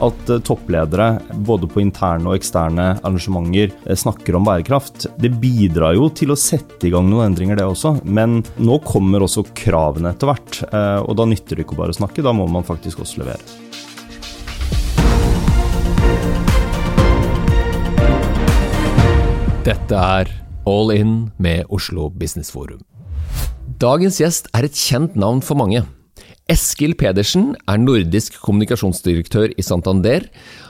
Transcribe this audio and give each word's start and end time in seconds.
at 0.00 0.30
toppledere 0.46 1.08
både 1.46 1.68
på 1.70 1.82
interne 1.82 2.30
og 2.30 2.38
eksterne 2.38 2.86
arrangementer 3.04 3.74
snakker 3.98 4.38
om 4.38 4.46
bærekraft. 4.48 5.06
Det 5.20 5.32
bidrar 5.42 5.96
jo 5.98 6.08
til 6.16 6.32
å 6.32 6.38
sette 6.40 6.88
i 6.88 6.92
gang 6.94 7.08
noen 7.10 7.30
endringer, 7.30 7.58
det 7.60 7.66
også. 7.68 7.98
Men 8.04 8.40
nå 8.56 8.80
kommer 8.86 9.26
også 9.26 9.44
kravene 9.52 10.14
etter 10.14 10.30
hvert. 10.30 10.62
Og 11.04 11.12
da 11.20 11.28
nytter 11.28 11.60
det 11.60 11.66
ikke 11.66 11.78
bare 11.78 11.92
å 11.92 12.00
snakke, 12.00 12.24
da 12.24 12.32
må 12.36 12.48
man 12.48 12.64
faktisk 12.66 13.04
også 13.04 13.20
levere. 13.24 13.44
Dette 19.68 19.92
er 19.94 20.30
All 20.64 20.90
In 20.96 21.14
med 21.36 21.68
Oslo 21.68 22.08
Business 22.08 22.48
Forum. 22.54 22.80
Dagens 23.80 24.16
gjest 24.20 24.48
er 24.56 24.66
et 24.66 24.76
kjent 24.76 25.14
navn 25.20 25.44
for 25.44 25.60
mange. 25.60 25.84
Eskil 26.50 26.96
Pedersen 26.98 27.52
er 27.70 27.78
nordisk 27.78 28.40
kommunikasjonsdirektør 28.42 29.52
i 29.54 29.62
Santander. 29.62 30.24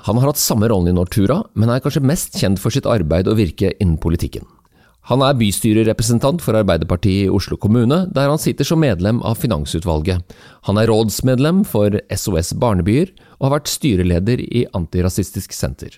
Han 0.04 0.18
har 0.20 0.28
hatt 0.28 0.41
samme 0.41 0.68
rollen 0.68 0.91
i 0.92 0.96
Nortura, 0.98 1.38
men 1.56 1.73
er 1.73 1.80
kanskje 1.80 2.02
mest 2.04 2.37
kjent 2.37 2.60
for 2.60 2.74
sitt 2.74 2.88
arbeid 2.91 3.30
og 3.30 3.38
virke 3.38 3.70
innen 3.78 3.96
politikken. 4.02 4.45
Han 5.09 5.24
er 5.24 5.38
bystyrerepresentant 5.40 6.45
for 6.45 6.59
Arbeiderpartiet 6.60 7.24
i 7.24 7.32
Oslo 7.32 7.56
kommune, 7.56 8.02
der 8.12 8.28
han 8.28 8.42
sitter 8.42 8.68
som 8.68 8.82
medlem 8.84 9.23
av 9.24 9.40
finansutvalget. 9.40 10.20
Han 10.68 10.78
er 10.78 10.92
rådsmedlem 10.92 11.64
for 11.64 11.96
SOS 12.12 12.52
Barnebyer, 12.60 13.15
og 13.40 13.48
har 13.48 13.56
vært 13.56 13.73
styreleder 13.73 14.45
i 14.45 14.66
Antirasistisk 14.76 15.56
Senter. 15.56 15.96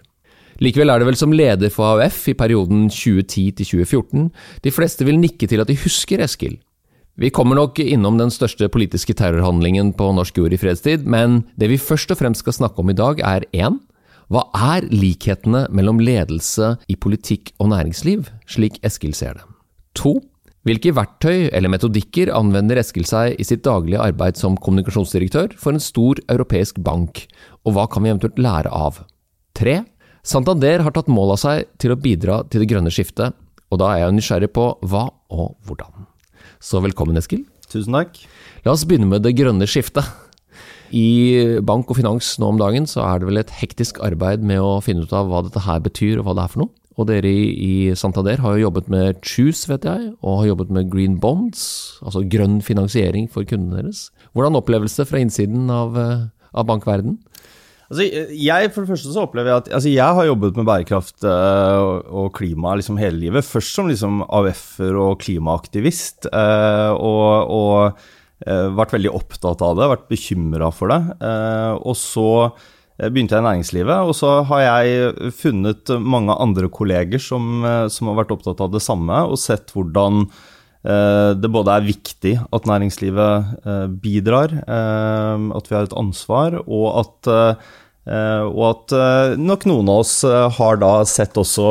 Likevel 0.62 0.94
er 0.94 1.02
det 1.02 1.10
vel 1.10 1.18
som 1.18 1.34
leder 1.34 1.72
for 1.74 1.96
AUF 1.96 2.28
i 2.30 2.38
perioden 2.38 2.86
2010 2.86 3.50
til 3.58 3.82
2014 3.82 4.28
de 4.62 4.70
fleste 4.70 5.08
vil 5.08 5.18
nikke 5.18 5.48
til 5.50 5.64
at 5.64 5.66
de 5.66 5.74
husker 5.82 6.22
Eskil. 6.22 6.60
Vi 7.20 7.28
kommer 7.28 7.58
nok 7.58 7.76
innom 7.82 8.16
den 8.16 8.30
største 8.32 8.70
politiske 8.72 9.12
terrorhandlingen 9.12 9.90
på 9.92 10.06
norsk 10.16 10.38
jord 10.40 10.54
i 10.56 10.58
fredstid, 10.60 11.02
men 11.04 11.42
det 11.60 11.68
vi 11.68 11.76
først 11.76 12.14
og 12.14 12.16
fremst 12.22 12.40
skal 12.40 12.54
snakke 12.56 12.80
om 12.80 12.88
i 12.88 12.96
dag 12.96 13.18
er 13.20 13.44
1. 13.52 13.74
Hva 14.32 14.46
er 14.56 14.86
likhetene 14.88 15.66
mellom 15.76 16.00
ledelse 16.00 16.70
i 16.88 16.96
politikk 16.96 17.50
og 17.60 17.68
næringsliv, 17.74 18.30
slik 18.48 18.78
Eskil 18.80 19.12
ser 19.12 19.36
det? 19.36 19.44
2. 20.00 20.14
Hvilke 20.64 20.94
verktøy 20.96 21.50
eller 21.52 21.68
metodikker 21.74 22.32
anvender 22.32 22.80
Eskil 22.80 23.04
seg 23.04 23.36
i 23.36 23.44
sitt 23.44 23.60
daglige 23.66 24.00
arbeid 24.00 24.40
som 24.40 24.56
kommunikasjonsdirektør 24.56 25.52
for 25.60 25.76
en 25.76 25.84
stor 25.84 26.22
europeisk 26.32 26.80
bank, 26.80 27.26
og 27.68 27.76
hva 27.76 27.84
kan 27.92 28.06
vi 28.06 28.12
eventuelt 28.14 28.40
lære 28.40 28.72
av? 28.72 29.02
3. 29.60 29.82
Santander 30.24 30.86
har 30.86 30.96
tatt 30.96 31.12
mål 31.12 31.34
av 31.34 31.42
seg 31.44 31.68
til 31.82 31.92
å 31.92 31.98
bidra 32.00 32.40
til 32.48 32.64
det 32.64 32.70
grønne 32.72 32.94
skiftet, 32.94 33.36
og 33.68 33.84
da 33.84 33.92
er 33.92 34.06
jeg 34.06 34.16
nysgjerrig 34.16 34.52
på 34.56 34.70
hva 34.88 35.10
og 35.28 35.58
hvordan. 35.68 36.08
Så 36.62 36.78
velkommen, 36.78 37.18
Eskil. 37.18 37.42
Tusen 37.72 37.96
takk. 37.96 38.20
La 38.62 38.70
oss 38.76 38.84
begynne 38.86 39.08
med 39.10 39.24
det 39.24 39.34
grønne 39.34 39.66
skiftet. 39.66 40.06
I 40.94 41.58
bank 41.64 41.88
og 41.90 41.96
finans 41.98 42.36
nå 42.38 42.52
om 42.52 42.60
dagen 42.60 42.86
så 42.86 43.00
er 43.02 43.18
det 43.18 43.28
vel 43.30 43.40
et 43.40 43.54
hektisk 43.58 43.98
arbeid 44.04 44.44
med 44.46 44.60
å 44.62 44.76
finne 44.84 45.02
ut 45.02 45.14
av 45.16 45.30
hva 45.30 45.40
dette 45.42 45.64
her 45.64 45.80
betyr 45.82 46.20
og 46.20 46.28
hva 46.28 46.36
det 46.38 46.44
er 46.44 46.52
for 46.52 46.62
noe. 46.62 46.74
Og 47.00 47.08
dere 47.08 47.32
i 47.32 47.90
Santander 47.98 48.38
har 48.44 48.54
jo 48.54 48.66
jobbet 48.66 48.90
med 48.92 49.18
Choose, 49.24 49.64
vet 49.70 49.88
jeg, 49.88 50.12
og 50.20 50.42
har 50.42 50.50
jobbet 50.52 50.70
med 50.76 50.90
Green 50.92 51.16
Bonds, 51.18 51.64
altså 52.04 52.22
grønn 52.30 52.60
finansiering 52.62 53.26
for 53.32 53.48
kundene 53.48 53.80
deres. 53.80 54.10
Hvordan 54.36 54.60
oppleves 54.60 54.94
det 55.00 55.08
fra 55.08 55.22
innsiden 55.24 55.72
av, 55.72 55.96
eh, 55.98 56.26
av 56.52 56.68
bankverden? 56.68 57.16
Altså, 57.92 58.06
jeg, 58.32 58.70
for 58.72 58.86
det 58.86 58.88
første 58.94 59.10
så 59.12 59.22
opplever 59.26 59.50
jeg 59.50 59.60
at 59.60 59.66
altså, 59.76 59.90
jeg 59.92 60.16
har 60.16 60.24
jobbet 60.24 60.56
med 60.56 60.64
bærekraft 60.64 61.26
uh, 61.28 62.00
og 62.08 62.30
klima 62.38 62.72
liksom 62.80 62.96
hele 62.96 63.20
livet. 63.20 63.44
Først 63.44 63.76
som 63.76 63.90
liksom 63.90 64.22
AUF-er 64.32 64.96
og 64.96 65.18
klimaaktivist. 65.20 66.30
Uh, 66.32 66.96
og, 66.96 67.52
og 67.52 67.98
uh, 68.48 68.70
vært 68.78 68.94
veldig 68.96 69.12
opptatt 69.12 69.64
av 69.66 69.76
det, 69.76 69.90
vært 69.92 70.08
bekymra 70.08 70.70
for 70.72 70.94
det. 70.94 71.02
og 71.82 71.98
så 72.00 72.30
begynte 73.02 73.34
jeg 73.36 73.42
i 73.42 73.46
næringslivet, 73.46 74.08
og 74.08 74.14
så 74.14 74.30
har 74.46 74.62
jeg 74.62 75.30
funnet 75.36 75.92
mange 75.98 76.34
andre 76.40 76.68
kolleger 76.72 77.20
som, 77.20 77.64
som 77.90 78.10
har 78.10 78.18
vært 78.20 78.34
opptatt 78.34 78.60
av 78.62 78.72
det 78.72 78.82
samme, 78.84 79.16
og 79.26 79.40
sett 79.40 79.72
hvordan 79.74 80.26
det 80.82 81.50
både 81.54 81.76
er 81.78 81.86
viktig 81.86 82.34
at 82.52 82.68
næringslivet 82.68 83.64
bidrar, 84.04 84.54
at 84.66 85.70
vi 85.70 85.78
har 85.78 85.88
et 85.88 85.96
ansvar, 85.98 86.58
og 86.66 86.86
at 87.00 87.32
og 88.02 88.62
at 88.66 88.94
uh, 88.98 89.34
nok 89.38 89.66
noen 89.70 89.90
av 89.92 90.00
oss 90.02 90.16
uh, 90.26 90.48
har 90.50 90.80
da 90.82 90.94
sett 91.06 91.38
også 91.38 91.68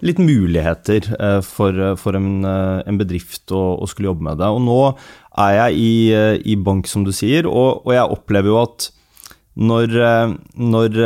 litt 0.00 0.16
muligheter 0.16 1.04
for, 1.44 1.76
for 2.00 2.16
en, 2.16 2.40
en, 2.48 2.96
bedrift 2.96 3.52
å, 3.52 3.58
å, 3.82 3.88
skulle 3.90 4.08
jobbe 4.08 4.24
med 4.30 4.38
det. 4.40 4.46
Og 4.48 4.62
nå 4.64 4.78
er 5.44 5.56
jeg 5.58 5.74
i, 5.76 5.90
i 6.54 6.56
bank, 6.56 6.88
som 6.88 7.04
du 7.04 7.10
sier, 7.12 7.44
og, 7.44 7.82
og, 7.82 7.92
jeg 7.92 8.14
opplever 8.16 8.48
jo 8.48 8.56
at 8.62 8.86
når, 9.60 9.92
når, 10.56 10.96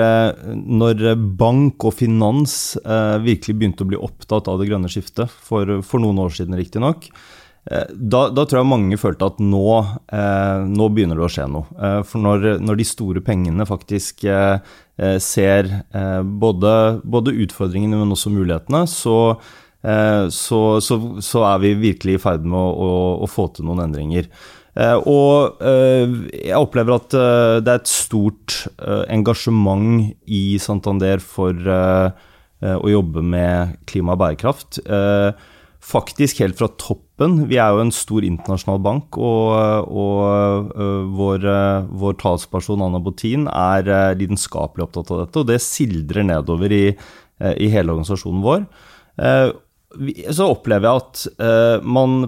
når 0.55 1.03
bank 1.35 1.89
og 1.91 1.97
finans 1.99 2.77
virkelig 3.27 3.59
begynte 3.59 3.83
å 3.83 3.91
bli 3.91 3.99
opptatt 3.99 4.47
av 4.53 4.63
det 4.63 4.71
grønne 4.71 4.93
skiftet, 4.93 5.27
for, 5.43 5.81
for 5.83 6.05
noen 6.05 6.23
år 6.23 6.39
siden 6.39 6.55
riktignok, 6.61 7.11
Eh, 7.11 7.44
da, 7.65 8.27
da, 8.29 8.45
tror 8.45 8.61
jeg 8.61 8.69
mange 8.69 8.97
følte 9.01 9.29
at 9.31 9.39
nå, 9.41 9.69
eh, 10.13 10.65
nå 10.69 10.89
begynner 10.93 11.17
det 11.17 11.25
å 11.25 11.31
skje 11.33 11.47
noe. 11.49 11.65
Eh, 11.81 12.01
for 12.05 12.21
når, 12.25 12.59
når, 12.61 12.81
de 12.81 12.87
store 12.89 13.23
pengene 13.25 13.65
faktisk 13.69 14.27
eh, 14.29 14.59
eh 15.01 15.17
ser 15.23 15.71
eh, 15.73 16.21
både, 16.23 16.75
både, 17.01 17.33
utfordringene, 17.47 18.03
men 18.03 18.13
også 18.13 18.33
mulighetene, 18.35 18.85
så, 18.91 19.39
så, 19.85 20.61
så, 20.81 20.97
så, 21.21 21.41
er 21.45 21.59
vi 21.61 21.75
virkelig 21.77 22.15
i 22.17 22.21
ferd 22.21 22.45
med 22.49 22.57
å, 22.57 22.69
å, 22.85 22.93
å 23.25 23.29
få 23.29 23.51
til 23.53 23.67
noen 23.69 23.83
endringer. 23.85 24.31
og 25.05 25.61
jeg 25.61 26.57
opplever 26.57 26.95
at 26.97 27.17
det 27.61 27.69
er 27.69 27.83
et 27.83 27.91
stort 27.93 28.63
engasjement 29.13 30.09
i 30.25 30.57
Santander 30.57 31.21
for 31.21 31.53
å 31.61 32.95
jobbe 32.95 33.21
med 33.21 33.77
klima 33.85 34.17
og 34.17 34.23
bærekraft. 34.25 34.81
Faktisk 35.85 36.41
helt 36.43 36.59
fra 36.59 36.69
toppen. 36.81 37.43
Vi 37.51 37.59
er 37.61 37.75
jo 37.75 37.83
en 37.85 37.93
stor 37.95 38.25
internasjonal 38.27 38.81
bank, 38.85 39.19
og, 39.21 39.91
og 39.91 40.73
vår, 41.19 41.45
vår, 41.93 42.17
talsperson 42.23 42.85
Anna 42.85 43.03
Botin 43.05 43.49
er 43.51 44.17
lidenskapelig 44.19 44.89
opptatt 44.89 45.13
av 45.13 45.25
dette, 45.25 45.43
og 45.43 45.51
det 45.53 45.61
sildrer 45.63 46.27
nedover 46.31 46.73
i, 46.75 46.87
i 47.61 47.69
hele 47.73 47.95
organisasjonen 47.95 48.45
vår. 48.45 48.65
Så 50.35 50.49
opplever 50.51 50.89
jeg 50.89 51.05
at 51.05 51.85
man 51.87 52.25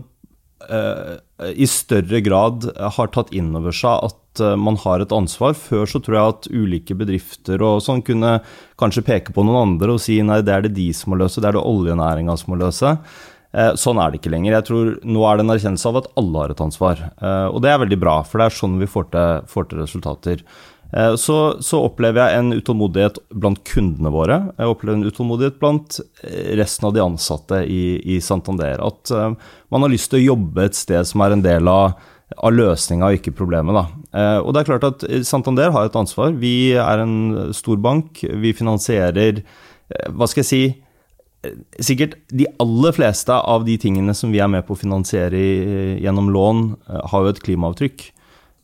i 1.56 1.66
større 1.68 2.20
grad 2.24 2.68
har 2.96 3.10
tatt 3.14 3.32
inn 3.36 3.50
over 3.58 3.74
seg 3.74 4.06
at 4.08 4.42
man 4.60 4.78
har 4.82 5.02
et 5.02 5.12
ansvar. 5.14 5.54
Før 5.58 5.88
så 5.88 6.00
tror 6.02 6.16
jeg 6.16 6.34
at 6.34 6.48
ulike 6.52 6.96
bedrifter 6.98 7.62
og 7.64 7.82
sånn 7.84 8.02
kunne 8.06 8.38
kanskje 8.80 9.04
peke 9.06 9.34
på 9.36 9.44
noen 9.46 9.72
andre 9.72 9.96
og 9.96 10.02
si 10.02 10.18
nei, 10.24 10.42
det 10.44 10.54
er 10.54 10.66
det 10.66 10.76
de 10.76 10.90
som 10.96 11.12
må 11.12 11.20
løse, 11.20 11.40
det 11.42 11.50
er 11.50 11.58
det 11.58 11.64
oljenæringa 11.64 12.36
som 12.40 12.54
må 12.54 12.60
løse. 12.60 12.96
Eh, 13.56 13.72
sånn 13.80 14.00
er 14.00 14.12
det 14.12 14.20
ikke 14.20 14.32
lenger. 14.34 14.58
Jeg 14.58 14.68
tror 14.68 14.94
Nå 15.06 15.24
er 15.24 15.38
det 15.38 15.46
en 15.46 15.56
erkjennelse 15.56 15.90
av 15.90 16.00
at 16.02 16.08
alle 16.20 16.42
har 16.42 16.52
et 16.52 16.64
ansvar. 16.64 17.04
Eh, 17.16 17.48
og 17.48 17.62
det 17.64 17.72
er 17.72 17.82
veldig 17.82 18.00
bra, 18.02 18.20
for 18.26 18.40
det 18.40 18.48
er 18.48 18.58
sånn 18.58 18.80
vi 18.82 18.88
får 18.90 19.12
til, 19.14 19.46
får 19.52 19.70
til 19.70 19.80
resultater. 19.80 20.42
Eh, 20.92 21.14
så, 21.20 21.38
så, 21.64 21.80
opplever 21.88 22.20
jeg 22.20 22.42
en 22.42 22.58
utålmodighet 22.58 23.22
blant 23.32 23.62
kundene 23.68 24.12
våre. 24.12 24.40
Jeg 24.60 24.74
opplever 24.74 25.00
en 25.00 25.08
utålmodighet 25.08 25.56
blant 25.62 26.00
resten 26.60 26.90
av 26.90 26.96
de 26.96 27.04
ansatte 27.06 27.62
i, 27.64 27.96
i 28.04 28.20
Santander. 28.24 28.82
At 28.84 29.14
man 29.72 29.86
har 29.86 29.92
lyst 29.92 30.12
til 30.12 30.20
å 30.20 30.28
jobbe 30.34 30.68
et 30.68 30.76
sted 30.76 31.08
som 31.08 31.24
er 31.24 31.34
en 31.34 31.44
del 31.44 31.72
av, 31.72 31.96
av 32.36 32.52
løsninga 32.52 33.14
ikke 33.16 33.34
problemet. 33.38 33.72
Da. 33.72 34.40
Og 34.42 34.52
det 34.52 34.62
er 34.62 34.68
klart 34.68 34.86
at 34.88 35.06
Santander 35.26 35.72
har 35.74 35.88
et 35.88 35.98
ansvar. 35.98 36.36
Vi 36.36 36.74
er 36.76 37.02
en 37.02 37.54
stor 37.56 37.80
bank. 37.80 38.20
Vi 38.20 38.54
finansierer 38.56 39.40
hva 40.12 40.26
skal 40.26 40.42
jeg 40.42 40.50
si, 40.50 40.64
sikkert 41.82 42.16
de 42.32 42.46
aller 42.62 42.94
fleste 42.96 43.34
av 43.34 43.64
de 43.66 43.76
tingene 43.80 44.14
som 44.16 44.32
vi 44.34 44.40
er 44.42 44.50
med 44.50 44.66
på 44.66 44.74
å 44.76 44.80
finansiere 44.80 45.40
gjennom 46.02 46.30
lån, 46.32 46.62
eh, 46.88 47.02
har 47.12 47.24
jo 47.24 47.32
et 47.32 47.42
klimaavtrykk. 47.42 48.06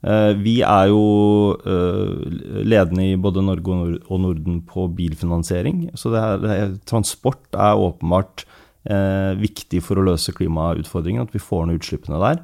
Eh, 0.03 0.32
vi 0.43 0.56
er 0.66 0.88
jo 0.91 1.54
eh, 1.62 2.65
ledende 2.66 3.12
i 3.12 3.16
både 3.16 3.45
Norge 3.45 4.01
og 4.09 4.21
Norden 4.21 4.60
på 4.66 4.89
bilfinansiering. 4.97 5.91
Så 5.95 6.15
er, 6.18 6.77
transport 6.86 7.45
er 7.54 7.78
åpenbart 7.78 8.47
viktig 8.83 9.78
for 9.86 9.95
å 9.95 10.03
løse 10.03 10.33
klimautfordringen, 10.34 11.22
at 11.22 11.30
vi 11.30 11.39
får 11.39 11.68
ned 11.68 11.77
utslippene 11.78 12.18
der. 12.18 12.41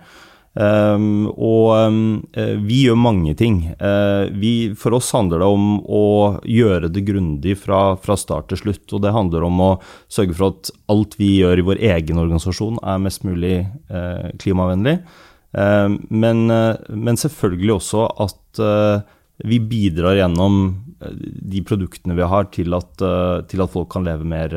Um, 0.59 1.29
og 1.39 1.69
um, 1.87 1.99
vi 2.67 2.81
gjør 2.89 2.99
mange 2.99 3.35
ting. 3.39 3.61
Uh, 3.79 4.27
vi, 4.43 4.73
for 4.79 4.97
oss 4.97 5.13
handler 5.15 5.45
det 5.45 5.51
om 5.55 5.69
å 5.85 6.07
gjøre 6.43 6.91
det 6.91 7.05
grundig 7.07 7.55
fra, 7.61 7.93
fra, 8.03 8.17
start 8.19 8.51
til 8.51 8.63
slutt. 8.65 8.87
Og 8.91 9.05
det 9.05 9.15
handler 9.15 9.47
om 9.47 9.63
å 9.63 9.71
sørge 10.11 10.35
for 10.35 10.51
at 10.51 10.73
alt 10.91 11.15
vi 11.21 11.37
gjør 11.39 11.63
i 11.63 11.67
vår 11.69 11.83
egen 11.93 12.19
organisasjon 12.19 12.81
er 12.83 13.05
mest 13.05 13.23
mulig 13.29 13.61
uh, 13.93 14.35
klimavennlig. 14.43 14.99
Uh, 15.55 15.95
men, 16.11 16.49
men, 16.51 17.21
selvfølgelig 17.23 17.77
også 17.79 18.09
at 18.27 18.35
vi 19.47 19.61
bidrar 19.63 20.17
gjennom 20.19 20.55
de 20.99 21.61
produktene 21.63 22.17
vi 22.19 22.27
har, 22.27 22.49
til 22.51 22.75
at, 22.75 22.91
til 23.47 23.63
at 23.63 23.71
folk 23.71 23.87
kan 23.93 24.03
leve 24.03 24.27
mer 24.27 24.57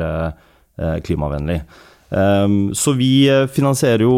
klimavennlig. 1.06 1.60
Um, 2.12 2.74
så 2.76 2.92
vi 2.92 3.24
finansierer 3.54 4.04
jo 4.04 4.16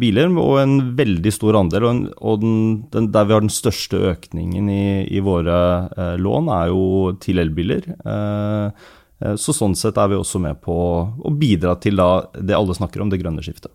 biler, 0.00 0.32
og 0.42 0.56
en 0.58 0.76
veldig 0.98 1.32
stor 1.34 1.60
andel, 1.60 1.86
og, 2.18 2.40
den, 2.42 2.54
den, 2.90 3.10
der 3.14 3.28
vi 3.28 3.36
har 3.36 3.44
den 3.44 3.54
største 3.54 4.00
økningen 4.10 4.70
i, 4.72 4.86
i 5.06 5.22
våre 5.22 5.58
uh, 5.94 6.16
lån, 6.18 6.50
er 6.56 6.72
jo 6.72 7.12
til 7.22 7.42
elbiler. 7.42 7.92
Så 9.36 9.52
sånn 9.52 9.74
sett 9.76 9.98
er 10.00 10.08
vi 10.08 10.16
også 10.16 10.40
med 10.40 10.62
på 10.64 10.74
å 10.74 11.32
bidra 11.36 11.74
til 11.76 12.00
det 12.00 12.54
alle 12.56 12.72
snakker 12.72 13.02
om, 13.04 13.10
det 13.12 13.18
grønne 13.20 13.44
skiftet. 13.44 13.68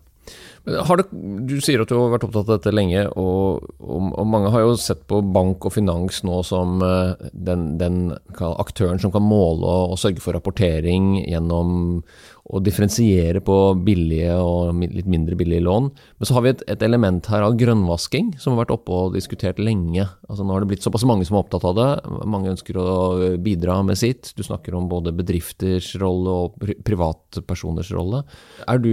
Det, 0.66 1.04
du 1.46 1.54
sier 1.62 1.84
at 1.84 1.90
du 1.92 1.94
har 1.94 2.10
vært 2.10 2.24
opptatt 2.26 2.48
av 2.48 2.56
dette 2.56 2.72
lenge, 2.74 3.04
og, 3.14 3.68
og, 3.78 4.08
og, 4.10 4.24
mange 4.26 4.50
har 4.50 4.64
jo 4.64 4.72
sett 4.82 5.04
på 5.06 5.20
bank 5.22 5.68
og 5.68 5.76
finans 5.76 6.24
nå 6.26 6.40
som 6.46 6.82
den, 7.30 7.68
den 7.78 8.00
aktøren 8.34 8.98
som 8.98 9.14
kan 9.14 9.22
måle 9.22 9.62
og, 9.62 9.94
og 9.94 10.00
sørge 10.02 10.24
for 10.24 10.34
rapportering 10.34 11.20
gjennom 11.22 12.02
å 12.46 12.60
differensiere 12.62 13.40
på 13.42 13.56
billige 13.82 14.34
og 14.38 14.78
litt 14.78 15.08
mindre 15.10 15.34
billige 15.38 15.64
lån. 15.66 15.88
Men 15.90 16.28
så 16.28 16.36
har 16.36 16.44
vi 16.44 16.52
et, 16.52 16.62
et, 16.70 16.84
element 16.86 17.26
her 17.32 17.42
av 17.42 17.56
grønnvasking, 17.58 18.36
som 18.38 18.54
har 18.54 18.62
vært 18.62 18.74
oppe 18.76 18.94
og 18.94 19.16
diskutert 19.16 19.58
lenge. 19.58 20.06
Altså 20.30 20.46
Nå 20.46 20.54
har 20.54 20.62
det 20.62 20.70
blitt 20.70 20.86
såpass 20.86 21.06
mange 21.08 21.26
som 21.26 21.36
er 21.36 21.42
opptatt 21.42 21.66
av 21.66 21.74
det. 21.78 21.88
Mange 22.28 22.52
ønsker 22.54 22.78
å 22.78 22.86
bidra 23.42 23.80
med 23.86 23.98
sitt. 23.98 24.30
Du 24.38 24.44
snakker 24.46 24.78
om 24.78 24.86
både 24.90 25.14
bedrifters 25.16 25.90
rolle 26.02 26.38
og 26.44 26.72
privatpersoners 26.86 27.90
rolle. 27.96 28.22
Er 28.70 28.82
du 28.82 28.92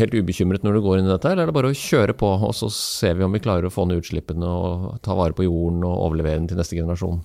helt 0.00 0.16
ubekymret 0.16 0.66
når 0.66 0.76
du 0.76 0.84
går 0.84 1.00
inn 1.00 1.08
i 1.08 1.14
dette, 1.14 1.32
eller 1.32 1.46
er 1.46 1.52
det 1.52 1.56
bare 1.56 1.72
å 1.72 1.80
kjøre 1.80 2.16
på, 2.20 2.34
og 2.50 2.56
så 2.56 2.68
ser 2.74 3.16
vi 3.16 3.24
om 3.24 3.32
vi 3.32 3.42
klarer 3.42 3.70
å 3.70 3.74
få 3.74 3.88
ned 3.88 4.04
utslippene 4.04 4.44
og 4.44 4.88
ta 5.06 5.16
vare 5.16 5.36
på 5.36 5.48
jorden 5.48 5.86
og 5.88 6.08
overlevere 6.10 6.42
den 6.42 6.52
til 6.52 6.60
neste 6.60 6.76
generasjon? 6.76 7.22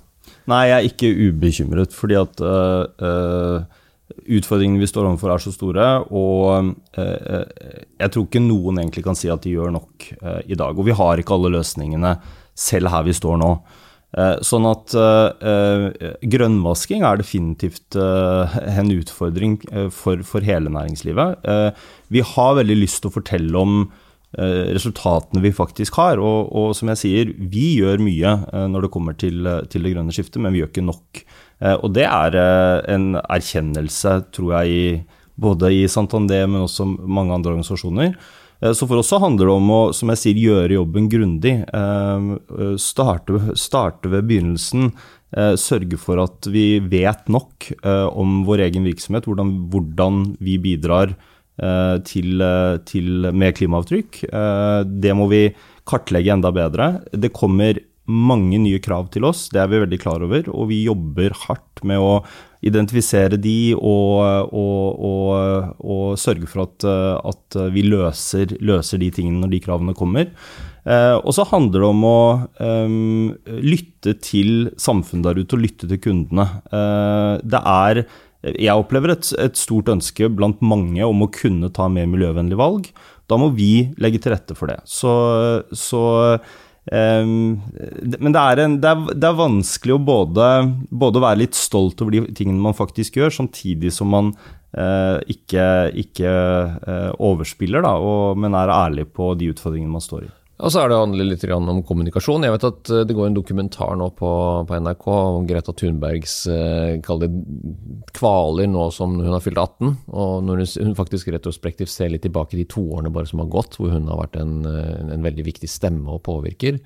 Nei, 0.50 0.68
jeg 0.69 0.78
er 0.78 0.88
ikke 0.88 1.16
ubekymret, 1.28 1.94
fordi 1.94 2.16
at 2.21 2.39
øh, 2.42 2.86
øh 3.04 3.81
utfordringene 4.23 4.81
vi 4.81 4.89
står 4.89 5.09
overfor 5.09 5.33
er 5.33 5.41
så 5.44 5.53
store, 5.53 5.88
og 6.15 6.73
eh, 6.97 7.41
jeg 8.01 8.13
tror 8.13 8.27
ikke 8.27 8.44
noen 8.44 8.81
egentlig 8.81 9.06
kan 9.06 9.17
si 9.17 9.31
at 9.31 9.44
de 9.45 9.56
gjør 9.56 9.73
nok 9.75 10.07
eh, 10.15 10.41
i 10.53 10.59
dag. 10.59 10.77
Og 10.77 10.88
vi 10.88 10.95
har 10.97 11.21
ikke 11.21 11.35
alle 11.38 11.53
løsningene 11.57 12.15
selv 12.56 12.91
her 12.94 13.06
vi 13.07 13.15
står 13.15 13.39
nå. 13.41 13.51
Eh, 14.15 14.38
sånn 14.45 14.67
at 14.69 14.95
grønnvasking 16.35 17.03
er 17.03 17.19
definitivt 17.19 17.97
en 18.00 18.95
utfordring 18.95 19.59
for, 19.94 20.23
for 20.27 20.45
hele 20.45 20.71
næringslivet. 20.71 21.45
vi 22.13 22.25
har 22.33 22.57
veldig 22.61 22.79
lyst 22.79 23.03
til 23.03 23.11
å 23.11 23.18
fortelle 23.19 23.61
om 23.61 23.85
resultatene 24.35 25.39
vi 25.39 25.53
faktisk 25.56 25.95
har. 25.95 26.19
Og, 26.19 26.50
og, 26.51 26.73
som 26.75 26.89
jeg 26.91 27.00
sier, 27.00 27.29
vi 27.39 27.77
gjør 27.79 28.03
mye 28.03 28.33
når 28.71 28.88
det 28.88 28.91
kommer 28.91 29.15
til, 29.15 29.47
til 29.71 29.85
det 29.85 29.94
grønne 29.94 30.15
skiftet, 30.15 30.41
men 30.44 30.51
vi 30.56 30.63
gjør 30.63 30.73
ikke 30.73 30.89
nok. 30.89 31.21
Eh, 31.63 31.75
og 31.75 31.94
det 31.96 32.07
er 32.07 32.38
eh, 32.40 32.80
en 32.96 33.13
erkjennelse, 33.22 34.18
tror 34.36 34.57
jeg, 34.60 35.04
både 35.40 35.72
i 35.75 35.84
Santander, 35.92 36.48
men 36.50 36.66
også 36.66 36.88
mange 36.88 37.36
andre 37.36 37.56
organisasjoner. 37.56 38.16
Eh, 38.62 38.74
så 38.75 38.88
for 38.88 39.02
oss 39.02 39.12
så 39.13 39.22
handler 39.24 39.50
det 39.50 39.56
om 39.56 39.74
å 39.75 39.81
som 39.96 40.12
jeg 40.13 40.22
sier, 40.22 40.42
gjøre 40.50 40.80
jobben 40.80 41.12
grundig. 41.12 41.57
Starte, 42.81 43.56
starte 43.60 44.12
ved 44.12 44.28
begynnelsen. 44.31 44.92
Sørge 45.60 45.98
for 46.00 46.22
at 46.24 46.48
vi 46.48 46.78
vet 46.80 47.25
nok 47.34 47.66
om 48.16 48.46
vår 48.48 48.62
egen 48.69 48.86
virksomhet, 48.88 49.25
hvordan, 49.28 49.50
hvordan 49.74 50.19
vi 50.40 50.54
bidrar 50.63 51.12
til, 52.07 52.44
til, 52.88 53.28
med 53.36 53.57
klimaavtrykk. 53.57 54.22
Det 54.86 55.16
må 55.18 55.28
vi 55.34 55.42
kartlegge 55.90 56.31
enda 56.38 56.54
bedre. 56.56 56.88
Det 57.12 57.34
kommer 57.36 57.81
mange 58.06 58.60
nye 58.62 58.81
krav 58.84 59.07
til 59.13 59.25
oss, 59.28 59.48
det 59.54 59.62
er 59.62 59.72
vi 59.72 59.81
veldig 59.81 60.02
klar 60.02 60.24
over. 60.25 60.50
Og 60.54 60.69
vi 60.69 60.84
jobber 60.86 61.34
hardt 61.46 61.81
med 61.88 62.02
å 62.02 62.19
identifisere 62.66 63.38
de 63.38 63.75
og, 63.78 64.54
og, 64.56 65.02
og, 65.06 65.74
og 65.86 66.19
sørge 66.19 66.50
for 66.50 66.66
at, 66.66 66.86
at 66.86 67.57
vi 67.74 67.86
løser, 67.86 68.56
løser, 68.66 69.02
de 69.02 69.12
tingene 69.13 69.44
når 69.44 69.54
de 69.54 69.63
kravene 69.68 69.98
kommer. 69.98 70.31
Eh, 70.86 71.16
og 71.18 71.34
så 71.34 71.46
handler 71.50 71.81
det 71.81 71.90
om 71.90 72.04
å 72.06 72.19
um, 72.62 73.34
lytte 73.66 74.16
til 74.22 74.69
samfunnet 74.81 75.25
der 75.25 75.42
ute 75.42 75.57
og 75.57 75.63
lytte 75.63 75.90
til 75.90 76.02
kundene. 76.02 76.46
Eh, 76.69 77.34
det 77.42 77.62
er 77.62 78.06
jeg 78.46 78.78
opplever 78.78 79.16
et, 79.16 79.31
et, 79.42 79.57
stort 79.57 79.90
ønske 79.90 80.30
blant 80.30 80.60
mange 80.62 81.02
om 81.02 81.24
å 81.25 81.31
kunne 81.34 81.72
ta 81.74 81.88
mer 81.90 82.06
miljøvennlige 82.12 82.60
valg. 82.60 82.92
Da 83.25 83.40
må 83.42 83.50
vi 83.57 83.88
legge 83.98 84.22
til 84.22 84.36
rette 84.36 84.54
for 84.57 84.69
det. 84.69 84.78
Så, 84.86 85.13
så 85.74 86.04
Um, 86.85 87.63
men 88.21 88.35
det 88.35 88.41
er, 88.41 88.59
en, 88.61 88.75
det, 88.77 88.91
er, 88.91 89.15
det 89.17 89.25
er, 89.25 89.37
vanskelig 89.39 89.95
å 89.95 90.03
både, 90.05 90.49
både, 90.93 91.23
være 91.23 91.41
litt 91.41 91.57
stolt 91.57 92.03
over 92.03 92.13
de 92.13 92.21
tingene 92.37 92.61
man 92.61 92.77
faktisk 92.77 93.17
gjør, 93.17 93.33
samtidig 93.33 93.89
som 93.95 94.11
man 94.13 94.29
uh, 94.77 95.17
ikke, 95.25 95.65
ikke 96.05 96.33
uh, 96.85 97.11
overspiller, 97.17 97.81
da, 97.85 97.95
og, 97.97 98.37
men 98.37 98.57
er 98.57 98.73
ærlig 98.73 99.07
på 99.17 99.33
de 99.39 99.49
utfordringene 99.55 99.97
man 99.97 100.05
står 100.05 100.27
i. 100.27 100.33
Og 100.56 100.72
så 100.72 100.80
er 100.81 100.88
det 100.88 100.98
handler 100.98 101.28
litt 101.28 101.44
om 101.52 101.81
kommunikasjon. 101.84 102.46
Jeg 102.48 102.54
vet 102.54 102.66
at 102.69 102.92
eh, 102.94 103.04
det 103.07 103.16
går 103.18 103.28
en 103.28 103.36
dokumentar 103.36 103.98
nå 104.00 104.07
på, 104.16 104.30
på 104.69 104.78
NRK 104.86 105.07
om 105.12 105.48
Greta 105.50 105.75
Thunbergs 105.75 106.36
eh, 106.48 106.96
det 106.96 107.30
kvaler 108.16 108.69
nå 108.72 108.86
som 108.96 109.18
hun 109.19 109.34
har 109.34 109.44
fylt 109.44 109.60
18. 109.60 109.92
Og 110.16 110.48
når 110.48 110.63
hun, 110.63 110.96
faktisk 110.96 111.34
retrospektivt 111.36 111.92
ser 111.92 112.13
litt 112.13 112.24
tilbake 112.24 112.56
de 112.56 112.68
to 112.72 112.86
årene 112.96 113.12
bare 113.12 113.28
som 113.28 113.44
har 113.44 113.52
gått, 113.52 113.75
hvor 113.75 113.92
hun 113.92 114.07
har 114.07 114.24
vært 114.24 114.40
en, 114.40 114.57
eh, 114.69 114.96
en 115.18 115.28
veldig 115.28 115.48
viktig 115.50 115.69
stemme 115.72 116.07
og 116.16 116.24
påvirker. 116.30 116.80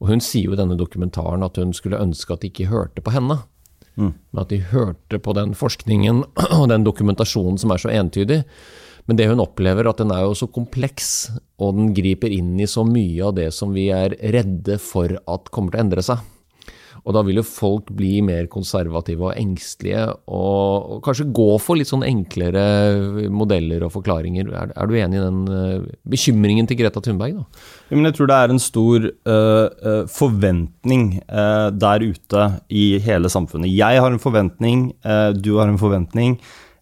Og 0.00 0.14
hun 0.14 0.24
sier 0.24 0.48
jo 0.48 0.56
i 0.56 0.62
denne 0.62 0.80
dokumentaren 0.80 1.44
at 1.44 1.60
hun 1.60 1.76
skulle 1.76 2.00
ønske 2.00 2.32
at 2.32 2.40
de 2.40 2.48
ikke 2.48 2.70
hørte 2.72 3.04
på 3.04 3.12
henne. 3.12 3.42
Mm. 4.00 4.14
Men 4.16 4.46
at 4.46 4.48
de 4.48 4.62
hørte 4.70 5.20
på 5.20 5.36
den 5.36 5.52
forskningen 5.52 6.24
og 6.58 6.70
den 6.72 6.88
dokumentasjonen 6.88 7.60
som 7.60 7.76
er 7.76 7.84
så 7.84 7.92
entydig. 7.92 8.46
Men 9.08 9.18
det 9.18 9.28
hun 9.30 9.42
opplever, 9.42 9.88
at 9.90 10.02
den 10.02 10.12
er 10.14 10.24
jo 10.26 10.34
så 10.38 10.50
kompleks, 10.52 11.30
og 11.60 11.78
den 11.78 11.94
griper 11.96 12.32
inn 12.34 12.58
i 12.60 12.68
så 12.70 12.84
mye 12.86 13.30
av 13.30 13.36
det 13.38 13.48
som 13.56 13.72
vi 13.76 13.88
er 13.94 14.16
redde 14.34 14.80
for 14.82 15.16
at 15.20 15.50
kommer 15.54 15.74
til 15.74 15.80
å 15.80 15.86
endre 15.86 16.06
seg. 16.06 16.28
Og 17.00 17.14
da 17.16 17.22
vil 17.24 17.40
jo 17.40 17.46
folk 17.46 17.90
bli 17.96 18.18
mer 18.24 18.48
konservative 18.52 19.30
og 19.30 19.36
engstelige, 19.38 20.04
og, 20.28 20.98
kanskje 21.04 21.30
gå 21.36 21.48
for 21.62 21.80
litt 21.80 21.88
sånn 21.90 22.04
enklere 22.06 22.62
modeller 23.32 23.86
og 23.86 23.94
forklaringer. 23.94 24.50
Er, 24.52 24.74
er 24.76 24.90
du 24.90 24.96
enig 24.98 25.20
i 25.20 25.24
den 25.24 25.40
uh, 25.48 25.88
bekymringen 26.10 26.68
til 26.68 26.80
Greta 26.80 27.02
Thunberg? 27.04 27.40
da? 27.40 27.64
Men 27.94 28.10
jeg 28.10 28.18
tror 28.18 28.30
det 28.30 28.38
er 28.38 28.54
en 28.54 28.62
stor 28.62 29.08
uh, 29.08 30.06
forventning 30.12 31.06
uh, 31.24 31.70
der 31.72 32.04
ute 32.04 32.48
i 32.68 32.86
hele 33.04 33.32
samfunnet. 33.32 33.72
Jeg 33.72 34.02
har 34.02 34.12
en 34.12 34.22
forventning, 34.22 34.90
du 35.40 35.54
har 35.56 35.70
en 35.70 35.80
forventning. 35.80 36.36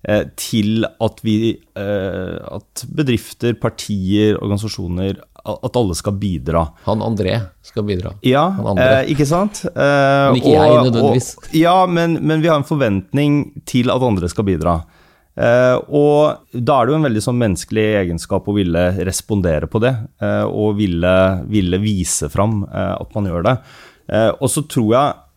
Eh, 0.08 0.24
til 0.40 0.86
at 1.04 1.18
vi 1.20 1.52
eh, 1.52 2.36
At 2.56 2.84
bedrifter, 2.96 3.52
partier, 3.60 4.38
organisasjoner 4.40 5.18
At 5.44 5.76
alle 5.76 5.96
skal 5.98 6.14
bidra. 6.16 6.62
Han 6.86 7.04
André 7.04 7.34
skal 7.66 7.84
bidra. 7.84 8.14
Ja, 8.24 8.46
eh, 8.72 9.10
ikke 9.12 9.26
sant? 9.28 9.62
men 9.74 10.38
ikke 10.38 10.54
og, 10.54 10.56
jeg, 10.56 10.86
nødvendigvis. 10.88 11.28
Og, 11.36 11.50
ja, 11.56 11.74
men, 11.86 12.16
men, 12.20 12.40
vi 12.40 12.48
har 12.48 12.60
en 12.60 12.68
forventning 12.68 13.36
til 13.68 13.92
at 13.92 14.04
andre 14.04 14.28
skal 14.28 14.46
bidra. 14.48 14.80
og 15.38 16.50
da 16.52 16.74
er 16.74 16.86
det 16.86 16.92
jo 16.92 16.98
en 16.98 17.06
veldig 17.06 17.22
sånn 17.22 17.38
menneskelig 17.38 17.84
egenskap 18.00 18.48
å 18.48 18.56
ville 18.56 18.84
respondere 19.06 19.68
på 19.70 19.80
det, 19.84 19.92
og 20.48 20.76
ville, 20.80 21.14
ville 21.46 21.80
vise 21.80 22.28
fram 22.32 22.64
at 22.66 23.14
man 23.14 23.30
gjør 23.30 23.46
det. 23.46 23.56
og 24.40 24.48
så 24.50 24.64
tror 24.66 24.90
jeg 24.96 25.27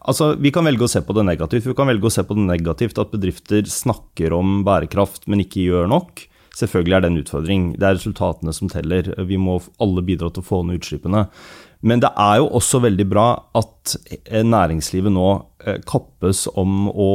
altså, 0.00 0.32
Vi 0.40 0.52
kan 0.54 0.66
velge 0.68 0.86
å 0.86 0.90
se 0.90 1.02
på 1.04 1.16
det 1.16 1.26
negativt. 1.28 1.66
Vi 1.68 1.76
kan 1.76 1.90
velge 1.90 2.08
å 2.08 2.12
se 2.12 2.24
på 2.26 2.36
det 2.38 2.46
negativt 2.48 2.98
at 3.00 3.14
bedrifter 3.14 3.68
snakker 3.68 4.34
om 4.36 4.62
bærekraft, 4.66 5.26
men 5.28 5.44
ikke 5.44 5.66
gjør 5.66 5.88
nok. 5.90 6.26
Selvfølgelig 6.58 6.96
er 6.96 7.04
det 7.04 7.12
en 7.12 7.22
utfordring. 7.22 7.64
Det 7.78 7.86
er 7.86 7.96
resultatene 7.98 8.54
som 8.56 8.70
teller. 8.72 9.12
Vi 9.28 9.38
må 9.40 9.60
alle 9.82 10.02
bidra 10.04 10.30
til 10.32 10.42
å 10.42 10.48
få 10.48 10.62
ned 10.66 10.80
utslippene. 10.80 11.28
Men 11.86 12.00
det 12.02 12.10
er 12.18 12.40
jo 12.40 12.48
også 12.58 12.80
veldig 12.82 13.04
bra 13.06 13.26
at 13.58 13.94
næringslivet 14.26 15.14
nå 15.14 15.26
eh, 15.62 15.76
kappes 15.86 16.48
om 16.58 16.88
å, 16.90 17.10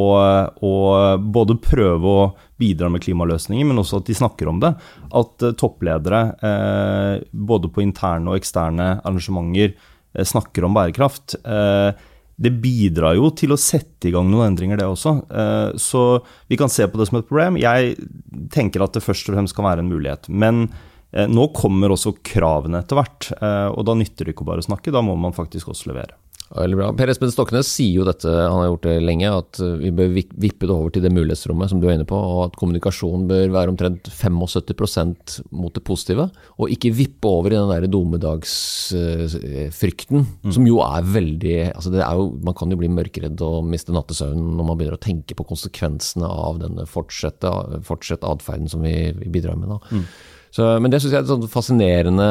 å 0.56 0.74
både 1.20 1.58
prøve 1.60 2.14
å 2.14 2.30
bidra 2.62 2.88
med 2.94 3.04
klimaløsninger, 3.04 3.68
men 3.68 3.82
også 3.82 4.00
at 4.00 4.08
de 4.08 4.16
snakker 4.16 4.48
om 4.48 4.62
det. 4.64 4.72
At 5.12 5.44
eh, 5.44 5.56
toppledere, 5.60 6.22
eh, 6.40 7.28
både 7.34 7.74
på 7.74 7.84
interne 7.84 8.32
og 8.32 8.40
eksterne 8.40 8.96
arrangementer, 9.02 9.76
snakker 10.14 10.62
om 10.68 10.76
bærekraft 10.78 11.34
det 12.36 12.52
bidrar 12.64 13.18
jo 13.18 13.30
til 13.38 13.54
å 13.54 13.60
sette 13.60 14.10
i 14.10 14.14
gang 14.14 14.30
noen 14.32 14.52
endringer, 14.52 14.80
det 14.80 14.88
også. 14.90 15.14
Eh, 15.30 15.76
så 15.82 16.04
vi 16.50 16.58
kan 16.60 16.72
se 16.72 16.88
på 16.90 17.00
det 17.00 17.08
som 17.10 17.20
et 17.20 17.30
problem. 17.30 17.60
Jeg 17.62 17.94
tenker 18.54 18.84
at 18.84 18.98
det 18.98 19.06
først 19.06 19.30
og 19.30 19.38
fremst 19.38 19.58
kan 19.58 19.68
være 19.68 19.86
en 19.86 19.92
mulighet. 19.92 20.30
Men 20.34 20.66
eh, 21.14 21.30
nå 21.30 21.50
kommer 21.56 21.94
også 21.94 22.16
kravene 22.26 22.82
etter 22.82 23.00
hvert, 23.00 23.30
eh, 23.38 23.70
og 23.70 23.86
da 23.88 23.98
nytter 24.00 24.26
det 24.26 24.36
ikke 24.36 24.50
bare 24.50 24.66
å 24.66 24.70
snakke, 24.70 24.94
da 24.94 25.04
må 25.06 25.16
man 25.20 25.36
faktisk 25.38 25.72
også 25.74 25.92
levere. 25.94 26.18
Per 26.52 27.08
Espen 27.10 27.32
Stoknes 27.34 27.66
sier 27.72 27.96
jo 27.98 28.04
dette, 28.06 28.30
han 28.30 28.60
har 28.60 28.68
gjort 28.68 28.84
det 28.86 29.02
lenge, 29.02 29.30
at 29.32 29.58
vi 29.80 29.92
bør 29.96 30.10
vippe 30.14 30.68
det 30.68 30.76
over 30.76 30.90
til 30.94 31.02
det 31.06 31.12
mulighetsrommet 31.16 31.70
som 31.72 31.80
du 31.82 31.88
er 31.88 31.94
inne 31.98 32.10
på, 32.10 32.18
og 32.18 32.42
at 32.46 32.58
kommunikasjon 32.60 33.28
bør 33.30 33.48
være 33.56 33.70
omtrent 33.74 34.04
75 34.14 35.42
mot 35.56 35.74
det 35.74 35.84
positive, 35.88 36.26
og 36.60 36.72
ikke 36.76 36.92
vippe 36.94 37.28
over 37.30 37.50
i 37.50 37.58
den 37.58 37.72
der 37.72 37.88
domedagsfrykten, 37.90 40.20
mm. 40.46 40.52
som 40.54 40.68
jo 40.70 40.78
er 40.86 41.02
veldig 41.16 41.58
altså 41.74 41.90
det 41.94 42.02
er 42.06 42.14
jo, 42.20 42.26
Man 42.44 42.58
kan 42.58 42.72
jo 42.72 42.78
bli 42.80 42.90
mørkredd 42.92 43.42
og 43.46 43.66
miste 43.70 43.92
nattesøvnen 43.96 44.58
når 44.58 44.66
man 44.68 44.78
begynner 44.78 45.00
å 45.00 45.08
tenke 45.08 45.34
på 45.38 45.50
konsekvensene 45.50 46.28
av 46.28 46.54
denne 46.62 46.84
fortsette, 46.90 47.50
fortsette 47.88 48.30
atferden 48.30 48.68
som 48.70 48.82
vi, 48.86 48.96
vi, 49.18 49.28
bidrar 49.34 49.56
med. 49.58 49.68
da. 49.74 49.78
Mm. 49.90 50.06
Så, 50.54 50.66
men 50.78 50.92
det 50.94 51.00
syns 51.02 51.16
jeg 51.16 51.24
er 51.24 51.30
sånn 51.32 51.48
fascinerende. 51.50 52.26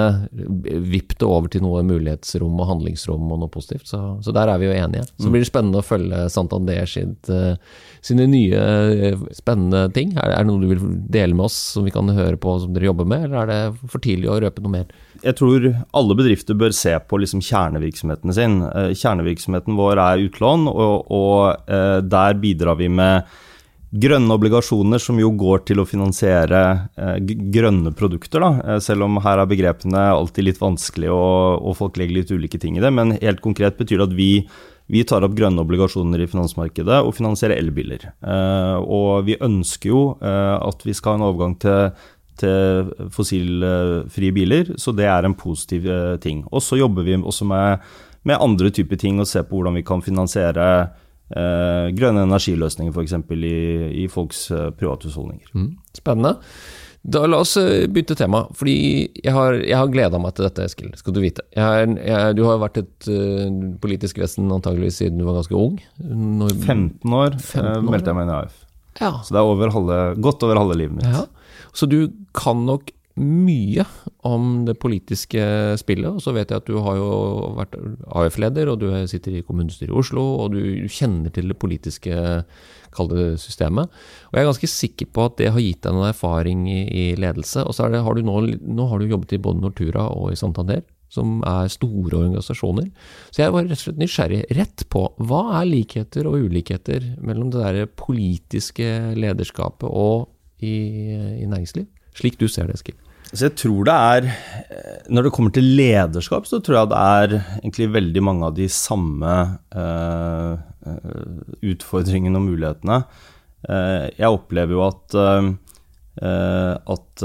Vipp 0.92 1.16
det 1.18 1.26
over 1.26 1.50
til 1.50 1.64
noe 1.64 1.80
mulighetsrom 1.82 2.60
og 2.62 2.68
handlingsrom 2.68 3.32
og 3.34 3.40
noe 3.42 3.50
positivt. 3.50 3.88
Så, 3.90 3.98
så 4.22 4.34
der 4.36 4.52
er 4.52 4.60
vi 4.62 4.68
jo 4.68 4.76
enige. 4.76 5.08
Så 5.16 5.26
mm. 5.26 5.32
blir 5.34 5.42
det 5.42 5.48
spennende 5.48 5.80
å 5.80 5.86
følge 5.86 6.20
Santander 6.30 6.86
sitt, 6.86 7.32
uh, 7.34 7.58
sine 7.98 8.28
nye 8.30 8.62
uh, 8.62 9.26
spennende 9.34 9.88
ting. 9.96 10.14
Er, 10.14 10.36
er, 10.36 10.46
det 10.46 10.52
noe 10.52 10.62
du 10.62 10.70
vil 10.70 10.86
dele 11.10 11.34
med 11.34 11.48
oss 11.48 11.58
som 11.74 11.88
vi 11.88 11.94
kan 11.94 12.14
høre 12.14 12.38
på 12.38 12.54
som 12.62 12.76
dere 12.76 12.92
jobber 12.92 13.10
med, 13.10 13.26
eller 13.26 13.42
er 13.42 13.50
det 13.50 13.90
for 13.90 14.06
tidlig 14.06 14.30
å 14.30 14.38
røpe 14.46 14.62
noe 14.62 14.76
mer? 14.78 14.98
Jeg 15.26 15.40
tror 15.42 15.72
alle 15.90 16.18
bedrifter 16.22 16.62
bør 16.62 16.78
se 16.78 16.94
på 17.02 17.18
liksom 17.24 17.42
kjernevirksomheten 17.42 18.38
sin. 18.38 18.60
Uh, 18.70 18.92
kjernevirksomheten 18.94 19.74
vår 19.82 19.98
er 19.98 20.28
utlån, 20.28 20.70
og, 20.70 21.10
og 21.10 22.06
der 22.06 22.38
bidrar 22.38 22.78
vi 22.78 22.86
med 23.02 23.26
grønne 23.92 24.36
obligasjoner, 24.38 25.00
som 25.02 25.18
jo 25.20 25.28
går 25.36 25.66
til 25.68 25.82
å 25.82 25.86
finansiere 25.88 26.60
eh, 26.96 27.18
grønne 27.52 27.92
produkter, 27.96 28.40
da. 28.40 28.52
Eh, 28.64 28.78
selv 28.84 29.04
om 29.04 29.20
her 29.24 29.42
er 29.42 29.50
begrepene 29.50 30.06
alltid 30.14 30.48
litt 30.48 30.60
vanskelig, 30.62 31.10
og, 31.12 31.60
og, 31.60 31.76
folk 31.76 32.00
legger 32.00 32.22
litt 32.22 32.32
ulike 32.32 32.60
ting 32.60 32.78
i 32.78 32.84
det. 32.84 32.92
Men 32.94 33.16
helt 33.18 33.42
konkret 33.44 33.76
betyr 33.80 34.00
det 34.00 34.08
at 34.08 34.16
vi, 34.16 34.30
vi 34.92 35.04
tar 35.08 35.26
opp 35.26 35.36
grønne 35.36 35.60
obligasjoner 35.60 36.24
i 36.24 36.30
finansmarkedet 36.30 37.02
og 37.04 37.12
finansierer 37.18 37.58
elbiler. 37.60 38.08
Eh, 38.24 38.78
og 38.80 39.28
vi 39.28 39.36
ønsker 39.36 39.92
jo 39.92 40.02
at 40.22 40.82
vi 40.86 40.96
skal 40.96 41.16
ha 41.16 41.20
en 41.20 41.28
overgang 41.28 41.58
til, 41.60 42.08
til 42.40 42.90
fossilfrie 43.12 44.32
biler, 44.32 44.72
så 44.80 44.96
det 44.96 45.10
er 45.10 45.28
en 45.28 45.36
positiv 45.36 45.84
ting. 46.24 46.46
Og 46.48 46.64
så 46.64 46.80
jobber 46.80 47.04
vi 47.04 47.20
også 47.20 47.44
med, 47.44 47.84
med 48.24 48.40
andre 48.40 48.72
typer 48.72 48.96
ting 48.96 49.20
og 49.20 49.28
ser 49.28 49.44
på 49.44 49.60
hvordan 49.60 49.76
vi 49.76 49.84
kan 49.84 50.04
finansiere 50.04 50.72
grønne 51.32 52.26
energiløsninger 52.28 52.92
f.eks. 52.92 53.14
I, 53.32 53.56
i 54.04 54.06
folks 54.12 54.46
private 54.48 54.76
privathusholdninger. 54.78 55.52
Mm, 55.56 55.70
spennende. 55.96 56.36
Da 57.02 57.24
La 57.26 57.40
oss 57.42 57.56
eh, 57.58 57.88
bytte 57.90 58.14
tema. 58.14 58.44
fordi 58.54 59.10
Jeg 59.24 59.34
har, 59.34 59.58
jeg 59.58 59.76
har 59.76 59.90
gleda 59.90 60.20
meg 60.22 60.36
til 60.36 60.46
dette, 60.46 60.66
Eskil. 60.68 60.92
skal 60.98 61.14
Du 61.16 61.20
vite. 61.22 61.42
Jeg, 61.56 61.96
jeg, 61.98 62.36
du 62.38 62.44
har 62.46 62.60
vært 62.62 62.78
et 62.78 63.08
uh, 63.10 63.48
politisk 63.82 64.20
vesen 64.22 64.50
antageligvis 64.54 65.00
siden 65.02 65.18
du 65.18 65.26
var 65.26 65.40
ganske 65.40 65.58
ung. 65.58 65.80
Når, 65.98 66.54
15 66.54 67.16
år, 67.18 67.38
15 67.40 67.70
år 67.72 67.88
meldte 67.90 68.12
jeg 68.12 68.18
meg 68.18 68.28
inn 68.28 68.34
i 68.34 68.38
AF. 68.38 68.58
Ja. 69.00 69.12
Så 69.24 69.34
det 69.34 69.40
er 69.40 69.50
over 69.50 69.74
halve, 69.74 70.00
godt 70.22 70.46
over 70.46 70.60
halve 70.62 70.78
livet 70.78 71.00
mitt. 71.00 71.08
Ja. 71.10 71.26
Så 71.74 71.88
du 71.90 72.12
kan 72.36 72.62
nok 72.68 72.92
mye 73.20 73.84
om 74.24 74.62
det 74.66 74.78
politiske 74.80 75.42
spillet. 75.80 76.08
Og 76.08 76.22
så 76.24 76.32
vet 76.36 76.52
jeg 76.52 76.62
at 76.62 76.68
du 76.68 76.78
har 76.80 76.96
jo 76.96 77.10
vært 77.58 77.76
AUF-leder, 78.08 78.70
og 78.72 78.80
du 78.80 78.88
sitter 79.10 79.36
i 79.36 79.44
kommunestyret 79.44 79.92
i 79.92 79.98
Oslo, 79.98 80.24
og 80.44 80.56
du 80.56 80.88
kjenner 80.88 81.34
til 81.34 81.52
det 81.52 81.58
politiske 81.60 82.16
kalde 82.92 83.36
systemet. 83.40 83.92
Og 84.30 84.36
jeg 84.36 84.44
er 84.44 84.50
ganske 84.50 84.72
sikker 84.72 85.12
på 85.12 85.28
at 85.28 85.38
det 85.40 85.52
har 85.52 85.64
gitt 85.64 85.82
deg 85.84 85.96
noen 85.96 86.10
erfaring 86.12 86.66
i, 86.70 87.12
ledelse. 87.20 87.64
Og 87.66 87.76
så 87.76 87.88
det, 87.92 88.02
har 88.04 88.16
du 88.16 88.24
nå, 88.26 88.40
nå 88.60 88.88
har 88.90 89.00
du 89.00 89.08
jobbet 89.10 89.36
i 89.36 89.42
både 89.42 89.64
Nortura 89.64 90.08
og 90.12 90.32
i 90.32 90.38
Santander 90.38 90.82
som 91.12 91.40
er 91.44 91.68
store 91.68 92.22
organisasjoner. 92.22 92.88
Så 93.28 93.42
jeg 93.42 93.52
var 93.52 93.66
rett 93.66 93.76
og 93.76 93.82
slett 93.82 94.00
nysgjerrig 94.00 94.42
rett 94.56 94.84
på 94.92 95.04
hva 95.20 95.42
er 95.60 95.68
likheter 95.68 96.28
og 96.30 96.46
ulikheter 96.46 97.04
mellom 97.20 97.52
det 97.52 97.64
der 97.66 97.90
politiske 98.00 98.88
lederskapet 99.18 99.88
og 99.88 100.30
i, 100.64 100.72
i 101.42 101.48
næringsliv? 101.50 101.90
Slik 102.16 102.38
du 102.40 102.48
ser 102.48 102.68
det, 102.68 102.78
Eskil. 102.80 102.96
Så 103.32 103.48
jeg 103.48 103.56
tror 103.62 103.86
det 103.88 103.94
er 103.96 104.26
Når 105.12 105.26
det 105.26 105.32
kommer 105.32 105.52
til 105.54 105.70
lederskap, 105.78 106.46
så 106.48 106.60
tror 106.60 106.82
jeg 106.82 106.90
det 106.92 107.00
er 107.00 107.36
egentlig 107.62 107.88
veldig 107.94 108.22
mange 108.24 108.48
av 108.48 108.56
de 108.56 108.68
samme 108.70 109.34
uh, 109.76 110.60
utfordringene 111.62 112.38
og 112.38 112.46
mulighetene. 112.46 112.98
Uh, 113.64 114.06
jeg 114.18 114.28
opplever 114.36 114.76
jo 114.76 114.84
at, 114.84 115.16
uh, 115.16 116.76
at 116.76 117.24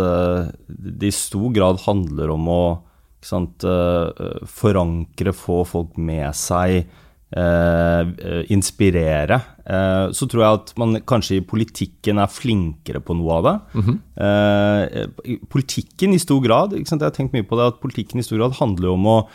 det 0.67 1.09
i 1.09 1.15
stor 1.15 1.51
grad 1.55 1.83
handler 1.85 2.33
om 2.33 2.51
å 2.51 2.61
sant, 3.27 3.65
forankre, 4.47 5.33
få 5.35 5.63
folk 5.67 5.97
med 5.99 6.29
seg 6.37 6.85
Uh, 7.27 8.07
inspirere, 8.47 9.35
eh, 9.67 10.05
så 10.15 10.27
tror 10.31 10.43
jeg 10.45 10.59
at 10.61 10.69
man 10.79 10.95
kanskje 11.03 11.41
i 11.41 11.43
politikken 11.43 12.21
er 12.23 12.31
flinkere 12.31 13.01
på 13.03 13.17
noe 13.19 13.33
av 13.35 13.43
det. 13.43 13.53
Mm 13.73 13.83
-hmm. 13.83 13.97
eh, 14.23 15.35
politikken 15.51 16.13
i 16.13 16.19
stor 16.23 16.39
grad, 16.39 16.71
jeg 16.71 16.85
har 16.87 17.11
tenkt 17.11 17.33
mye 17.33 17.43
på 17.43 17.57
det, 17.57 17.67
at 17.67 17.81
politikken 17.81 18.19
i 18.19 18.23
stor 18.23 18.37
grad 18.37 18.53
handler 18.53 18.89
om 18.89 19.05
å 19.05 19.27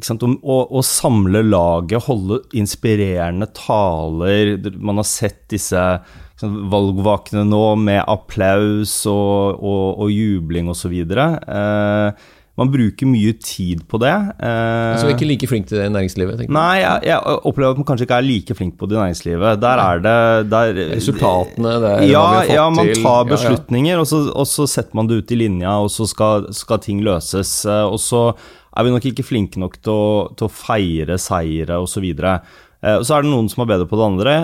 sant, 0.00 0.22
om 0.22 0.38
å, 0.42 0.56
å, 0.70 0.82
samle 0.82 1.42
laget, 1.42 2.04
holde 2.04 2.40
inspirerende 2.52 3.46
taler. 3.52 4.56
Man 4.78 4.96
har 4.96 5.04
sett 5.04 5.48
disse 5.50 6.00
sant, 6.36 6.70
valgvakene 6.70 7.44
nå 7.44 7.76
med 7.76 8.04
applaus 8.06 9.06
og, 9.06 9.58
og, 9.60 9.98
og 9.98 10.10
jubling 10.10 10.68
osv. 10.68 10.94
Uh, 11.12 12.12
man 12.58 12.70
bruker 12.72 13.06
mye 13.06 13.32
tid 13.38 13.84
på 13.86 14.00
det. 14.02 14.10
Eh, 14.10 14.98
så 14.98 15.06
du 15.06 15.12
er 15.12 15.14
ikke 15.14 15.28
like 15.28 15.48
flink 15.50 15.68
til 15.70 15.78
det 15.78 15.86
i 15.86 15.92
næringslivet? 15.94 16.42
Nei, 16.50 16.80
jeg, 16.80 17.06
jeg, 17.06 17.36
opplever 17.46 17.76
at 17.76 17.78
man 17.78 17.86
kanskje 17.86 18.08
ikke 18.08 18.18
er 18.18 18.26
like 18.26 18.56
flink 18.58 18.74
på 18.80 18.88
det 18.90 18.96
i 18.96 18.98
næringslivet. 18.98 19.60
Der 19.62 19.82
er 19.82 20.02
det 20.02 20.14
der, 20.50 20.80
Resultatene, 20.96 21.76
det 21.84 21.92
er 21.92 22.06
ja, 22.08 22.22
hva 22.24 22.30
vi 22.32 22.34
har 22.34 22.40
fått 22.40 22.48
til 22.48 22.58
ja, 22.58 22.68
man 22.74 22.92
tar 22.98 23.28
beslutninger, 23.30 23.92
ja, 23.92 23.98
ja. 23.98 24.02
Og, 24.02 24.10
så, 24.10 24.22
og, 24.32 24.48
så, 24.50 24.66
setter 24.70 24.98
man 24.98 25.10
det 25.10 25.20
ut 25.20 25.34
i 25.34 25.38
linja, 25.38 25.76
og 25.84 25.92
så 25.94 26.06
skal, 26.10 26.48
skal 26.56 26.82
ting 26.82 27.04
løses. 27.06 27.52
Eh, 27.68 27.84
og 27.86 28.02
så 28.02 28.24
er 28.32 28.86
vi 28.86 28.94
nok 28.96 29.06
ikke 29.12 29.26
flinke 29.26 29.62
nok 29.62 29.78
til 29.78 29.94
å, 29.94 30.08
til 30.38 30.48
å 30.48 30.54
feire 30.54 31.18
seire 31.22 31.78
osv. 31.84 32.08
Og 32.08 33.06
så 33.06 33.14
er 33.14 33.24
det 33.24 33.30
noen 33.30 33.48
som 33.50 33.62
er 33.64 33.70
bedre 33.72 33.88
på 33.90 33.98
det 33.98 34.04
andre, 34.06 34.34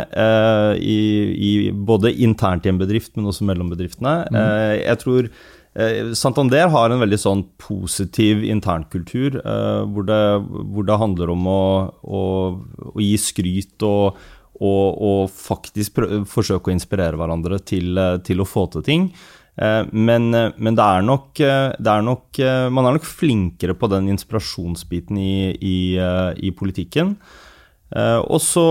i, 0.74 0.96
i, 1.38 1.50
både 1.70 2.10
internt 2.26 2.66
i 2.66 2.72
en 2.72 2.80
bedrift, 2.80 3.12
men 3.14 3.28
også 3.30 3.46
mellom 3.46 3.70
bedriftene. 3.70 4.16
Mm. 4.26 4.40
Jeg 4.80 4.98
tror 5.04 5.28
Eh, 5.28 5.53
Santander 6.14 6.68
har 6.70 6.92
en 6.92 7.00
veldig 7.02 7.18
sånn 7.18 7.40
positiv 7.58 8.44
internkultur, 8.46 9.40
eh, 9.40 9.80
hvor, 9.90 10.06
det, 10.06 10.22
hvor 10.70 10.86
det 10.86 10.98
handler 11.00 11.32
om 11.34 11.48
å, 11.50 11.62
å, 12.06 12.20
å 12.94 13.02
gi 13.02 13.16
skryt 13.18 13.82
og, 13.82 14.20
og, 14.60 15.00
og 15.08 15.32
faktisk 15.34 15.96
prøve, 15.96 16.20
forsøke 16.30 16.70
å 16.70 16.74
inspirere 16.76 17.18
hverandre 17.18 17.58
til, 17.66 17.90
eh, 17.98 18.20
til, 18.22 18.44
å 18.44 18.46
få 18.46 18.68
til 18.74 18.86
ting. 18.86 19.08
Men, 19.54 20.32
men 20.34 20.74
det, 20.74 20.82
er 20.82 21.04
nok, 21.06 21.38
det 21.38 21.90
er 21.92 22.00
nok, 22.02 22.40
Man 22.74 22.88
er 22.88 22.96
nok 22.96 23.04
flinkere 23.06 23.76
på 23.78 23.86
den 23.92 24.08
inspirasjonsbiten 24.10 25.20
i, 25.22 25.52
i, 25.54 25.76
i 25.94 26.50
politikken. 26.58 27.12
Og 27.94 28.40
så, 28.42 28.64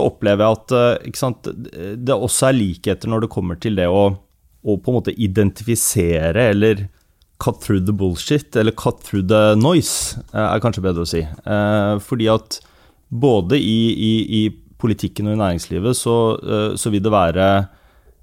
opplever 0.00 0.40
jeg 0.46 0.56
at 0.56 1.12
sant, 1.20 1.52
det 1.52 2.16
også 2.16 2.48
er 2.48 2.56
likheter 2.56 3.12
når 3.12 3.26
det 3.26 3.30
kommer 3.36 3.60
til 3.60 3.76
det 3.76 3.90
å 3.92 4.06
å 4.62 4.78
på 4.78 4.92
en 4.92 4.98
måte 5.00 5.14
identifisere 5.18 6.50
eller 6.52 6.86
cut 7.42 7.60
through 7.60 7.82
the 7.84 7.92
bullshit, 7.92 8.54
eller 8.56 8.72
cut 8.72 9.02
through 9.02 9.26
the 9.26 9.54
noise, 9.58 10.18
eh, 10.32 10.46
er 10.46 10.62
kanskje 10.62 10.84
bedre 10.84 11.02
å 11.02 11.10
si. 11.10 11.22
Eh, 11.22 11.94
fordi 11.98 12.28
at 12.30 12.60
både 13.10 13.58
i, 13.58 13.80
i, 13.92 14.12
i 14.38 14.42
politikken 14.82 15.28
og 15.28 15.36
i 15.36 15.40
næringslivet 15.42 15.98
så, 15.98 16.16
eh, 16.38 16.68
så 16.78 16.92
vil 16.92 17.04
det 17.04 17.14
være 17.14 17.52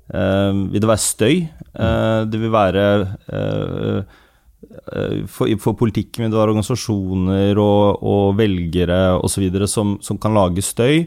vil 0.09 0.81
det 0.81 0.87
være 0.89 1.01
støy. 1.03 1.35
Det 2.33 2.37
vil 2.41 2.49
være 2.49 2.85
for, 5.29 5.51
for 5.61 5.77
politikken 5.77 6.23
vil 6.23 6.31
det 6.31 6.39
være 6.39 6.55
organisasjoner 6.55 7.61
og, 7.61 8.01
og 8.01 8.31
velgere 8.39 8.97
osv. 9.21 9.45
Som, 9.69 9.99
som 10.01 10.17
kan 10.17 10.33
lage 10.33 10.65
støy. 10.65 11.03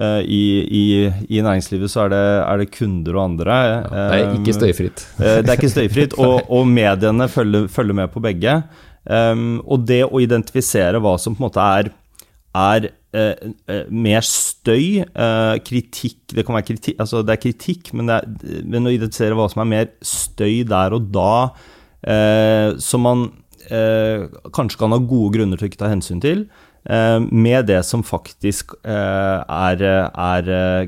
Eh, 0.00 0.20
I, 0.24 0.44
i, 0.64 0.84
I, 1.28 1.40
næringslivet 1.44 1.90
så 1.92 2.06
er 2.06 2.12
det, 2.14 2.20
er 2.40 2.60
det, 2.62 2.70
kunder 2.72 3.16
og 3.18 3.24
andre. 3.24 3.56
Ja, 3.56 3.80
det 3.84 4.20
er 4.20 4.38
ikke 4.38 4.54
støyfritt. 4.56 5.02
Eh, 5.20 5.40
det 5.44 5.52
er 5.52 5.58
ikke 5.58 5.72
støyfritt, 5.74 6.16
og, 6.20 6.46
og 6.48 6.68
mediene 6.68 7.26
følger, 7.28 7.66
følger, 7.68 7.98
med 7.98 8.08
på 8.14 8.22
begge. 8.24 8.62
Um, 9.04 9.60
og 9.64 9.84
det 9.88 10.02
å 10.04 10.20
identifisere 10.20 11.00
hva 11.00 11.14
som 11.20 11.36
på 11.36 11.40
en 11.40 11.46
måte 11.46 11.66
er, 11.66 11.92
er 12.56 12.88
mer 13.90 14.26
støy, 14.26 15.00
kritikk 15.64 16.34
Det 16.34 16.44
kan 16.46 16.54
være 16.54 16.66
kritikk, 16.68 16.98
altså 17.00 17.22
det 17.24 17.32
er 17.34 17.40
kritikk, 17.42 17.92
men, 17.96 18.12
er, 18.12 18.28
men, 18.60 18.86
å 18.86 18.92
identifisere 18.92 19.38
hva 19.38 19.48
som 19.50 19.64
er 19.64 19.70
mer 19.72 19.88
støy 20.04 20.60
der 20.68 20.94
og 20.94 21.08
da, 21.14 21.32
som 22.78 23.06
man 23.08 23.24
kanskje 24.52 24.82
kan 24.82 24.94
ha 24.94 25.00
gode 25.00 25.32
grunner 25.38 25.58
til 25.58 25.66
å 25.66 25.70
ikke 25.72 25.80
ta 25.80 25.90
hensyn 25.90 26.22
til, 26.22 26.44
med 26.84 27.66
det 27.68 27.82
som 27.84 28.00
faktisk 28.06 28.72
er, 28.88 29.82
er, 29.84 30.46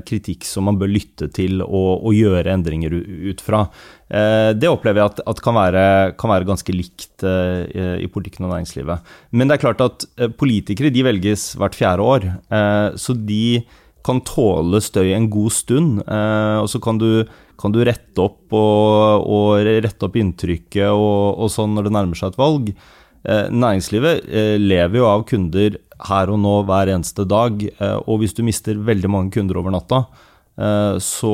kritikk 0.09 0.47
som 0.49 0.65
man 0.65 0.79
bør 0.81 0.89
lytte 0.89 1.29
til 1.37 1.61
og, 1.61 2.07
og 2.07 2.17
gjøre 2.17 2.55
endringer 2.55 2.95
ut 2.97 3.43
fra. 3.45 3.67
Det 4.09 4.71
opplever 4.71 5.03
jeg 5.03 5.11
at, 5.13 5.21
at 5.29 5.43
kan, 5.45 5.57
være, 5.57 5.85
kan, 6.17 6.33
være, 6.33 6.49
ganske 6.49 6.73
likt 6.73 7.25
i 7.25 8.09
politikken 8.09 8.49
og 8.49 8.55
næringslivet. 8.55 9.13
Men 9.37 9.53
det 9.53 9.59
er 9.59 9.65
klart 9.67 9.85
at 9.85 10.09
politikere 10.41 10.93
de 10.93 11.05
velges 11.05 11.51
hvert 11.61 11.77
fjerde 11.77 12.09
år, 12.09 12.27
så 12.97 13.17
de 13.17 13.63
kan 14.03 14.25
tåle 14.27 14.81
støy 14.83 15.13
en 15.13 15.29
god 15.33 15.53
stund. 15.61 16.01
Og 16.09 16.73
så 16.73 16.81
kan 16.83 17.01
du 17.05 17.25
kan 17.63 17.75
du 17.75 17.83
rette 17.87 18.23
opp, 18.23 18.51
og, 18.51 19.29
og 19.31 19.63
rette 19.63 20.09
opp 20.09 20.19
inntrykket 20.19 20.91
og, 20.91 21.39
og, 21.39 21.47
sånn 21.53 21.77
når 21.77 21.89
det 21.89 21.95
nærmer 21.95 22.19
seg 22.19 22.33
et 22.33 22.41
valg. 22.41 22.73
Eh, 23.23 23.47
næringslivet 23.55 24.27
eh, 24.27 24.57
lever 24.59 24.99
jo 24.99 25.07
av 25.07 25.23
kunder 25.31 25.79
her 26.09 26.33
og 26.33 26.41
nå 26.43 26.57
hver 26.67 26.91
eneste 26.91 27.27
dag, 27.29 27.63
eh, 27.71 27.99
og 28.03 28.23
hvis 28.23 28.35
du 28.35 28.43
mister 28.47 28.79
veldig 28.83 29.11
mange 29.13 29.35
kunder 29.37 29.61
over 29.63 29.75
natta, 29.75 30.05
så, 30.53 31.31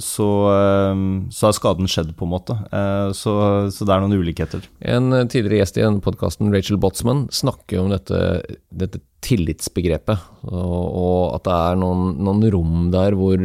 så, 0.00 0.26
så, 1.36 1.42
er 1.44 1.52
skaden 1.52 1.90
skjedd, 1.90 2.14
på 2.16 2.24
en 2.24 2.30
måte. 2.32 2.54
Så, 3.12 3.34
så, 3.68 3.84
det 3.84 3.92
er 3.92 4.00
noen 4.00 4.16
ulikheter. 4.16 4.64
En 4.80 5.12
tidligere 5.28 5.60
gjest 5.60 5.76
i 5.76 5.84
denne 5.84 6.00
podkasten, 6.02 6.48
Rachel 6.54 6.80
Botsman, 6.80 7.26
snakker 7.28 7.82
om 7.82 7.92
dette, 7.92 8.40
dette 8.72 9.02
tillitsbegrepet, 9.22 10.24
og, 10.48 10.80
og, 10.80 11.20
at 11.36 11.44
det 11.44 11.58
er 11.58 11.78
noen, 11.84 12.16
noen 12.24 12.48
rom 12.56 12.88
der 12.94 13.18
hvor 13.20 13.44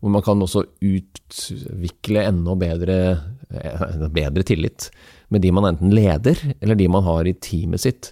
hvor 0.00 0.14
man 0.16 0.24
kan 0.24 0.40
også 0.40 0.64
utvikle 0.80 2.24
enda 2.24 2.54
bedre, 2.56 2.96
bedre 4.08 4.44
tillit 4.48 4.88
med 5.30 5.44
de 5.44 5.52
man 5.54 5.68
enten 5.72 5.92
leder, 5.94 6.38
eller 6.60 6.78
de 6.78 6.88
man 6.90 7.06
har 7.06 7.28
i 7.28 7.36
teamet 7.38 7.84
sitt. 7.84 8.10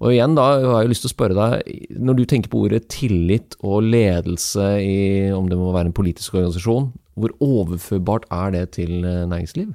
Og 0.00 0.14
igjen 0.14 0.36
da 0.36 0.46
jeg 0.56 0.68
har 0.68 0.82
jeg 0.84 0.92
lyst 0.94 1.04
til 1.04 1.10
å 1.10 1.12
spørre 1.12 1.36
deg, 1.36 1.88
når 2.00 2.16
du 2.16 2.24
tenker 2.28 2.52
på 2.52 2.64
ordet 2.64 2.86
tillit 2.92 3.56
og 3.60 3.84
ledelse 3.84 4.68
i 4.80 4.98
om 5.36 5.50
det 5.50 5.58
må 5.60 5.74
være 5.74 5.90
en 5.90 5.96
politisk 5.96 6.38
organisasjon, 6.38 6.88
hvor 7.20 7.34
overførbart 7.44 8.24
er 8.32 8.54
det 8.54 8.64
til 8.78 9.04
eh, 9.04 9.26
næringsliv? 9.28 9.74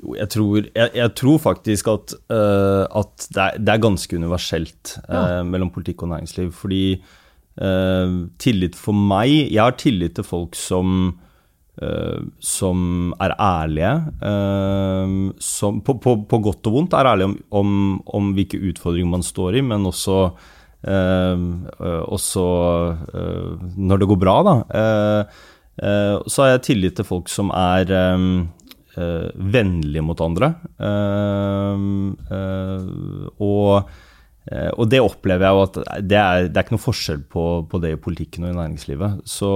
Jo, 0.00 0.14
jeg 0.16 0.30
tror, 0.32 0.68
jeg, 0.68 0.92
jeg 0.96 1.14
tror 1.18 1.40
faktisk 1.42 1.90
at, 1.92 2.14
uh, 2.32 2.84
at 3.02 3.26
det, 3.26 3.42
er, 3.42 3.58
det, 3.58 3.72
er, 3.74 3.82
ganske 3.82 4.16
universelt 4.16 4.94
uh, 5.08 5.16
ja. 5.16 5.42
mellom 5.44 5.72
politikk 5.74 6.06
og 6.06 6.14
næringsliv. 6.14 6.54
Fordi 6.56 6.84
Uh, 7.60 8.30
tillit 8.40 8.76
for 8.78 8.96
meg 8.96 9.50
Jeg 9.50 9.58
har 9.58 9.74
tillit 9.76 10.14
til 10.16 10.24
folk 10.24 10.54
som, 10.56 11.18
uh, 11.82 12.20
som 12.42 13.10
er 13.20 13.34
ærlige. 13.36 13.92
Uh, 14.22 15.32
som 15.42 15.80
på, 15.84 15.96
på, 16.02 16.16
på, 16.28 16.40
godt 16.44 16.70
og 16.70 16.76
vondt 16.76 16.96
er 16.96 17.10
ærlige 17.12 17.30
om, 17.30 17.36
om, 17.60 17.74
om, 18.20 18.32
hvilke 18.36 18.60
utfordringer 18.70 19.10
man 19.16 19.26
står 19.26 19.60
i, 19.60 19.64
men 19.66 19.88
også, 19.88 20.22
også 20.80 22.42
når 23.76 24.00
det 24.00 24.06
går 24.08 24.16
bra, 24.16 24.36
da. 24.46 24.54
så 26.24 26.40
har 26.40 26.48
jeg 26.54 26.62
tillit 26.64 26.94
til 26.96 27.04
folk 27.04 27.28
som 27.28 27.50
er 27.52 27.92
um, 28.16 28.48
vennlige 29.36 30.04
mot 30.06 30.22
andre. 30.24 30.54
og 33.36 33.90
og 34.50 34.88
det 34.90 34.98
opplever 35.04 35.44
jeg 35.44 35.54
jo 35.54 35.62
at 35.62 35.76
det 36.02 36.16
er, 36.18 36.46
det 36.48 36.56
er 36.56 36.64
ikke 36.64 36.74
noe 36.74 36.82
forskjell 36.82 37.20
på, 37.30 37.42
på, 37.70 37.78
det 37.82 37.92
i 37.94 38.00
politikken 38.00 38.46
og 38.46 38.54
i 38.54 38.56
næringslivet. 38.56 39.20
Så 39.28 39.50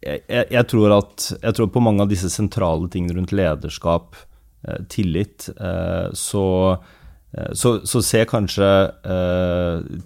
jeg, 0.00 0.46
jeg, 0.50 0.64
tror 0.70 0.96
at, 0.98 1.30
jeg, 1.36 1.56
tror 1.56 1.70
på 1.72 1.82
mange 1.84 2.04
av 2.04 2.10
disse 2.10 2.30
sentrale 2.32 2.90
tingene 2.92 3.16
rundt 3.18 3.34
lederskap, 3.34 4.18
eh, 4.66 4.82
tillit, 4.92 5.48
eh, 5.54 6.10
så, 6.12 6.44
så, 7.52 7.72
så, 7.82 8.02
ser 8.06 8.28
kanskje 8.30 8.68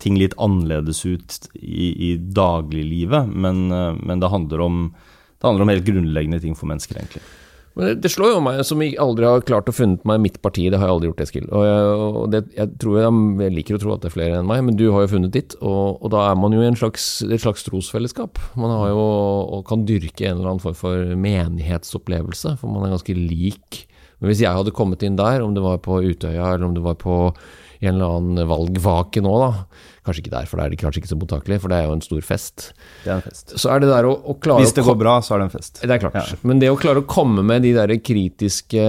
ting 0.00 0.16
litt 0.16 0.36
annerledes 0.40 1.02
ut 1.04 1.50
i, 1.54 1.90
i 2.08 2.14
dagliglivet, 2.16 3.28
men, 3.28 3.66
men 3.68 4.22
det, 4.22 4.30
handler 4.32 4.64
om, 4.64 4.78
det 5.36 5.44
handler 5.44 5.66
om 5.66 5.72
helt 5.74 5.84
grunnleggende 5.84 6.40
ting 6.40 6.56
for 6.56 6.70
mennesker, 6.70 7.02
egentlig. 7.02 7.24
Det 7.78 8.10
slår 8.10 8.32
jo 8.32 8.38
meg 8.42 8.60
som 8.66 8.80
jeg 8.82 8.96
aldri 8.98 9.26
har 9.28 9.44
klart 9.46 9.68
å 9.70 9.74
funnet 9.74 10.02
meg 10.08 10.18
mitt 10.24 10.38
parti, 10.42 10.64
det 10.66 10.80
har 10.80 10.88
jeg 10.88 10.94
aldri 10.96 11.10
gjort, 11.12 11.20
Eskil. 11.22 11.44
Og, 11.46 11.62
jeg, 11.62 11.90
og 12.08 12.24
det, 12.32 12.40
jeg, 12.56 12.72
tror 12.82 12.96
jeg, 12.98 13.12
jeg, 13.44 13.54
liker 13.54 13.78
å 13.78 13.80
tro 13.84 13.92
at 13.94 14.02
det 14.02 14.10
er 14.10 14.16
flere 14.16 14.40
enn 14.40 14.48
meg, 14.50 14.64
men 14.66 14.78
du 14.80 14.88
har 14.94 15.04
jo 15.04 15.12
funnet 15.12 15.34
ditt. 15.36 15.54
Og, 15.62 16.00
og 16.02 16.10
da 16.14 16.24
er 16.26 16.40
man 16.40 16.56
jo 16.56 16.64
i 16.64 16.72
slags, 16.80 17.06
et 17.22 17.44
slags 17.44 17.62
trosfellesskap. 17.68 18.42
Man 18.58 18.74
har 18.74 18.90
jo, 18.90 19.04
og 19.58 19.62
kan 19.68 19.86
dyrke 19.86 20.26
en 20.26 20.40
eller 20.40 20.54
annen 20.54 20.64
form 20.64 20.78
for 20.80 21.14
menighetsopplevelse, 21.28 22.56
for 22.58 22.74
man 22.74 22.88
er 22.88 22.96
ganske 22.96 23.14
lik. 23.14 23.84
Men 24.18 24.32
hvis 24.32 24.42
jeg 24.42 24.58
hadde 24.58 24.74
kommet 24.74 25.04
inn 25.06 25.18
der, 25.20 25.44
om 25.46 25.54
det 25.54 25.62
var 25.62 25.78
på 25.84 26.00
Utøya 26.02 26.56
eller 26.56 26.66
om 26.66 26.74
det 26.74 26.82
var 26.82 26.98
på 26.98 27.20
en 27.80 27.94
eller 27.94 28.18
annen 28.18 28.48
valgvake 28.50 29.22
nå, 29.24 29.34
da. 29.42 29.52
Kanskje 30.08 30.22
ikke 30.24 30.32
der, 30.32 30.46
for 30.48 30.58
da 30.58 30.64
er 30.64 30.72
de 30.72 30.78
kanskje 30.80 31.02
ikke 31.02 31.10
så 31.10 31.18
mottakelige, 31.20 31.60
for 31.60 31.70
det 31.72 31.78
er 31.78 31.88
jo 31.88 31.96
en 31.98 32.02
stor 32.04 32.22
fest. 32.24 32.70
Det 33.04 33.10
er 33.10 33.18
en 33.18 33.24
fest. 33.26 33.52
Så 33.60 33.70
er 33.74 33.82
det 33.82 33.90
der 33.90 34.08
å, 34.08 34.14
å 34.16 34.34
klare 34.40 34.64
Hvis 34.64 34.72
det 34.78 34.84
går 34.86 34.96
bra, 34.98 35.18
så 35.24 35.34
er 35.34 35.42
det 35.42 35.48
en 35.50 35.52
fest. 35.52 35.82
Det 35.82 35.94
er 35.94 36.00
klart. 36.00 36.16
Ja. 36.16 36.38
Men 36.48 36.62
det 36.62 36.70
å 36.72 36.78
klare 36.80 37.02
å 37.02 37.08
komme 37.08 37.44
med 37.46 37.66
de 37.66 37.74
der 37.76 37.92
kritiske, 38.00 38.86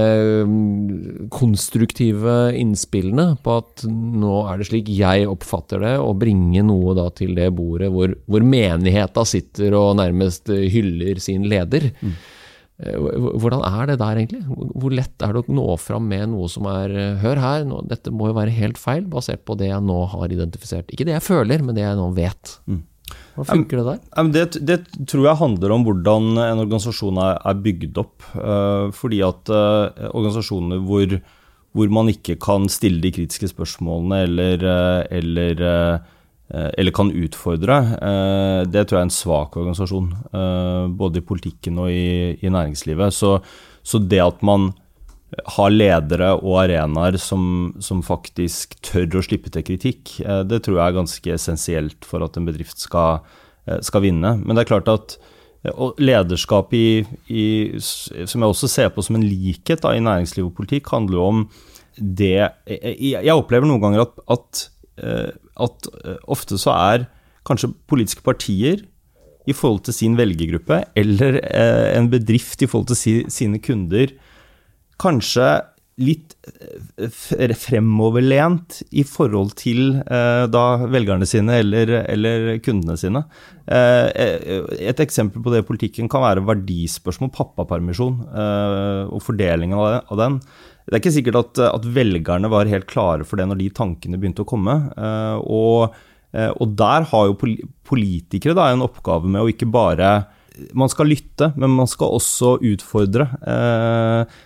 mm, 0.48 1.28
konstruktive 1.36 2.38
innspillene 2.56 3.34
på 3.44 3.60
at 3.60 3.86
nå 3.90 4.42
er 4.48 4.62
det 4.62 4.70
slik 4.72 4.90
jeg 4.96 5.28
oppfatter 5.30 5.84
det, 5.84 5.96
og 6.00 6.18
bringe 6.24 6.64
noe 6.66 6.96
da 6.98 7.10
til 7.14 7.36
det 7.38 7.52
bordet 7.58 7.92
hvor, 7.94 8.16
hvor 8.30 8.50
menigheta 8.56 9.28
sitter 9.28 9.76
og 9.78 9.98
nærmest 10.00 10.50
hyller 10.50 11.20
sin 11.24 11.50
leder. 11.52 11.92
Mm 12.00 12.20
hvordan 12.80 13.64
er 13.68 13.90
det 13.90 13.98
der 14.00 14.20
egentlig? 14.22 14.42
Hvor 14.48 14.94
lett 14.96 15.24
er 15.26 15.34
det 15.36 15.42
å 15.42 15.56
nå 15.56 15.66
fram 15.82 16.06
med 16.08 16.30
noe 16.32 16.48
som 16.52 16.68
er 16.72 16.94
eh, 16.96 17.18
Hør 17.20 17.42
her, 17.44 17.66
nå, 17.68 17.82
dette 17.90 18.14
må 18.16 18.30
jo 18.30 18.38
være 18.38 18.54
helt 18.56 18.80
feil, 18.80 19.04
basert 19.12 19.44
på 19.48 19.58
det 19.60 19.68
jeg 19.68 19.84
nå 19.84 19.98
har 20.14 20.32
identifisert. 20.32 20.94
Ikke 20.94 21.08
det 21.10 21.18
jeg 21.18 21.26
føler, 21.26 21.66
men 21.66 21.76
det 21.76 21.84
jeg 21.84 21.98
nå 22.00 22.08
vet. 22.16 22.54
Hva 23.36 23.48
funker 23.50 23.82
det 23.82 23.86
der? 23.90 24.30
Det, 24.32 24.46
det, 24.70 24.78
tror 25.10 25.28
jeg 25.28 25.42
handler 25.42 25.74
om 25.76 25.84
hvordan 25.88 26.30
en 26.46 26.64
organisasjon 26.64 27.20
er, 27.24 27.42
er 27.52 27.60
bygd 27.66 28.00
opp. 28.00 28.16
Uh, 28.38 28.88
fordi 28.96 29.20
at 29.28 29.52
organisasjoner 29.52 30.80
hvor, 30.88 31.18
hvor, 31.76 31.92
man 32.00 32.14
ikke 32.14 32.38
kan 32.40 32.70
stille 32.72 33.04
de 33.04 33.12
kritiske 33.18 33.52
spørsmålene 33.52 34.24
eller, 34.30 34.66
eller 35.20 35.66
Eh, 35.66 36.16
eller 36.50 36.92
kan 36.92 37.12
utfordre, 37.14 37.78
eh, 37.78 38.62
det 38.66 38.88
tror 38.88 38.98
jeg 38.98 39.04
er 39.04 39.08
en 39.08 39.14
svak 39.14 39.58
organisasjon. 39.60 40.12
Eh, 40.34 40.86
både 40.98 41.22
i 41.22 41.26
politikken 41.26 41.78
og 41.78 41.92
i, 41.94 42.38
næringslivet. 42.42 43.14
Så, 43.14 43.38
så, 43.86 44.02
det 44.02 44.22
at 44.24 44.42
man 44.42 44.72
har 45.46 45.70
ledere 45.70 46.32
og 46.40 46.64
arenaer 46.64 47.20
som, 47.22 47.76
som, 47.86 48.02
faktisk 48.02 48.80
tør 48.82 49.20
å 49.20 49.26
slippe 49.26 49.52
til 49.54 49.66
kritikk, 49.68 50.16
det 50.50 50.64
tror 50.66 50.80
jeg 50.80 50.86
er 50.88 50.96
ganske 50.96 51.36
essensielt 51.36 52.08
for 52.08 52.26
at 52.26 52.40
en 52.40 52.48
bedrift 52.50 52.82
skal, 52.82 53.22
skal 53.86 54.02
vinne. 54.08 54.32
Men 54.42 54.58
det 54.58 54.64
er 54.64 54.72
klart 54.72 54.90
at 54.90 55.20
lederskap 56.02 56.74
i, 56.74 57.04
i, 57.30 57.46
som 57.78 58.42
jeg 58.42 58.50
også 58.50 58.72
ser 58.74 58.90
på 58.96 59.06
som 59.06 59.20
en 59.20 59.28
likhet 59.28 59.86
da, 59.86 59.94
i 59.94 60.02
næringsliv 60.02 60.50
og 60.50 60.56
politikk, 60.58 60.90
handler 60.96 61.20
jo 61.20 61.30
om 61.30 61.46
det 62.00 62.50
Jeg, 62.66 63.34
opplever 63.36 63.70
noen 63.70 63.82
ganger 63.84 64.08
at, 64.08 64.22
at 64.34 64.66
Eh, 65.00 65.30
at 65.62 65.90
eh, 66.04 66.20
ofte 66.32 66.60
så 66.62 66.76
er 66.76 67.08
kanskje 67.48 67.74
politiske 67.90 68.24
partier 68.26 68.86
i 69.50 69.56
forhold 69.56 69.86
til 69.88 69.96
sin 69.96 70.18
velgergruppe, 70.20 70.84
eller 71.00 71.40
eh, 71.42 71.90
en 71.98 72.10
bedrift 72.12 72.62
i 72.62 72.70
forhold 72.70 72.92
til 72.92 73.26
sine 73.32 73.62
kunder, 73.64 74.14
kanskje 75.00 75.60
litt 76.00 76.32
fremoverlent 77.60 78.78
i 78.96 79.04
forhold 79.04 79.50
til 79.60 79.98
da 80.08 80.62
velgerne 80.88 81.28
sine 81.28 81.58
eller, 81.60 81.92
eller 82.08 82.54
kundene 82.64 82.96
sine. 82.96 83.26
et 83.68 85.04
eksempel 85.04 85.44
på 85.44 85.52
det 85.52 85.60
i 85.60 85.68
politikken 85.68 86.08
kan 86.08 86.24
være 86.24 86.46
verdispørsmål, 86.48 87.34
pappapermisjon 87.36 88.16
og 88.32 89.20
fordelingen 89.28 89.76
av 89.76 90.16
den. 90.24 90.40
Det 90.90 90.98
er 90.98 91.04
ikke 91.04 91.14
sikkert 91.20 91.38
at, 91.38 91.60
at, 91.70 91.84
velgerne 91.94 92.50
var 92.50 92.70
helt 92.70 92.88
klare 92.90 93.26
for 93.28 93.38
det 93.38 93.46
når 93.46 93.60
de 93.60 93.70
tankene 93.78 94.18
begynte 94.18 94.42
å 94.42 94.50
komme. 94.50 94.74
Eh, 94.98 95.38
og, 95.46 95.94
eh, 96.34 96.50
og 96.50 96.74
der 96.80 97.06
har 97.12 97.30
jo 97.30 97.38
politikere 97.86 98.58
da, 98.58 98.72
en 98.74 98.86
oppgave 98.88 99.30
med 99.30 99.44
å 99.44 99.50
ikke 99.54 99.70
bare 99.70 100.12
Man 100.76 100.90
skal 100.92 101.08
lytte, 101.08 101.54
men 101.56 101.72
man 101.72 101.88
skal 101.88 102.18
også 102.18 102.58
utfordre 102.68 103.30
eh, 103.48 104.40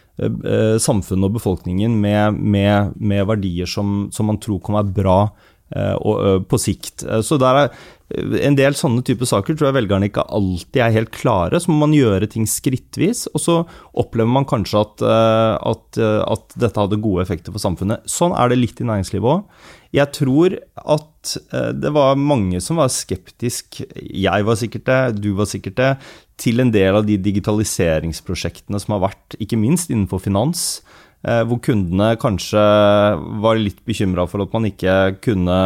samfunnet 0.77 1.25
og 1.25 1.39
befolkningen 1.39 1.95
med, 1.97 2.35
med, 2.37 2.91
med 3.01 3.23
verdier 3.25 3.65
som, 3.65 4.11
som, 4.13 4.27
man 4.29 4.37
tror 4.37 4.59
kan 4.61 4.77
være 4.77 4.93
bra 4.93 5.15
og, 5.73 6.45
på 6.49 6.59
sikt. 6.61 7.05
Så 7.25 7.37
der 7.41 7.59
er 7.63 7.69
en 8.13 8.55
del 8.57 8.75
sånne 8.77 9.01
typer 9.05 9.27
saker 9.27 9.55
tror 9.55 9.69
jeg 9.69 9.77
velgerne 9.77 10.07
ikke 10.09 10.25
alltid 10.35 10.81
er 10.85 10.95
helt 10.95 11.13
klare. 11.15 11.59
Så 11.59 11.71
må 11.71 11.79
man 11.81 11.95
gjøre 11.95 12.29
ting 12.29 12.45
skrittvis, 12.49 13.25
og 13.33 13.41
så 13.41 13.55
opplever 13.99 14.29
man 14.29 14.47
kanskje 14.49 14.83
at, 14.83 15.03
eh, 15.07 15.53
at, 15.71 15.97
eh, 15.97 16.19
at 16.35 16.57
dette 16.59 16.79
hadde 16.79 17.01
gode 17.01 17.23
effekter 17.25 17.53
for 17.53 17.63
samfunnet. 17.63 18.05
Sånn 18.09 18.35
er 18.37 18.51
det 18.51 18.59
litt 18.59 18.81
i 18.83 18.87
næringslivet 18.89 19.31
òg. 19.33 19.71
Jeg 19.93 20.09
tror 20.17 20.57
at 20.57 21.35
eh, 21.53 21.71
det 21.77 21.93
var 21.95 22.19
mange 22.19 22.61
som 22.61 22.81
var 22.81 22.91
skeptisk, 22.93 23.81
jeg 23.97 24.45
var 24.45 24.59
sikkert 24.59 24.85
det, 24.89 25.01
du 25.21 25.33
var 25.37 25.49
sikkert 25.49 25.79
det, 25.79 25.91
til 26.37 26.61
en 26.61 26.73
del 26.73 26.97
av 26.97 27.07
de 27.07 27.17
digitaliseringsprosjektene 27.21 28.81
som 28.81 28.97
har 28.97 29.07
vært, 29.09 29.37
ikke 29.41 29.59
minst 29.61 29.93
innenfor 29.93 30.21
finans. 30.21 30.83
Hvor 31.23 31.59
kundene 31.63 32.17
kanskje 32.19 32.61
var 33.43 33.55
litt 33.55 33.77
bekymra 33.87 34.25
for 34.27 34.43
at 34.43 34.51
man 34.51 34.67
ikke 34.67 34.95
kunne, 35.23 35.59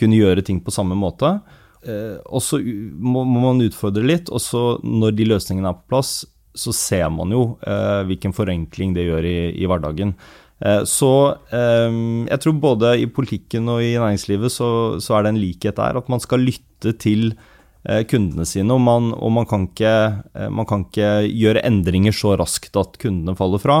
kunne, 0.00 0.16
gjøre 0.16 0.44
ting 0.46 0.62
på 0.64 0.72
samme 0.72 0.96
måte. 0.96 1.34
og 2.24 2.40
så 2.40 2.56
må, 2.64 3.26
man 3.28 3.60
utfordre 3.60 4.00
litt, 4.08 4.30
og 4.32 4.40
så 4.40 4.62
når 4.80 5.12
de 5.18 5.26
løsningene 5.28 5.68
er 5.68 5.76
på 5.76 5.92
plass, 5.92 6.14
så 6.56 6.72
ser 6.72 7.10
man 7.12 7.34
jo 7.36 7.42
hvilken 8.08 8.32
forenkling 8.32 8.94
det 8.96 9.04
gjør 9.04 9.28
i, 9.28 9.36
i 9.60 9.68
hverdagen. 9.68 10.14
Så 10.88 11.12
jeg 11.52 12.40
tror 12.40 12.56
både 12.64 12.94
i 13.02 13.10
politikken 13.12 13.68
og 13.68 13.84
i 13.84 13.98
næringslivet 13.98 14.56
så, 14.56 14.70
så, 15.04 15.18
er 15.18 15.26
det 15.26 15.34
en 15.34 15.42
likhet 15.42 15.76
der. 15.76 16.00
At 16.00 16.08
man 16.08 16.24
skal 16.24 16.48
lytte 16.48 16.96
til 16.96 17.34
Eh, 17.84 18.00
kundene 18.08 18.46
sine. 18.48 18.72
Og, 18.72 18.80
man, 18.80 19.10
og 19.12 19.32
man, 19.36 19.44
kan 19.48 19.66
ikke, 19.68 19.94
eh, 20.32 20.48
man, 20.48 20.64
kan 20.68 20.86
ikke, 20.86 21.28
gjøre 21.28 21.64
endringer 21.68 22.16
så 22.16 22.32
raskt 22.40 22.78
at 22.80 22.96
kundene 23.02 23.36
faller 23.36 23.60
fra, 23.60 23.76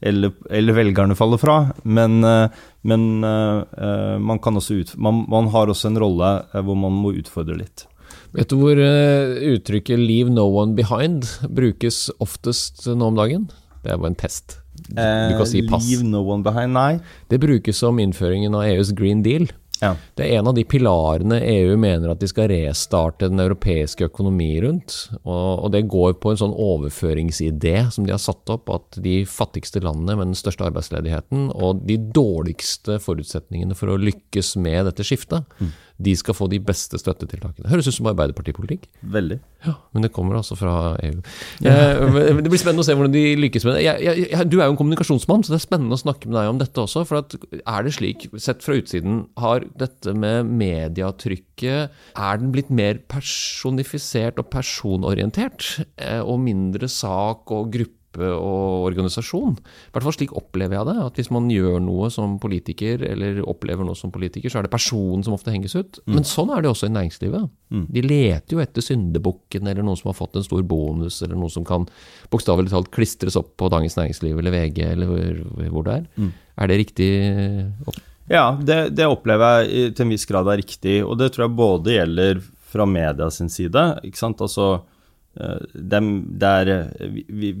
eller, 0.00 0.32
eller 0.50 0.76
velgerne 0.76 1.16
faller 1.16 1.40
fra. 1.40 1.56
Men, 1.84 2.22
eh, 2.24 2.62
men 2.82 3.06
man, 3.20 4.40
ut, 4.44 4.94
man, 4.96 5.24
man, 5.28 5.48
har 5.54 5.72
også 5.72 5.88
en 5.88 6.00
rolle 6.02 6.30
hvor 6.52 6.76
man 6.76 6.96
må 7.00 7.14
utfordre 7.16 7.56
litt. 7.56 7.86
Vet 8.34 8.50
du 8.50 8.58
hvor 8.58 8.76
uttrykket 8.76 9.98
'leave 9.98 10.30
no 10.30 10.44
one 10.50 10.74
behind' 10.74 11.24
brukes 11.48 12.10
oftest 12.20 12.84
nå 12.86 13.12
om 13.12 13.16
dagen? 13.16 13.48
Det 13.84 13.92
er 13.92 14.00
bare 14.00 14.12
en 14.12 14.18
test. 14.18 14.58
Du 14.74 14.98
kan 15.38 15.46
si 15.46 15.62
pass. 15.68 15.86
Leave 15.86 16.04
no 16.04 16.24
one 16.26 16.42
behind, 16.42 16.74
nei. 16.74 16.98
Det 17.30 17.40
brukes 17.40 17.78
som 17.78 17.98
innføringen 18.02 18.54
av 18.58 18.66
EUs 18.66 18.92
green 18.96 19.22
deal. 19.22 19.48
Ja. 19.84 19.92
Det 20.16 20.26
er 20.26 20.38
en 20.38 20.48
av 20.50 20.56
de 20.56 20.64
pilarene 20.68 21.40
EU 21.44 21.76
mener 21.80 22.12
at 22.12 22.22
de 22.22 22.28
skal 22.30 22.48
restarte 22.52 23.28
den 23.28 23.42
europeiske 23.42 24.08
økonomi 24.08 24.50
rundt. 24.64 24.96
Og, 25.22 25.64
og, 25.64 25.68
det 25.74 25.84
går 25.92 26.16
på 26.22 26.32
en 26.32 26.40
sånn 26.40 26.56
overføringsidé 26.56 27.76
som 27.94 28.06
de 28.06 28.14
har 28.14 28.22
satt 28.22 28.50
opp, 28.54 28.72
at 28.72 29.00
de 29.04 29.20
fattigste 29.28 29.82
landene 29.84 30.16
med 30.18 30.32
den 30.32 30.38
største 30.38 30.66
arbeidsledigheten 30.68 31.50
og 31.54 31.84
de 31.88 31.98
dårligste 32.16 33.00
forutsetningene 33.02 33.76
for 33.78 33.92
å 33.92 34.00
lykkes 34.00 34.54
med 34.62 34.88
dette 34.90 35.06
skiftet, 35.06 35.44
mm 35.60 35.74
de 36.02 36.14
skal 36.18 36.34
få 36.34 36.48
de 36.50 36.58
beste 36.62 36.98
støttetiltakene. 36.98 37.68
Høres 37.70 37.86
ut 37.86 37.94
som 37.94 38.08
Arbeiderpartipolitikk. 38.10 38.88
Veldig. 39.14 39.38
Ja, 39.64 39.76
Men 39.94 40.04
det 40.04 40.10
kommer 40.12 40.40
altså 40.40 40.56
fra 40.58 40.96
EU. 41.06 41.20
Eh, 41.62 42.40
det 42.42 42.50
blir 42.50 42.60
spennende 42.60 42.82
å 42.82 42.86
se 42.86 42.96
hvordan 42.98 43.14
de 43.14 43.22
lykkes 43.38 43.66
med 43.68 43.78
det. 43.78 43.84
Jeg, 43.86 44.26
jeg, 44.26 44.48
du 44.50 44.58
er 44.58 44.66
jo 44.66 44.74
en 44.74 44.80
kommunikasjonsmann, 44.80 45.44
så 45.46 45.54
det 45.54 45.60
er 45.60 45.66
spennende 45.66 45.94
å 45.94 46.02
snakke 46.02 46.28
med 46.28 46.36
deg 46.40 46.50
om 46.50 46.60
dette 46.60 46.82
også. 46.82 47.04
For 47.06 47.22
er 47.22 47.86
det 47.86 47.94
slik, 47.94 48.26
sett 48.42 48.64
fra 48.66 48.76
utsiden, 48.80 49.24
har 49.40 49.68
dette 49.78 50.14
med 50.18 50.50
mediatrykket 50.50 51.94
Er 52.18 52.40
den 52.40 52.52
blitt 52.54 52.72
mer 52.74 52.98
personifisert 53.10 54.40
og 54.42 54.50
personorientert? 54.52 55.86
Eh, 55.94 56.20
og 56.20 56.42
mindre 56.42 56.90
sak 56.90 57.54
og 57.54 57.70
gruppe? 57.74 58.03
Og 58.20 58.86
organisasjon. 58.88 59.56
I 59.58 59.94
hvert 59.94 60.06
fall 60.06 60.14
slik 60.16 60.34
opplever 60.36 60.78
jeg 60.78 60.88
det. 60.88 60.94
At 61.02 61.18
hvis 61.18 61.30
man 61.34 61.48
gjør 61.52 61.80
noe 61.82 62.10
som 62.14 62.36
politiker, 62.42 63.02
eller 63.08 63.40
opplever 63.42 63.86
noe 63.86 63.98
som 63.98 64.12
politiker, 64.14 64.52
så 64.52 64.60
er 64.60 64.66
det 64.66 64.72
personen 64.74 65.24
som 65.26 65.36
ofte 65.36 65.52
henges 65.54 65.76
ut. 65.76 66.00
Mm. 66.04 66.16
Men 66.16 66.28
sånn 66.28 66.52
er 66.54 66.64
det 66.64 66.70
også 66.70 66.88
i 66.90 66.94
næringslivet. 66.94 67.50
Mm. 67.74 67.84
De 67.96 68.04
leter 68.06 68.56
jo 68.56 68.62
etter 68.62 68.86
syndebukken, 68.86 69.66
eller 69.66 69.86
noen 69.86 70.00
som 70.00 70.12
har 70.12 70.18
fått 70.18 70.38
en 70.38 70.46
stor 70.46 70.64
bonus, 70.68 71.20
eller 71.26 71.38
noe 71.40 71.52
som 71.52 71.66
kan 71.66 71.88
bokstavelig 72.32 72.72
talt 72.72 72.90
klistres 72.94 73.38
opp 73.40 73.54
på 73.60 73.70
Dagens 73.72 73.98
Næringsliv 73.98 74.40
eller 74.40 74.54
VG, 74.54 74.80
eller 74.94 75.12
hvor, 75.68 75.84
det 75.84 76.00
er. 76.00 76.08
Mm. 76.16 76.32
Er 76.54 76.70
det 76.70 76.80
riktig? 76.84 77.12
Opp? 77.88 78.00
Ja, 78.30 78.46
det, 78.56 78.94
det, 78.96 79.04
opplever 79.10 79.66
jeg 79.66 79.92
til 79.96 80.06
en 80.06 80.14
viss 80.14 80.24
grad 80.28 80.48
er 80.48 80.62
riktig. 80.62 80.98
Og 81.04 81.18
det 81.20 81.34
tror 81.34 81.48
jeg 81.48 81.58
både 81.58 81.98
gjelder 81.98 82.42
fra 82.74 82.86
media 82.88 83.28
sin 83.30 83.52
side. 83.52 83.82
ikke 84.06 84.18
sant, 84.18 84.40
altså 84.42 84.78
Eh, 84.78 84.93
det 85.34 85.98
er, 85.98 86.06
det, 86.42 86.52
er, 86.52 86.72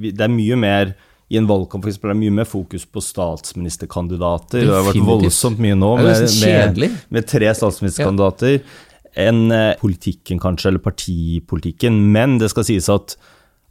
det 0.06 0.22
er, 0.22 0.32
mye 0.32 0.58
mer 0.60 0.94
i 1.32 1.38
en 1.40 1.48
valgkamp 1.48 1.84
for 1.84 1.90
eksempel, 1.90 2.12
det 2.12 2.16
er 2.16 2.22
mye 2.22 2.38
mer 2.38 2.48
fokus 2.48 2.84
på 2.86 3.02
statsministerkandidater. 3.02 4.64
Det 4.64 4.74
har 4.74 4.88
vært 4.90 5.06
voldsomt 5.08 5.62
mye 5.62 5.76
nå 5.78 5.94
med, 6.02 6.26
med, 6.44 6.98
med 7.14 7.30
tre 7.30 7.52
statsministerkandidater. 7.56 8.58
Ja. 8.58 8.90
Enn 9.24 9.46
eh, 9.54 9.76
politikken, 9.78 10.40
kanskje, 10.42 10.72
eller 10.72 10.82
partipolitikken. 10.82 12.00
Men 12.14 12.38
det 12.42 12.50
skal 12.50 12.66
sies 12.66 12.90
at, 12.92 13.16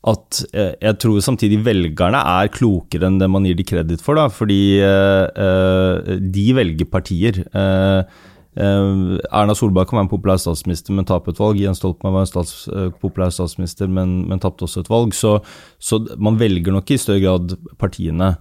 at 0.08 0.44
eh, 0.56 0.74
jeg 0.80 1.00
tror 1.04 1.24
samtidig 1.24 1.60
velgerne 1.66 2.22
er 2.40 2.52
klokere 2.54 3.10
enn 3.10 3.20
det 3.20 3.30
man 3.32 3.48
gir 3.48 3.58
de 3.60 3.68
kreditt 3.68 4.04
for. 4.04 4.20
Da, 4.20 4.30
fordi 4.32 4.80
eh, 4.84 6.14
de 6.24 6.46
velger 6.56 6.90
partier. 6.90 7.44
Uh, 7.52 8.08
Erna 8.56 9.56
Solberg 9.58 9.90
kan 9.90 9.98
være 9.98 10.06
en 10.06 10.12
populær 10.12 10.42
statsminister, 10.42 10.94
men 10.94 11.08
tape 11.10 11.34
et 11.34 11.40
valg. 11.42 11.62
Jens 11.62 11.80
Stoltenberg 11.82 12.18
var 12.18 12.26
en 12.26 12.30
stats, 12.30 12.68
uh, 12.70 12.90
populær 13.02 13.34
statsminister, 13.34 13.90
men, 13.90 14.22
men 14.30 14.42
tapte 14.44 14.68
også 14.68 14.84
et 14.84 14.92
valg. 14.94 15.16
Så, 15.18 15.40
så, 15.82 16.02
man 16.22 16.38
velger 16.42 16.76
nok 16.76 16.94
i 16.94 17.00
større 17.02 17.24
grad 17.24 17.56
partiene. 17.82 18.36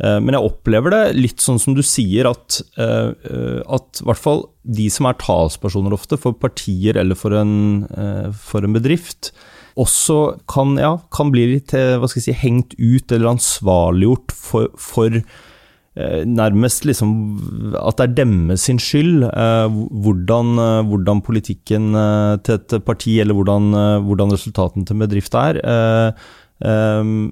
Uh, 0.00 0.16
men 0.24 0.36
jeg 0.36 0.48
opplever 0.48 0.94
det 0.94 1.02
litt 1.18 1.44
sånn 1.44 1.60
som 1.60 1.76
du 1.76 1.82
sier, 1.84 2.30
at, 2.30 2.62
at 2.78 4.02
hvert 4.06 4.22
fall 4.22 4.46
de 4.64 4.88
som 4.92 5.08
er 5.10 5.20
talspersoner 5.20 5.96
ofte 5.96 6.18
for 6.20 6.36
partier 6.38 6.96
eller 7.00 7.18
for 7.18 7.36
en, 7.36 7.84
for 8.32 8.64
en 8.64 8.76
bedrift, 8.76 9.32
også 9.78 10.38
kan, 10.50 10.74
ja, 10.80 10.96
kan 11.14 11.30
bli 11.30 11.44
litt 11.52 11.74
si, 12.10 12.34
hengt 12.34 12.74
ut 12.78 13.12
eller 13.14 13.34
ansvarliggjort 13.36 14.34
for, 14.34 14.72
for 14.80 15.20
Eh, 15.20 15.47
nærmest 15.98 16.84
liksom 16.86 17.12
at 17.74 17.98
det 17.98 18.04
er 18.04 18.16
deres 18.20 18.66
sin 18.68 18.78
skyld 18.78 19.24
eh, 19.28 19.78
hvordan, 20.04 20.52
eh, 20.62 20.82
hvordan, 20.86 21.22
politikken 21.26 21.90
til 22.46 22.54
et 22.58 22.76
parti 22.86 23.18
eller 23.18 23.34
hvordan, 23.34 23.72
hvordan 24.06 24.34
resultatene 24.34 24.86
til 24.86 24.94
en 24.94 25.06
bedrift 25.06 25.34
er. 25.34 25.60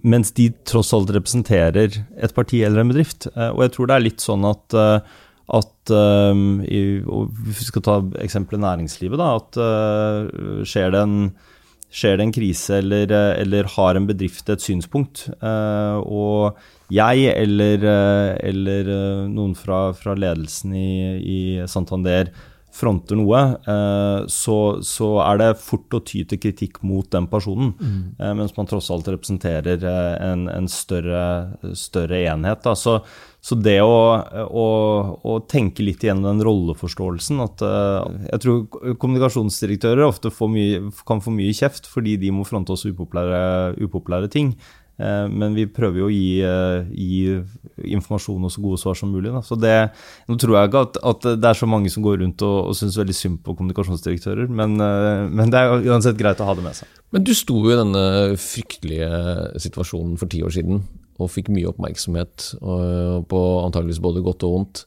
mens 0.03 0.31
de 0.33 0.53
tross 0.65 0.93
alt 0.95 1.11
representerer 1.11 1.97
et 2.23 2.35
parti 2.35 2.63
eller 2.63 2.81
en 2.81 2.93
bedrift. 2.93 3.27
og 3.35 3.63
jeg 3.63 3.73
tror 3.73 3.87
det 3.87 3.97
er 3.97 4.05
litt 4.05 4.21
sånn 4.23 4.45
at, 4.47 4.75
at 5.59 5.91
Hvis 5.91 7.59
vi 7.59 7.67
skal 7.67 7.83
ta 7.83 7.97
eksempelet 8.23 8.63
næringslivet, 8.63 9.19
da, 9.19 9.35
at 9.37 10.67
skjer 10.67 10.95
det 10.95 11.03
en 11.03 11.19
skjer 11.97 12.19
det 12.19 12.25
en 12.27 12.35
krise 12.35 12.79
eller, 12.83 13.11
eller, 13.41 13.69
har 13.77 13.97
en 13.97 14.07
bedrift 14.07 14.51
et 14.51 14.61
synspunkt, 14.61 15.29
og 15.41 16.59
jeg 16.93 17.31
eller, 17.35 17.83
eh, 17.83 18.35
eller 18.49 18.91
eh, 18.91 19.23
noen 19.31 19.57
fra, 19.59 19.91
fra 19.97 20.15
ledelsen 20.15 20.75
i, 20.79 20.91
i, 21.19 21.41
Santander 21.67 22.31
fronter 22.77 23.17
noe, 23.17 23.41
eh, 23.65 24.27
så, 24.31 24.57
så, 24.85 25.09
er 25.25 25.41
det 25.41 25.49
fort 25.65 25.97
å 25.97 26.03
ty 26.05 26.21
til 26.29 26.39
kritikk 26.39 26.83
mot 26.87 27.09
den 27.11 27.27
personen. 27.33 27.73
Mm. 27.81 28.03
Mens 28.39 28.53
man 28.59 28.69
tross 28.69 28.91
alt 28.93 29.09
representerer 29.09 29.83
en, 30.21 30.45
en 30.53 30.69
større, 30.71 31.57
større, 31.73 32.21
enhet. 32.29 32.63
Da. 32.63 32.77
Så, 32.77 32.99
så 33.41 33.57
det 33.57 33.79
å, 33.81 33.97
å, 34.45 34.69
å, 35.25 35.41
tenke 35.49 35.83
litt 35.83 36.05
igjennom 36.05 36.29
den 36.29 36.45
rolleforståelsen 36.45 37.41
at 37.47 37.65
Jeg 38.29 38.43
tror 38.45 38.97
kommunikasjonsdirektører 39.01 40.05
ofte 40.05 40.35
mye, 40.53 40.91
kan 41.09 41.25
få 41.25 41.33
mye 41.35 41.57
kjeft 41.57 41.89
fordi 41.89 42.19
de 42.21 42.35
må 42.35 42.45
fronte 42.47 42.77
oss 42.77 42.85
upopulære, 42.85 43.73
upopulære 43.81 44.31
ting. 44.37 44.53
Eh, 44.97 45.27
men 45.29 45.57
vi 45.57 45.67
prøver 45.69 46.01
jo 46.01 46.09
å 46.09 46.13
gi, 46.13 46.41
eh, 46.41 46.89
gi 46.97 47.93
informasjon 47.97 48.47
og 48.49 48.53
så 48.53 48.63
gode 48.65 48.81
svar 48.81 48.97
som 48.97 49.13
mulig. 49.13 49.33
Da. 49.35 49.43
Så 49.45 49.59
det, 49.61 49.75
nå 50.29 50.37
tror 50.41 50.57
jeg 50.57 50.71
ikke 50.71 50.85
at, 50.89 51.01
at, 51.13 51.27
det 51.37 51.51
er 51.51 51.59
så 51.61 51.69
mange 51.69 51.93
som 51.93 52.05
går 52.07 52.23
rundt 52.23 52.45
og, 52.47 52.71
og 52.71 52.79
syns 52.79 52.97
veldig 52.97 53.17
synd 53.17 53.41
på 53.45 53.57
kommunikasjonsdirektører, 53.59 54.49
men, 54.49 54.79
eh, 54.81 55.25
men, 55.29 55.53
det 55.53 55.61
er 55.61 55.89
uansett 55.93 56.21
greit 56.21 56.41
å 56.41 56.49
ha 56.49 56.55
det 56.57 56.65
med 56.65 56.79
seg. 56.79 57.01
Men 57.13 57.27
du 57.27 57.35
sto 57.37 57.59
jo 57.61 57.75
i 57.75 57.81
denne 57.81 58.07
fryktelige 58.41 59.11
situasjonen 59.67 60.17
for 60.21 60.33
ti 60.33 60.41
år 60.45 60.57
siden 60.57 60.87
og 61.17 61.31
fikk 61.33 61.49
mye 61.49 61.71
oppmerksomhet 61.71 62.45
på 62.61 63.39
antageligvis 63.63 64.03
både 64.05 64.21
godt 64.25 64.45
og 64.45 64.53
vondt. 64.53 64.83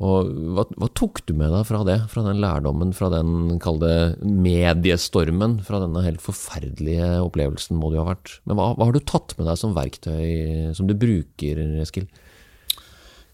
Og 0.00 0.30
hva, 0.56 0.64
hva, 0.80 0.88
tok 0.96 1.20
du 1.28 1.34
med 1.36 1.52
deg 1.52 1.66
fra 1.68 1.82
det, 1.84 1.98
fra 2.08 2.24
den 2.24 2.40
lærdommen, 2.40 2.94
fra 2.96 3.10
den 3.12 3.58
kall 3.60 3.82
mediestormen, 4.24 5.58
fra 5.66 5.82
denne 5.82 6.04
helt 6.06 6.24
forferdelige 6.24 7.18
opplevelsen 7.20 7.76
må 7.76 7.92
jo 7.92 8.00
ha 8.00 8.14
vært. 8.14 8.38
Men 8.48 8.56
hva, 8.56 8.70
hva, 8.78 8.88
har 8.88 8.96
du 8.96 9.04
tatt 9.04 9.36
med 9.36 9.50
deg 9.50 9.60
som 9.60 9.76
verktøy 9.76 10.72
som 10.76 10.88
du 10.88 10.96
bruker, 10.96 11.60
Eskil? 11.84 12.08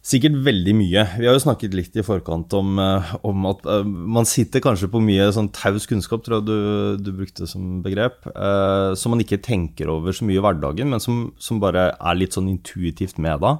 Sikkert 0.07 0.37
veldig 0.47 0.73
mye. 0.79 1.03
Vi 1.19 1.27
har 1.27 1.35
jo 1.35 1.43
snakket 1.43 1.73
litt 1.75 1.97
i 1.99 2.05
forkant 2.07 2.53
om, 2.55 2.77
eh, 2.79 3.09
om 3.27 3.49
at 3.51 3.65
uh, 3.67 3.83
man 3.83 4.29
sitter 4.29 4.63
kanskje 4.63 4.87
på 4.93 5.01
mye 5.03 5.33
sånn 5.35 5.49
taus 5.55 5.89
kunnskap, 5.91 6.23
tror 6.23 6.39
jeg 6.39 6.47
du, 6.47 7.03
du 7.03 7.11
brukte 7.17 7.49
som 7.51 7.81
begrep, 7.83 8.29
eh, 8.31 8.93
som 8.95 9.15
man 9.15 9.25
ikke 9.25 9.41
tenker 9.43 9.91
over 9.91 10.15
så 10.15 10.29
mye 10.29 10.39
i 10.39 10.45
hverdagen, 10.45 10.93
men 10.93 11.03
som, 11.03 11.33
som 11.43 11.59
bare 11.63 11.89
er 11.97 12.19
litt 12.21 12.39
sånn 12.39 12.53
intuitivt 12.53 13.19
med 13.19 13.43
da. 13.43 13.57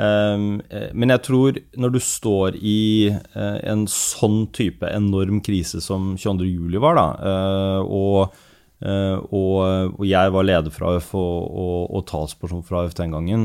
Ehm, 0.00 0.62
eh, 0.72 0.88
men 0.96 1.12
jeg 1.12 1.22
tror 1.26 1.58
når 1.76 1.92
du 1.92 2.00
står 2.00 2.56
i 2.56 3.12
eh, 3.12 3.58
en 3.68 3.84
sånn 3.90 4.46
type 4.56 4.88
enorm 4.88 5.42
krise 5.44 5.82
som 5.84 6.14
22.07 6.16 6.80
var, 6.80 6.96
da, 6.96 7.06
eh, 7.28 7.80
og, 7.84 8.38
og, 8.82 9.58
og, 9.94 10.04
jeg 10.08 10.32
var 10.34 10.46
leder 10.48 10.72
fra 10.74 10.96
AUF 10.96 11.12
og, 11.14 11.36
og, 11.54 11.82
og 11.94 12.06
talsperson 12.08 12.64
fra 12.66 12.80
AUF 12.82 12.96
den 12.98 13.12
gangen, 13.14 13.44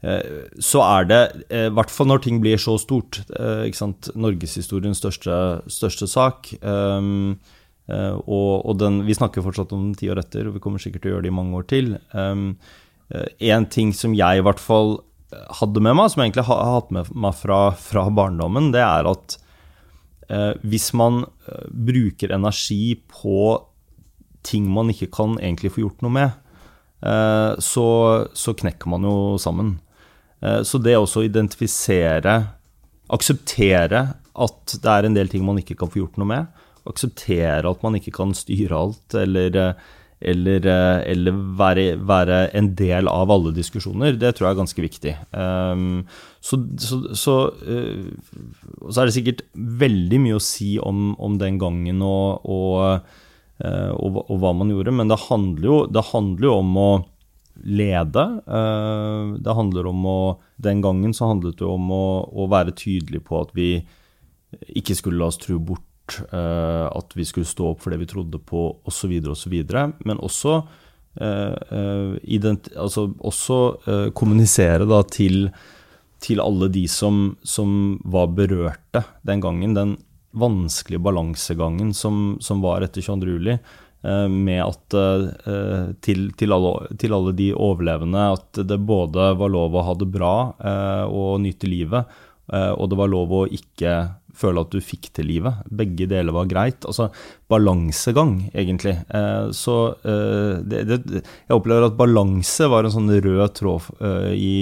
så 0.00 0.80
er 0.86 1.04
det, 1.04 1.18
i 1.52 1.66
hvert 1.76 1.92
fall 1.92 2.08
når 2.08 2.22
ting 2.24 2.38
blir 2.40 2.56
så 2.56 2.78
stort, 2.80 3.18
ikke 3.28 3.76
sant, 3.76 4.08
norgeshistoriens 4.16 5.02
største, 5.02 5.34
største 5.68 6.08
sak 6.08 6.48
og 7.92 8.72
den, 8.80 9.02
Vi 9.04 9.18
snakker 9.20 9.44
fortsatt 9.44 9.76
om 9.76 9.90
den 9.90 9.98
ti 10.00 10.08
år 10.08 10.24
etter, 10.24 10.48
og 10.48 10.56
vi 10.56 10.64
kommer 10.64 10.80
sikkert 10.80 11.04
til 11.04 11.12
å 11.12 11.18
gjøre 11.18 11.28
det 11.28 11.34
i 11.34 11.36
mange 11.42 11.60
år 11.60 11.68
til. 11.68 11.92
Um, 13.10 13.26
en 13.50 13.66
ting 13.66 13.94
som 13.96 14.14
jeg 14.14 14.38
i 14.38 14.44
hvert 14.46 14.62
fall 14.62 15.00
hadde 15.60 15.82
med 15.82 15.96
meg, 15.96 16.10
som 16.10 16.22
jeg 16.22 16.30
egentlig 16.30 16.46
har 16.48 16.74
hatt 16.74 16.92
med 16.94 17.10
meg 17.14 17.36
fra, 17.38 17.60
fra 17.78 18.06
barndommen, 18.14 18.70
det 18.74 18.82
er 18.82 19.08
at 19.10 19.36
eh, 20.30 20.52
hvis 20.66 20.90
man 20.98 21.24
eh, 21.46 21.66
bruker 21.70 22.34
energi 22.34 22.96
på 23.10 23.58
ting 24.46 24.70
man 24.72 24.90
ikke 24.92 25.10
kan 25.12 25.36
egentlig 25.38 25.74
få 25.74 25.84
gjort 25.84 26.02
noe 26.04 26.16
med, 26.16 26.40
eh, 27.06 27.52
så, 27.62 27.86
så, 28.34 28.56
knekker 28.56 28.90
man 28.90 29.06
jo 29.06 29.16
sammen. 29.42 29.76
Eh, 30.42 30.62
så 30.66 30.80
det 30.82 30.96
også 30.98 31.22
å 31.22 31.28
identifisere, 31.28 32.36
akseptere 33.10 34.04
at 34.40 34.76
det 34.82 34.90
er 34.90 35.06
en 35.06 35.16
del 35.18 35.30
ting 35.30 35.46
man 35.46 35.58
ikke 35.60 35.78
kan 35.78 35.90
få 35.92 36.04
gjort 36.04 36.18
noe 36.20 36.30
med, 36.30 36.60
akseptere 36.90 37.70
at 37.70 37.82
man 37.84 37.98
ikke 37.98 38.14
kan 38.16 38.34
styre 38.34 38.78
alt, 38.78 39.18
eller 39.18 39.62
eh, 39.62 39.88
eller, 40.20 40.66
eh, 40.68 41.12
eller 41.12 41.36
være, 41.56 41.84
være, 42.04 42.40
en 42.56 42.74
del 42.76 43.08
av 43.08 43.30
alle 43.32 43.52
diskusjoner, 43.56 44.18
det 44.20 44.34
tror 44.36 44.48
jeg 44.48 44.54
er 44.54 44.58
ganske 44.58 44.84
viktig. 44.84 45.14
Um, 45.32 46.02
så, 46.44 46.60
så, 46.80 46.98
så, 47.16 47.36
uh, 47.64 48.10
så, 48.90 49.00
er 49.00 49.08
det 49.08 49.16
sikkert 49.16 49.42
veldig 49.54 50.20
mye 50.20 50.36
å 50.36 50.44
si 50.44 50.74
om, 50.82 51.14
om 51.16 51.38
den 51.40 51.56
gangen 51.60 52.04
og, 52.04 52.44
og, 52.44 53.08
uh, 53.64 53.92
og, 53.96 54.20
og, 54.26 54.36
hva 54.42 54.52
man 54.60 54.72
gjorde, 54.74 54.92
men 54.92 55.08
det 55.08 55.22
handler 55.24 55.70
jo, 55.70 55.80
det 55.88 56.04
handler 56.12 56.50
jo 56.50 56.58
om 56.58 56.76
å 56.76 56.90
lede. 57.80 58.26
Uh, 58.44 59.40
det 59.40 59.56
handler 59.56 59.88
om 59.90 60.06
å 60.08 60.20
Den 60.60 60.82
gangen 60.84 61.14
så 61.16 61.30
handlet 61.30 61.56
det 61.56 61.64
om 61.64 61.86
å, 61.88 62.04
å 62.36 62.44
være 62.52 62.76
tydelig 62.76 63.22
på 63.24 63.38
at 63.40 63.54
vi 63.56 63.78
ikke 64.76 64.92
skulle 64.98 65.16
la 65.16 65.30
oss 65.30 65.38
true 65.40 65.56
bort 65.56 65.86
Eh, 66.18 66.86
at 66.96 67.16
vi 67.16 67.24
skulle 67.24 67.48
stå 67.48 67.72
opp 67.72 67.82
for 67.84 67.92
det 67.92 68.00
vi 68.02 68.08
trodde 68.10 68.38
på, 68.38 68.68
osv., 68.88 69.12
osv. 69.32 69.56
Men 70.04 70.22
også, 70.22 70.60
eh, 71.20 71.56
eh, 71.78 72.46
altså 72.76 73.10
også 73.18 73.58
kommunisere 74.16 74.88
da 74.88 75.02
til, 75.08 75.50
til 76.20 76.42
alle 76.42 76.70
de 76.72 76.86
som, 76.88 77.36
som, 77.42 78.00
var 78.04 78.32
berørte 78.36 79.04
den 79.26 79.44
gangen. 79.44 79.76
Den 79.76 79.98
vanskelige 80.30 81.02
balansegangen 81.02 81.94
som, 81.94 82.38
som 82.40 82.60
var 82.62 82.86
etter 82.86 83.02
22. 83.02 83.38
juli. 83.38 83.60
Med 84.00 84.62
at 84.64 84.94
til, 86.00 86.22
til, 86.32 86.52
alle, 86.56 86.70
til, 86.96 87.12
alle, 87.12 87.34
de 87.36 87.50
overlevende 87.52 88.22
at 88.32 88.60
det 88.64 88.78
både 88.88 89.26
var 89.36 89.52
lov 89.52 89.76
å 89.76 89.82
ha 89.84 89.92
det 90.00 90.08
bra 90.08 90.30
og 91.04 91.42
nyte 91.44 91.68
livet, 91.68 92.08
og 92.48 92.88
det 92.88 92.96
var 92.96 93.12
lov 93.12 93.34
å 93.36 93.42
ikke 93.44 93.92
føle 94.40 94.62
at 94.64 94.72
du 94.72 94.80
fikk 94.82 95.10
til 95.16 95.28
livet. 95.30 95.60
Begge 95.70 96.08
deler 96.10 96.34
var 96.34 96.48
greit. 96.50 96.86
Altså 96.88 97.10
balansegang, 97.50 98.50
egentlig. 98.54 98.96
Eh, 99.14 99.50
så 99.56 99.76
eh, 100.04 100.56
det, 100.64 100.86
det, 100.88 101.22
jeg 101.22 101.56
opplever 101.56 101.88
at 101.88 101.98
balanse 101.98 102.70
var 102.70 102.86
en 102.86 102.94
sånn 102.94 103.12
rød 103.12 103.54
tråd 103.58 103.92
eh, 104.00 104.32
i 104.36 104.54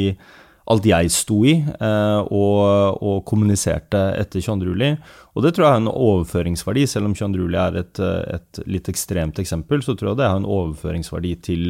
alt 0.68 0.84
jeg 0.84 1.08
sto 1.08 1.38
i 1.48 1.54
og, 1.80 2.98
og 3.00 3.22
kommuniserte 3.24 4.02
etter 4.20 4.42
22. 4.44 4.66
juli. 4.68 4.90
Og 5.32 5.40
det 5.40 5.54
tror 5.56 5.64
jeg 5.64 5.72
har 5.72 5.80
en 5.80 5.88
overføringsverdi, 5.88 6.82
selv 6.92 7.08
om 7.08 7.14
22. 7.16 7.38
juli 7.40 7.56
er 7.56 7.78
et, 7.80 8.00
et, 8.34 8.60
litt 8.68 8.90
ekstremt 8.92 9.40
eksempel, 9.40 9.80
så 9.80 9.94
tror 9.96 10.10
jeg 10.10 10.18
det 10.20 10.28
har 10.28 10.36
en 10.42 10.50
overføringsverdi 10.58 11.32
til, 11.46 11.64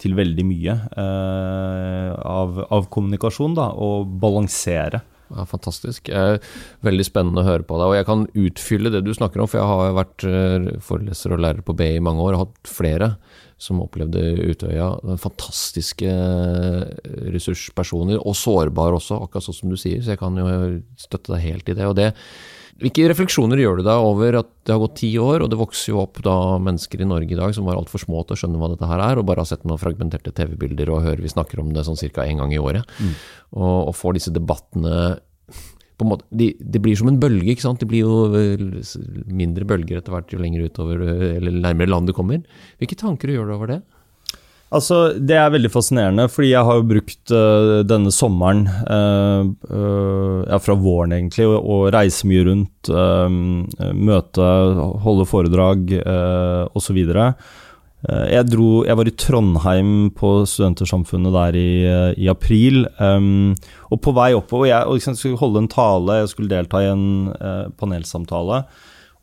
til 0.00 0.16
veldig 0.16 0.46
mye 0.48 0.78
av, 0.96 2.62
av 2.72 2.88
kommunikasjon, 2.88 3.58
da, 3.60 3.68
og 3.84 4.16
balansere. 4.24 5.02
Ja, 5.28 5.44
fantastisk. 5.48 6.08
Veldig 6.84 7.06
spennende 7.06 7.42
å 7.42 7.48
høre 7.48 7.66
på 7.66 7.76
deg. 7.80 7.90
Og 7.90 7.96
jeg 7.98 8.08
kan 8.08 8.24
utfylle 8.44 8.92
det 8.94 9.02
du 9.04 9.12
snakker 9.16 9.42
om, 9.42 9.50
for 9.50 9.60
jeg 9.60 9.70
har 9.70 9.98
vært 9.98 10.24
eh, 10.28 10.70
foreleser 10.84 11.34
og 11.36 11.42
lærer 11.44 11.64
på 11.66 11.76
BI 11.76 11.90
i 11.98 12.04
mange 12.04 12.24
år 12.24 12.36
og 12.36 12.46
hatt 12.46 12.70
flere 12.70 13.12
som 13.60 13.82
opplevde 13.82 14.22
Utøya. 14.46 14.92
Fantastiske 15.20 16.08
eh, 16.08 16.84
ressurspersoner, 17.34 18.22
og 18.22 18.38
sårbare 18.38 19.00
også, 19.00 19.18
akkurat 19.26 19.48
sånn 19.48 19.58
som 19.60 19.74
du 19.74 19.78
sier. 19.80 20.00
Så 20.02 20.14
jeg 20.14 20.22
kan 20.22 20.38
jo 20.38 20.48
støtte 21.00 21.34
deg 21.34 21.44
helt 21.44 21.68
i 21.68 21.76
det. 21.76 21.90
Og 21.90 21.98
det 21.98 22.12
hvilke 22.78 23.08
refleksjoner 23.10 23.58
gjør 23.58 23.80
du 23.80 23.86
deg 23.88 24.06
over 24.06 24.38
at 24.40 24.50
det 24.66 24.74
har 24.74 24.82
gått 24.84 25.00
ti 25.00 25.10
år, 25.18 25.42
og 25.42 25.50
det 25.50 25.58
vokser 25.58 25.92
jo 25.92 26.02
opp 26.04 26.20
da 26.22 26.36
mennesker 26.62 27.02
i 27.02 27.08
Norge 27.10 27.34
i 27.34 27.38
dag 27.38 27.54
som 27.56 27.66
var 27.66 27.78
altfor 27.78 28.02
små 28.04 28.22
til 28.22 28.36
å 28.36 28.40
skjønne 28.42 28.60
hva 28.60 28.70
dette 28.70 28.90
her 28.90 29.02
er, 29.02 29.18
og 29.18 29.26
bare 29.26 29.42
har 29.42 29.50
sett 29.50 29.66
noen 29.66 29.80
fragmenterte 29.82 30.34
TV-bilder 30.36 30.92
og 30.94 31.02
hører 31.06 31.24
vi 31.24 31.32
snakker 31.32 31.62
om 31.62 31.72
det 31.74 31.86
sånn 31.88 31.98
ca. 31.98 32.26
én 32.26 32.38
gang 32.38 32.54
i 32.54 32.60
året, 32.62 32.86
mm. 33.02 33.16
og, 33.58 33.88
og, 33.88 33.96
får 33.98 34.18
disse 34.20 34.34
debattene 34.34 35.18
på 35.98 36.06
en 36.06 36.12
måte, 36.12 36.28
de, 36.30 36.52
Det 36.60 36.78
blir 36.78 36.94
som 36.94 37.08
en 37.10 37.18
bølge, 37.18 37.50
ikke 37.50 37.64
sant. 37.64 37.80
Det 37.82 37.88
blir 37.90 38.06
jo 38.06 38.28
mindre 39.26 39.66
bølger 39.66 39.98
etter 39.98 40.14
hvert 40.14 40.30
jo 40.30 40.38
lenger 40.38 40.68
utover 40.70 41.02
eller 41.34 41.56
nærmere 41.56 41.90
land 41.90 42.06
du 42.06 42.14
kommer. 42.14 42.44
Hvilke 42.78 42.94
tanker 43.00 43.32
gjør 43.34 43.50
du 43.50 43.54
over 43.56 43.72
det? 43.72 43.80
Altså, 44.68 45.14
Det 45.16 45.36
er 45.36 45.52
veldig 45.52 45.70
fascinerende, 45.72 46.26
fordi 46.28 46.50
jeg 46.50 46.64
har 46.68 46.76
jo 46.76 46.88
brukt 46.90 47.32
uh, 47.32 47.80
denne 47.88 48.12
sommeren, 48.12 48.66
uh, 48.68 49.48
uh, 49.72 50.42
ja, 50.44 50.58
fra 50.60 50.76
våren 50.76 51.14
egentlig, 51.16 51.46
å 51.48 51.86
reise 51.94 52.28
mye 52.28 52.44
rundt, 52.50 52.90
møte, 53.98 54.50
holde 55.04 55.24
foredrag 55.28 55.94
uh, 56.02 56.68
osv. 56.76 57.00
Jeg, 58.08 58.44
dro, 58.46 58.84
jeg 58.86 58.94
var 58.94 59.08
i 59.10 59.14
Trondheim 59.18 59.88
på 60.14 60.28
Studentersamfunnet 60.46 61.34
der 61.34 61.56
i, 61.58 61.70
i 62.22 62.28
april. 62.30 62.84
Um, 63.02 63.56
og 63.90 63.98
på 64.04 64.14
vei 64.14 64.28
oppover 64.38 64.68
Jeg, 64.70 64.86
og 64.86 65.00
jeg 65.00 65.18
skulle 65.18 65.40
holde 65.40 65.64
en 65.64 65.72
tale, 65.72 66.20
jeg 66.20 66.30
skulle 66.30 66.52
delta 66.52 66.84
i 66.84 66.92
en 66.92 67.08
panelsamtale. 67.80 68.62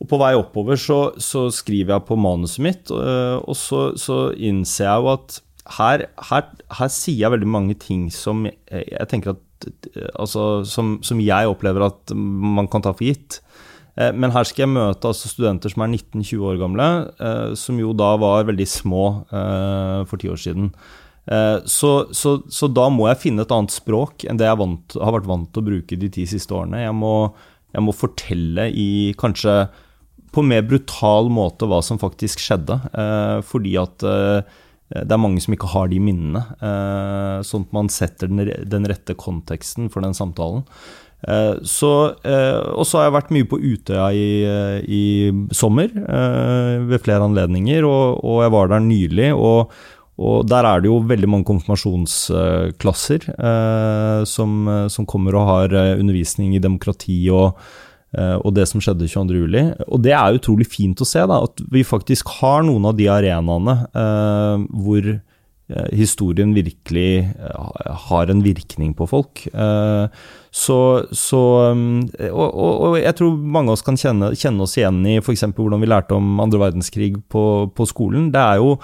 Og 0.02 0.08
på 0.10 0.18
vei 0.20 0.34
oppover 0.36 0.78
så, 0.80 1.00
så 1.22 1.46
skriver 1.54 1.94
jeg 1.94 2.06
på 2.08 2.18
manuset 2.20 2.62
mitt, 2.64 2.92
og, 2.92 3.46
og 3.48 3.56
så, 3.56 3.88
så, 3.96 4.18
innser 4.36 4.90
jeg 4.90 5.04
jo 5.04 5.12
at 5.14 5.38
her, 5.78 6.04
her, 6.28 6.50
her, 6.78 6.90
sier 6.92 7.24
jeg 7.24 7.32
veldig 7.32 7.48
mange 7.50 7.74
ting 7.80 8.06
som 8.14 8.44
jeg, 8.46 8.58
jeg 8.70 9.10
tenker 9.12 9.34
at 9.34 9.42
Altså 10.20 10.66
som, 10.68 10.98
som, 11.00 11.20
jeg 11.24 11.48
opplever 11.48 11.86
at 11.86 12.12
man 12.12 12.68
kan 12.68 12.82
ta 12.84 12.92
for 12.92 13.06
gitt. 13.06 13.38
Eh, 13.96 14.12
men 14.12 14.34
her 14.34 14.44
skal 14.44 14.66
jeg 14.66 14.74
møte 14.74 15.08
altså 15.08 15.30
studenter 15.30 15.72
som 15.72 15.84
er 15.86 15.94
19-20 15.94 16.44
år 16.50 16.60
gamle, 16.60 16.88
eh, 17.16 17.54
som 17.58 17.80
jo 17.80 17.94
da 17.96 18.12
var 18.20 18.46
veldig 18.50 18.66
små 18.68 19.02
eh, 19.24 20.04
for 20.10 20.20
ti 20.20 20.30
år 20.32 20.40
siden. 20.42 20.70
Så, 21.26 21.88
så, 22.14 22.36
så, 22.46 22.68
da 22.70 22.84
må 22.92 23.08
jeg 23.08 23.18
finne 23.18 23.42
et 23.42 23.50
annet 23.50 23.72
språk 23.74 24.22
enn 24.30 24.38
det 24.38 24.46
jeg 24.46 24.60
vant, 24.60 24.94
har 24.94 25.10
vært 25.16 25.26
vant 25.26 25.48
til 25.50 25.64
å 25.64 25.66
bruke 25.72 25.96
de 25.98 26.10
ti 26.14 26.22
siste 26.30 26.54
årene. 26.54 26.84
Jeg 26.84 26.94
må, 26.94 27.32
jeg 27.74 27.82
må 27.82 27.94
fortelle 27.96 28.68
i 28.70 29.10
kanskje 29.18 29.56
på 30.36 30.44
en 30.44 30.52
mer 30.52 30.66
brutal 30.68 31.30
måte 31.32 31.68
hva 31.68 31.80
som 31.84 32.00
faktisk 32.00 32.42
skjedde. 32.44 32.76
Eh, 32.92 33.38
fordi 33.46 33.72
at 33.80 34.04
eh, 34.04 34.58
det 34.92 35.16
er 35.16 35.22
mange 35.22 35.40
som 35.42 35.56
ikke 35.56 35.72
har 35.72 35.88
de 35.90 36.02
minnene. 36.02 36.44
Eh, 36.60 37.40
sånn 37.46 37.64
at 37.66 37.74
man 37.74 37.88
setter 37.92 38.30
den, 38.30 38.44
den 38.68 38.86
rette 38.86 39.16
konteksten 39.18 39.88
for 39.92 40.04
den 40.04 40.16
samtalen. 40.16 40.66
Så, 41.66 41.88
og 42.12 42.84
så 42.86 42.98
har 42.98 43.06
jeg 43.06 43.12
vært 43.14 43.30
mye 43.34 43.46
på 43.48 43.56
Utøya 43.58 44.10
i, 44.14 44.26
i 44.84 45.00
sommer 45.56 45.88
ved 45.96 47.00
flere 47.02 47.24
anledninger, 47.24 47.86
og, 47.88 48.20
og, 48.20 48.42
jeg 48.44 48.52
var 48.54 48.68
der 48.70 48.84
nylig. 48.84 49.30
og 49.34 49.72
og 50.16 50.46
der 50.48 50.64
er 50.64 50.80
det 50.80 50.88
jo 50.88 51.00
veldig 51.04 51.28
mange 51.28 51.44
konfirmasjonsklasser 51.48 53.26
eh, 53.34 54.20
som, 54.28 54.54
som, 54.92 55.08
kommer 55.08 55.36
og 55.36 55.48
har 55.50 55.74
undervisning 55.98 56.54
i 56.56 56.62
demokrati 56.62 57.18
og, 57.28 57.58
Eh, 57.60 57.85
og 58.14 58.54
det 58.56 58.64
som 58.70 58.80
skjedde 58.80 59.08
22.07. 59.10 59.86
Og 59.90 60.02
det 60.04 60.14
er 60.16 60.36
utrolig 60.38 60.68
fint 60.70 61.00
å 61.02 61.08
se, 61.08 61.24
da, 61.28 61.40
at 61.44 61.60
vi 61.72 61.82
faktisk 61.84 62.30
har 62.38 62.64
noen 62.64 62.88
av 62.88 62.96
de 62.96 63.08
arenaene 63.12 63.74
eh, 63.90 64.66
hvor 64.72 65.08
eh, 65.10 65.88
historien 65.96 66.54
virkelig 66.56 67.26
eh, 67.26 67.98
har 68.06 68.32
en 68.32 68.40
virkning 68.44 68.94
på 68.96 69.08
folk. 69.10 69.42
Eh, 69.52 70.06
så, 70.56 70.78
så 71.12 71.42
og, 71.74 72.46
og, 72.54 72.96
jeg 73.02 73.18
tror 73.18 73.34
mange 73.36 73.68
av 73.68 73.76
oss 73.76 73.84
kan 73.84 73.98
kjenne, 74.00 74.32
kjenne 74.38 74.64
oss 74.64 74.78
igjen 74.78 75.02
i 75.04 75.18
f.eks. 75.20 75.44
hvordan 75.50 75.82
vi 75.82 75.90
lærte 75.90 76.16
om 76.16 76.40
andre 76.40 76.62
verdenskrig 76.68 77.12
på, 77.28 77.44
på, 77.76 77.88
skolen. 77.90 78.30
Det 78.32 78.40
er 78.40 78.62
jo 78.62 78.78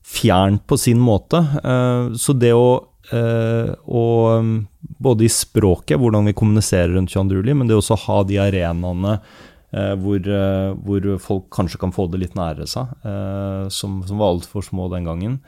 fjernt 0.00 0.64
på 0.70 0.78
sin 0.80 1.02
måte. 1.02 1.42
Eh, 1.60 2.16
så 2.16 2.36
det 2.38 2.54
å 2.56 2.89
og 3.10 4.66
både 4.80 5.26
i 5.26 5.30
språket, 5.32 5.98
hvordan 6.00 6.28
vi 6.28 6.36
kommuniserer 6.36 6.94
rundt 6.94 7.12
22. 7.12 7.40
juli, 7.40 7.56
men 7.56 7.68
det 7.68 7.76
også 7.78 7.96
å 7.96 8.04
ha 8.06 8.18
de 8.28 8.38
arenaene 8.42 9.16
eh, 9.16 9.94
hvor, 10.00 10.20
eh, 10.20 10.70
hvor, 10.86 11.10
folk 11.22 11.50
kanskje 11.54 11.80
kan 11.82 11.94
få 11.94 12.06
det 12.12 12.22
litt 12.24 12.38
nære 12.38 12.68
seg, 12.70 12.90
eh, 13.04 13.68
som, 13.72 14.00
som 14.06 14.20
var 14.20 14.34
altfor 14.34 14.66
små 14.66 14.90
den 14.92 15.08
gangen. 15.08 15.38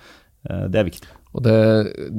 Eh, 0.49 0.67
det 0.73 0.81
er 0.81 0.89
viktig. 0.89 1.11
Og 1.33 1.45
det, 1.47 1.57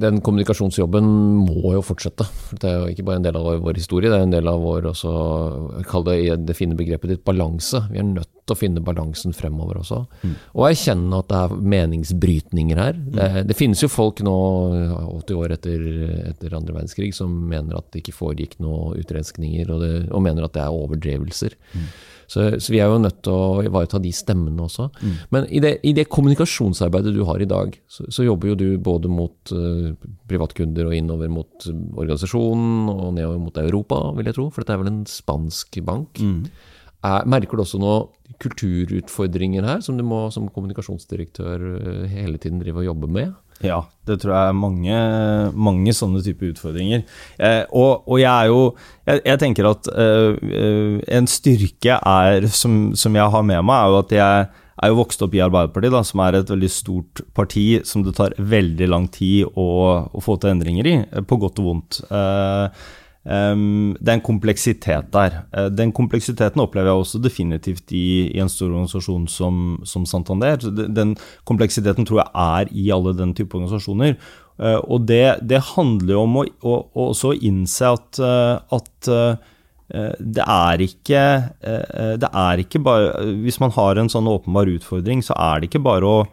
Den 0.02 0.22
kommunikasjonsjobben 0.26 1.06
må 1.46 1.76
jo 1.76 1.84
fortsette. 1.86 2.26
Det 2.58 2.70
er 2.70 2.80
jo 2.80 2.94
ikke 2.94 3.06
bare 3.06 3.22
en 3.22 3.28
del 3.28 3.38
av 3.38 3.50
vår 3.62 3.78
historie, 3.78 4.10
det 4.10 4.18
er 4.18 4.26
en 4.26 4.34
del 4.34 4.50
av 4.50 4.64
vår 4.64 4.90
også, 4.94 5.12
kall 5.90 6.08
det 6.08 6.18
i 6.24 6.32
det 6.34 6.58
fine 6.58 6.78
begrepet 6.78 7.14
ditt, 7.14 7.26
balanse. 7.28 7.84
Vi 7.92 8.02
er 8.02 8.10
nødt 8.10 8.34
å 8.52 8.58
finne 8.58 8.84
balansen 8.84 9.36
fremover 9.36 9.80
også. 9.80 10.02
Mm. 10.24 10.34
Og 10.58 10.66
erkjenne 10.68 11.20
at 11.20 11.30
det 11.32 11.40
er 11.40 11.68
meningsbrytninger 11.74 12.82
her. 12.82 12.98
Mm. 13.00 13.12
Det, 13.16 13.28
det, 13.52 13.58
finnes 13.60 13.84
jo 13.84 13.92
folk 13.92 14.24
nå, 14.26 14.38
80 15.22 15.40
år 15.40 15.56
etter, 15.58 15.86
etter 16.34 16.58
andre 16.58 16.76
verdenskrig, 16.80 17.14
som 17.16 17.32
mener 17.50 17.78
at 17.80 17.92
det 17.94 18.04
ikke 18.04 18.18
foregikk 18.18 18.58
noen 18.64 19.00
utrenskninger, 19.00 19.72
og, 19.72 19.86
det, 19.86 19.94
og 20.12 20.26
mener 20.26 20.48
at 20.48 20.58
det 20.58 20.66
er 20.66 20.82
overdrevelser. 20.82 21.56
Mm. 21.74 21.88
Så, 22.34 22.46
så, 22.60 22.72
vi 22.74 22.80
er 22.82 22.90
jo 22.90 23.02
nødt 23.02 23.20
til 23.26 23.36
å 23.36 23.64
ivareta 23.68 24.00
de 24.02 24.12
stemmene 24.16 24.66
også. 24.66 24.88
Mm. 25.04 25.16
Men 25.36 25.48
i 25.54 25.62
det, 25.64 25.74
i 25.86 25.94
det, 25.96 26.08
kommunikasjonsarbeidet 26.12 27.14
du 27.14 27.22
har 27.28 27.42
i 27.44 27.50
dag, 27.50 27.76
så, 27.88 28.08
så 28.14 28.26
jobber 28.26 28.54
jo 28.54 28.60
du 28.60 28.68
både 28.82 29.12
mot 29.12 29.54
uh, 29.54 29.94
privatkunder 30.30 30.90
og 30.90 30.98
innover 30.98 31.32
mot 31.32 31.68
organisasjonen 31.70 32.90
og 32.94 33.12
nedover 33.18 33.42
mot 33.44 33.60
Europa, 33.62 34.00
vil 34.18 34.32
jeg 34.32 34.40
tro. 34.40 34.48
For 34.50 34.64
dette 34.64 34.78
er 34.78 34.82
vel 34.82 34.94
en 34.94 35.04
spansk 35.10 35.78
bank. 35.86 36.24
Mm. 36.24 36.48
Er, 37.04 37.26
merker 37.28 37.60
du 37.60 37.66
også 37.66 37.82
noen 37.82 38.12
kulturutfordringer 38.44 39.66
her, 39.68 39.82
som 39.84 39.98
du 40.00 40.04
må 40.08 40.26
som 40.34 40.50
kommunikasjonsdirektør 40.52 41.66
eh, 41.78 42.06
hele 42.12 42.40
tiden 42.42 42.62
drive 42.64 42.82
og 42.82 42.88
jobbe 42.92 43.10
med? 43.12 43.34
Ja, 43.64 43.84
det 44.08 44.20
tror 44.22 44.34
jeg 44.34 44.50
er 44.50 44.58
mange, 44.58 44.98
mange 45.54 45.94
sånne 45.96 46.24
typer 46.26 46.52
utfordringer. 46.52 47.04
Eh, 47.38 47.62
og, 47.70 48.04
og, 48.08 48.18
jeg 48.20 48.32
er 48.32 48.50
jo 48.52 48.64
Jeg, 49.08 49.22
jeg 49.28 49.40
tenker 49.40 49.70
at 49.70 49.88
eh, 49.94 51.00
en 51.18 51.30
styrke 51.30 52.00
er, 52.00 52.50
som, 52.52 52.94
som, 52.96 53.16
jeg 53.16 53.36
har 53.36 53.46
med 53.48 53.64
meg, 53.68 53.78
er 53.78 53.92
jo 53.92 54.02
at 54.02 54.16
jeg 54.18 54.50
er 54.84 54.92
jo 54.92 54.98
vokst 54.98 55.22
opp 55.24 55.36
i 55.38 55.44
Arbeiderpartiet, 55.44 55.94
da, 55.94 56.02
som 56.08 56.24
er 56.26 56.40
et 56.40 56.50
veldig 56.50 56.72
stort 56.72 57.22
parti 57.38 57.68
som 57.88 58.04
det 58.04 58.16
tar 58.18 58.36
veldig 58.40 58.90
lang 58.90 59.08
tid 59.14 59.46
å, 59.54 59.68
å 60.08 60.24
få 60.24 60.40
til 60.42 60.56
endringer 60.56 60.90
i, 60.90 60.96
på 61.30 61.40
godt 61.40 61.62
og 61.62 61.70
vondt. 61.70 62.02
Eh, 62.10 62.84
Um, 63.24 63.94
det 64.04 64.12
er 64.12 64.18
en 64.18 64.26
kompleksitet 64.26 65.12
der. 65.14 65.38
Uh, 65.56 65.70
den 65.72 65.94
kompleksiteten 65.96 66.60
opplever 66.60 66.92
jeg 66.92 67.04
også 67.04 67.22
definitivt 67.24 67.94
i, 67.96 68.28
i 68.36 68.42
en 68.44 68.52
stor 68.52 68.68
organisasjon 68.68 69.30
som, 69.32 69.62
som 69.88 70.08
Santander. 70.10 70.60
Den 70.92 71.16
kompleksiteten 71.48 72.08
tror 72.08 72.20
jeg 72.20 72.34
er 72.44 72.74
i 72.76 72.90
alle 72.92 73.14
den 73.16 73.32
type 73.38 73.56
organisasjoner. 73.56 74.18
Uh, 74.60 74.82
og 74.84 75.08
det, 75.08 75.40
det, 75.48 75.62
handler 75.72 76.18
jo 76.18 76.26
om 76.26 76.36
å, 76.42 76.46
å, 76.68 76.76
å 76.84 77.10
også 77.14 77.32
innse 77.40 77.96
at, 77.96 78.20
uh, 78.20 78.60
at 78.76 79.12
det 79.94 80.42
er, 80.42 80.82
ikke, 80.82 81.22
det 82.18 82.30
er 82.40 82.62
ikke 82.64 82.80
bare 82.82 83.26
Hvis 83.44 83.60
man 83.62 83.70
har 83.76 84.00
en 84.00 84.08
sånn 84.10 84.30
åpenbar 84.32 84.72
utfordring, 84.72 85.20
så 85.22 85.36
er 85.38 85.60
det 85.60 85.68
ikke 85.68 85.82
bare 85.86 86.08
å 86.08 86.24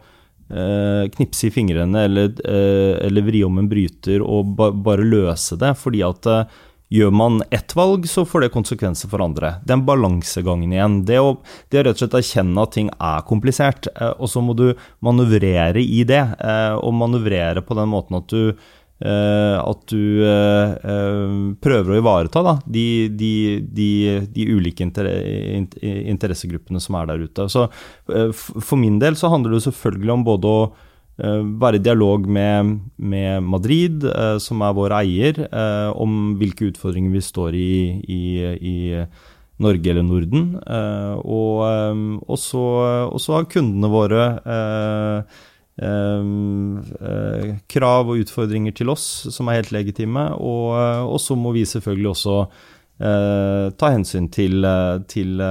knipse 1.13 1.45
i 1.45 1.51
fingrene 1.53 2.05
eller, 2.07 2.31
eller 2.47 3.27
vri 3.27 3.43
om 3.45 3.59
en 3.61 3.67
bryter 3.69 4.23
og 4.23 4.55
ba, 4.57 4.71
bare 4.73 5.05
løse 5.05 5.59
det. 5.61 5.75
fordi 5.77 6.01
at 6.07 6.31
Gjør 6.91 7.13
man 7.15 7.37
ett 7.55 7.71
valg, 7.75 8.03
så 8.09 8.25
får 8.27 8.41
det 8.43 8.49
konsekvenser 8.51 9.07
for 9.07 9.21
andre. 9.23 9.53
Den 9.63 9.85
balansegangen 9.87 10.73
igjen. 10.75 11.05
Det 11.07 11.21
å, 11.23 11.39
det 11.71 11.79
å 11.79 11.83
rett 11.87 11.95
og 11.95 12.01
slett 12.03 12.17
erkjenne 12.19 12.65
at 12.65 12.73
ting 12.75 12.89
er 12.91 13.23
komplisert, 13.29 13.87
eh, 13.95 14.11
og 14.11 14.27
så 14.27 14.43
må 14.43 14.51
du 14.59 14.75
manøvrere 14.99 15.79
i 15.79 16.03
det. 16.07 16.19
Eh, 16.35 16.75
og 16.75 16.91
manøvrere 16.99 17.63
på 17.63 17.77
den 17.79 17.87
måten 17.93 18.19
at 18.19 18.27
du, 18.35 18.51
eh, 19.07 19.55
at 19.55 19.87
du 19.87 20.19
prøver 21.63 21.95
å 21.95 21.99
ivareta 22.01 22.43
da, 22.43 22.59
de, 22.67 23.07
de, 23.07 23.63
de, 23.63 24.27
de, 24.27 24.51
ulike 24.51 24.83
interessegruppene 24.83 26.83
som 26.83 26.99
er 26.99 27.07
der 27.13 27.23
ute. 27.23 27.47
Så 27.47 27.71
for 28.35 28.83
min 28.83 28.99
del 28.99 29.15
så 29.15 29.31
handler 29.31 29.55
det 29.55 29.63
selvfølgelig 29.69 30.19
om 30.19 30.27
både 30.27 30.51
å 30.51 30.90
være 31.21 31.77
i 31.77 31.83
dialog 31.83 32.25
med, 32.27 32.79
med 32.97 33.43
Madrid, 33.45 34.05
eh, 34.09 34.37
som 34.41 34.61
er 34.65 34.73
vår 34.77 34.95
eier, 35.01 35.43
eh, 35.45 35.89
om 35.93 36.35
hvilke 36.39 36.71
utfordringer 36.71 37.13
vi 37.13 37.21
står 37.21 37.57
i 37.57 37.73
i, 38.09 38.23
i 38.57 38.75
Norge 39.61 39.91
eller 39.91 40.05
Norden. 40.07 40.55
Og, 41.21 41.61
og, 42.25 42.37
så, 42.41 42.65
og, 43.11 43.19
så, 43.21 43.35
har 43.35 43.49
kundene 43.51 43.91
våre 43.91 44.23
krav 47.69 48.09
og 48.09 48.23
utfordringer 48.23 48.73
til 48.73 48.89
oss 48.89 49.05
som 49.29 49.49
er 49.49 49.59
helt 49.59 49.73
legitime. 49.75 50.31
Og, 50.33 50.73
og 51.05 51.21
så 51.21 51.37
må 51.37 51.53
vi 51.53 51.67
selvfølgelig 51.69 52.09
også 52.15 52.39
ta 53.77 53.91
hensyn 53.93 54.27
til, 54.33 54.65
til, 55.09 55.45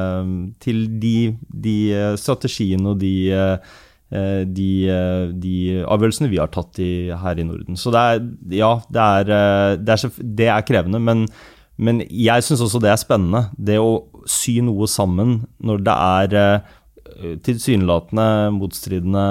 til 0.63 0.83
de, 1.03 1.15
de, 1.63 1.79
strategiene 2.19 2.93
og 2.93 3.01
de 3.03 3.15
Eh, 3.31 3.79
de, 4.11 4.71
eh, 4.91 5.31
de, 5.39 5.55
avgjørelsene 5.87 6.31
vi 6.33 6.41
har 6.43 6.51
tatt 6.51 6.81
i, 6.83 7.11
her 7.15 7.39
i 7.39 7.47
Norden. 7.47 7.79
Så 7.79 7.93
det 7.95 8.01
er, 8.01 8.25
ja, 8.59 8.73
det 8.91 9.05
er, 9.05 9.33
eh, 9.37 9.77
det 9.79 9.97
er, 9.97 10.19
det 10.41 10.51
er 10.51 10.67
krevende, 10.67 11.01
men, 11.03 11.25
men 11.79 12.03
jeg 12.09 12.47
syns 12.47 12.65
også 12.67 12.83
det 12.83 12.91
er 12.91 13.01
spennende. 13.01 13.47
Det 13.55 13.79
å 13.79 14.03
sy 14.27 14.59
noe 14.67 14.91
sammen 14.91 15.41
når 15.63 15.87
det 15.87 15.97
er 15.97 16.69
tilsynelatende 17.45 18.27
motstridende, 18.57 19.25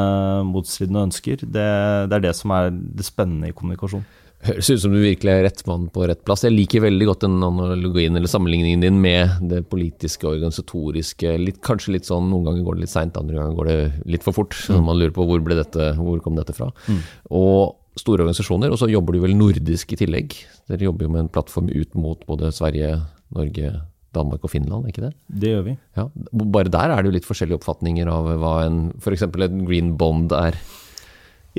motstridende 0.45 1.07
ønsker, 1.07 1.41
det, 1.41 1.67
det, 2.11 2.17
er 2.17 2.25
det 2.27 2.33
som 2.37 2.53
er 2.53 2.69
det 2.69 3.05
spennende 3.07 3.49
i 3.49 3.55
kommunikasjon. 3.55 4.03
Høres 4.39 4.69
ut 4.71 4.79
som 4.79 4.93
du 4.93 5.01
virkelig 5.01 5.33
er 5.33 5.41
rett 5.43 5.61
mann 5.67 5.89
på 5.91 6.05
rett 6.07 6.21
plass. 6.23 6.45
Jeg 6.45 6.55
liker 6.55 6.85
veldig 6.85 7.07
godt 7.09 7.25
den 7.25 7.41
analogien 7.43 8.15
eller 8.15 8.31
sammenligningen 8.31 8.85
din 8.85 9.01
med 9.03 9.41
det 9.51 9.65
politiske, 9.67 10.29
organisatoriske. 10.29 11.33
Litt, 11.41 11.59
kanskje 11.65 11.97
litt 11.97 12.07
sånn, 12.07 12.29
Noen 12.31 12.47
ganger 12.47 12.63
går 12.63 12.77
det 12.77 12.85
litt 12.85 12.93
seint, 12.93 13.19
andre 13.19 13.35
ganger 13.35 13.57
går 13.57 13.69
det 13.69 13.77
litt 14.15 14.23
for 14.23 14.37
fort. 14.37 14.55
Mm. 14.71 14.79
man 14.87 15.01
lurer 15.01 15.13
på 15.15 15.27
hvor, 15.27 15.43
ble 15.43 15.59
dette, 15.59 15.91
hvor 15.99 16.23
kom 16.23 16.39
dette 16.39 16.55
fra. 16.55 16.69
Mm. 16.87 17.03
Og 17.35 17.75
store 17.99 18.23
organisasjoner, 18.23 18.71
og 18.71 18.79
så 18.79 18.87
jobber 18.87 19.17
du 19.17 19.23
vel 19.25 19.35
nordisk 19.35 19.91
i 19.91 19.99
tillegg. 19.99 20.39
Dere 20.71 20.87
jobber 20.87 21.07
jo 21.07 21.13
med 21.17 21.25
en 21.25 21.31
plattform 21.35 21.67
ut 21.73 21.99
mot 21.99 22.23
både 22.29 22.53
Sverige, 22.55 22.95
Norge, 23.35 23.73
Danmark 24.15 24.45
og 24.45 24.53
Finland, 24.53 24.87
ikke 24.89 25.03
det? 25.03 25.13
Det 25.27 25.51
gjør 25.51 25.65
vi. 25.67 25.77
Ja, 25.99 26.07
bare 26.31 26.71
der 26.71 26.93
er 26.93 27.01
det 27.01 27.11
jo 27.11 27.17
litt 27.19 27.27
forskjellige 27.27 27.59
oppfatninger 27.59 28.09
av 28.09 28.31
hva 28.41 28.53
en 28.65 28.85
f.eks. 28.97 29.27
en 29.27 29.65
green 29.67 29.97
bond 29.99 30.33
er. 30.33 30.57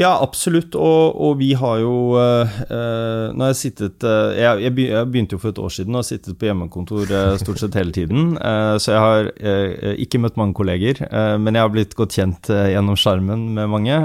Ja, 0.01 0.15
absolutt. 0.23 0.77
Og, 0.79 1.17
og, 1.21 1.35
vi 1.41 1.51
har 1.59 1.81
jo 1.83 1.95
uh, 2.17 2.55
Når 2.71 3.35
Nå 3.37 3.45
har 3.45 3.53
jeg 3.53 3.59
sittet 3.59 4.07
uh, 4.07 4.33
jeg, 4.33 4.63
jeg, 4.65 5.09
begynte 5.11 5.37
jo 5.37 5.43
for 5.43 5.53
et 5.53 5.61
år 5.61 5.75
siden 5.75 5.97
og 5.97 6.01
har 6.01 6.09
sittet 6.09 6.39
på 6.41 6.49
hjemmekontor 6.49 7.11
uh, 7.11 7.35
stort 7.41 7.61
sett 7.61 7.77
hele 7.79 7.95
tiden. 7.95 8.31
Eh, 8.51 8.77
så 8.83 8.95
jeg 8.95 9.01
har 9.03 9.27
eh, 9.47 9.91
ikke 10.03 10.19
møtt 10.23 10.39
mange 10.41 10.55
kolleger, 10.57 10.99
men 11.39 11.55
jeg 11.55 11.63
har 11.63 11.71
blitt 11.73 11.93
godt 11.99 12.15
kjent 12.17 12.49
gjennom 12.49 12.97
skjermen 12.99 13.43
med 13.55 13.69
mange. 13.71 13.97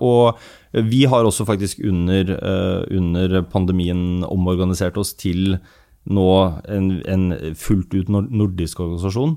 og 0.00 0.38
vi 0.72 1.02
har 1.10 1.26
også 1.26 1.44
faktisk 1.48 1.80
under, 1.84 2.30
under 2.94 3.36
pandemien 3.50 4.24
omorganisert 4.24 4.96
oss 5.00 5.12
til 5.18 5.58
nå 6.06 6.28
en, 6.70 6.90
en 7.10 7.26
fullt 7.58 7.96
ut 7.96 8.12
nordisk 8.12 8.80
organisasjon. 8.80 9.36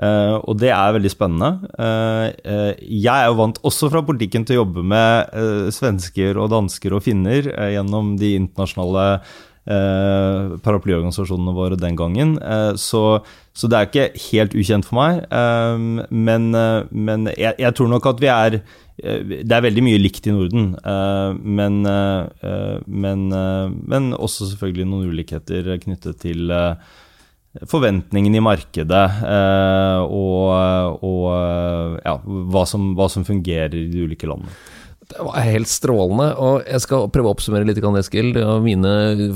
Uh, 0.00 0.40
og 0.48 0.56
det 0.62 0.70
er 0.72 0.94
veldig 0.96 1.10
spennende. 1.12 1.68
Uh, 1.76 2.32
uh, 2.40 2.72
jeg 2.80 3.12
er 3.12 3.28
jo 3.28 3.36
vant 3.42 3.58
også 3.68 3.90
fra 3.92 4.00
politikken 4.06 4.46
til 4.48 4.56
å 4.56 4.62
jobbe 4.62 4.84
med 4.94 5.36
svensker 5.76 6.40
og 6.40 6.50
dansker 6.54 6.96
og 6.96 7.04
finner 7.04 7.50
gjennom 7.74 8.16
de 8.20 8.34
internasjonale 8.40 9.06
paraplyorganisasjonene 9.70 11.52
våre 11.54 11.76
den 11.78 11.94
gangen. 11.94 12.32
Så, 12.80 13.02
så, 13.52 13.68
det 13.70 13.76
er 13.76 13.86
ikke 13.86 14.06
helt 14.24 14.56
ukjent 14.56 14.88
for 14.88 14.96
meg. 14.98 15.20
men, 16.10 16.48
men 16.90 17.28
jeg, 17.36 17.54
jeg, 17.60 17.74
tror 17.76 17.90
nok 17.92 18.08
at 18.10 18.22
vi 18.24 18.30
er 18.32 18.56
Det 18.96 19.52
er 19.52 19.66
veldig 19.68 19.84
mye 19.84 20.00
likt 20.00 20.26
i 20.26 20.34
Norden, 20.34 20.72
men, 21.44 21.76
men, 23.04 23.28
men 23.92 24.10
også 24.16 24.48
selvfølgelig 24.54 24.88
noen 24.90 25.12
ulikheter 25.12 25.70
knyttet 25.84 26.24
til 26.24 26.50
forventningene 27.70 28.38
i 28.38 28.44
markedet 28.44 29.06
eh, 29.26 30.02
og, 30.06 31.00
og 31.02 31.96
ja, 32.04 32.18
hva, 32.22 32.66
som, 32.68 32.92
hva, 32.98 33.08
som, 33.10 33.26
fungerer 33.26 33.74
i 33.74 33.88
de 33.90 34.04
ulike 34.06 34.28
landene. 34.30 34.54
Det 35.10 35.24
var 35.26 35.42
helt 35.42 35.66
strålende, 35.66 36.28
og 36.38 36.60
jeg 36.70 36.84
skal 36.84 37.08
prøve 37.10 37.32
å 37.32 37.34
oppsummere 37.34 37.66
litt, 37.66 37.80
Eskil. 37.82 38.30
Det 38.36 38.44
mine 38.62 38.92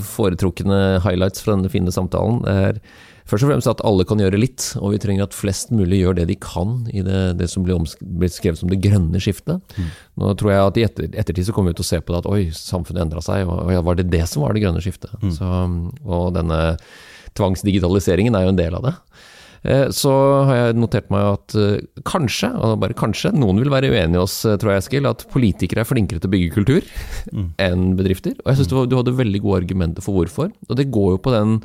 foretrukne 0.06 1.00
highlights 1.02 1.42
fra 1.42 1.56
denne 1.56 1.72
fine 1.72 1.90
samtalen. 1.90 2.44
Det 2.44 2.54
er 2.68 2.78
først 3.26 3.42
og 3.42 3.50
fremst 3.50 3.70
at 3.72 3.82
alle 3.82 4.06
kan 4.06 4.22
gjøre 4.22 4.38
litt, 4.38 4.68
og 4.78 4.92
vi 4.92 5.00
trenger 5.02 5.26
at 5.26 5.34
flest 5.34 5.72
mulig 5.74 6.04
gjør 6.04 6.20
det 6.20 6.28
de 6.30 6.36
kan 6.38 6.76
i 6.94 7.02
det, 7.02 7.24
det 7.40 7.48
som 7.50 7.66
blir 7.66 7.82
beskrevet 8.22 8.60
som 8.60 8.70
det 8.70 8.78
grønne 8.84 9.18
skiftet. 9.18 9.74
Mm. 9.74 9.88
Nå 10.22 10.36
tror 10.38 10.52
jeg 10.52 10.68
at 10.68 10.78
i 10.78 10.86
etter, 10.86 11.08
ettertid 11.10 11.48
så 11.48 11.56
kommer 11.56 11.74
vi 11.74 11.80
til 11.80 11.88
å 11.88 11.90
se 11.90 11.98
på 11.98 12.14
det 12.14 12.22
at 12.22 12.30
oi, 12.30 12.44
samfunnet 12.54 13.08
endra 13.08 13.24
seg, 13.24 13.50
og 13.50 13.74
var 13.90 13.98
det 13.98 14.06
det 14.14 14.22
som 14.30 14.46
var 14.46 14.54
det 14.54 14.62
grønne 14.62 14.84
skiftet? 14.84 15.10
Mm. 15.24 15.34
Så, 15.34 15.50
og 16.06 16.30
denne 16.38 16.60
tvangsdigitaliseringen 17.38 18.36
er 18.36 18.46
jo 18.46 18.54
en 18.54 18.60
del 18.60 18.76
av 18.78 18.86
det. 18.88 18.94
Eh, 19.64 19.86
så 19.96 20.12
har 20.44 20.58
jeg 20.58 20.76
notert 20.76 21.08
meg 21.12 21.24
at 21.38 21.56
eh, 21.56 22.02
kanskje, 22.04 22.50
og 22.52 22.76
bare 22.82 22.96
kanskje, 22.98 23.32
noen 23.36 23.62
vil 23.62 23.72
være 23.72 23.88
uenig 23.94 24.18
i 24.18 24.20
oss, 24.20 24.42
eh, 24.44 24.58
tror 24.60 24.74
jeg, 24.74 24.84
Eskil, 24.84 25.08
at 25.08 25.24
politikere 25.32 25.84
er 25.84 25.88
flinkere 25.88 26.20
til 26.20 26.28
å 26.28 26.34
bygge 26.34 26.52
kultur 26.58 26.84
mm. 27.32 27.48
enn 27.64 27.88
bedrifter. 27.98 28.36
Og 28.42 28.52
jeg 28.52 28.60
syns 28.60 28.72
du, 28.74 28.98
hadde 28.98 29.16
veldig 29.16 29.40
gode 29.44 29.64
argumenter 29.64 30.04
for 30.04 30.20
hvorfor. 30.20 30.52
Og 30.68 30.80
det 30.80 30.90
går 30.92 31.16
jo 31.16 31.24
på 31.24 31.34
den 31.34 31.58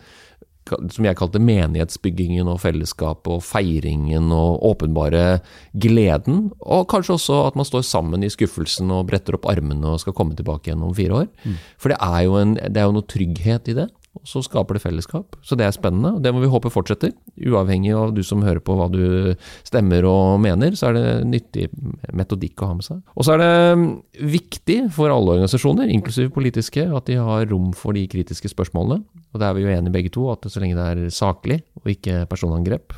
som 0.70 1.06
jeg 1.08 1.18
kalte 1.18 1.42
menighetsbyggingen 1.42 2.50
og 2.52 2.60
fellesskapet 2.62 3.32
og 3.34 3.42
feiringen 3.42 4.30
og 4.36 4.62
åpenbare 4.70 5.40
gleden. 5.82 6.50
Og 6.62 6.86
kanskje 6.92 7.16
også 7.16 7.40
at 7.48 7.58
man 7.58 7.68
står 7.68 7.88
sammen 7.88 8.26
i 8.26 8.30
skuffelsen 8.30 8.92
og 8.94 9.08
bretter 9.10 9.38
opp 9.40 9.48
armene 9.50 9.96
og 9.96 10.04
skal 10.04 10.16
komme 10.18 10.38
tilbake 10.38 10.70
igjen 10.70 10.86
om 10.86 10.94
fire 10.96 11.24
år. 11.24 11.32
Mm. 11.42 11.58
For 11.82 11.94
det 11.94 11.98
er, 11.98 12.30
en, 12.44 12.54
det 12.60 12.76
er, 12.78 12.86
jo 12.86 12.98
noe 13.00 13.10
trygghet 13.10 13.72
i 13.74 13.78
det. 13.82 13.90
Og 14.20 14.30
så 14.30 14.42
skaper 14.46 14.78
det 14.78 14.84
fellesskap. 14.84 15.38
Så 15.46 15.58
det 15.60 15.66
er 15.66 15.76
spennende, 15.76 16.16
og 16.18 16.24
det 16.24 16.34
må 16.36 16.44
vi 16.44 16.52
håpe 16.52 16.72
fortsetter. 16.74 17.14
Uavhengig 17.40 17.94
av 17.96 18.14
du 18.16 18.22
som 18.26 18.44
hører 18.46 18.62
på 18.64 18.76
hva 18.78 18.90
du 18.92 19.34
stemmer 19.68 20.06
og 20.10 20.40
mener, 20.44 20.76
så 20.78 20.90
er 20.90 20.98
det 20.98 21.06
nyttig 21.30 21.70
metodikk 22.16 22.62
å 22.64 22.72
ha 22.72 22.78
med 22.78 22.88
seg. 22.88 23.02
Og 23.16 23.28
så 23.28 23.36
er 23.36 23.44
det 23.44 23.54
mm, 23.80 23.88
viktig 24.36 24.80
for 24.96 25.14
alle 25.14 25.38
organisasjoner, 25.38 25.92
inklusiv 25.94 26.32
politiske, 26.36 26.86
at 26.86 27.10
de 27.10 27.20
har 27.20 27.48
rom 27.52 27.72
for 27.78 27.98
de 27.98 28.06
kritiske 28.12 28.52
spørsmålene. 28.54 29.04
Og 29.34 29.42
det 29.42 29.48
er 29.48 29.58
vi 29.58 29.66
jo 29.66 29.74
enige 29.74 29.96
begge 29.96 30.14
to, 30.14 30.26
at 30.34 30.48
så 30.50 30.62
lenge 30.62 30.78
det 30.78 30.88
er 30.90 31.14
saklig 31.14 31.62
og 31.80 31.94
ikke 31.94 32.24
personangrep, 32.30 32.96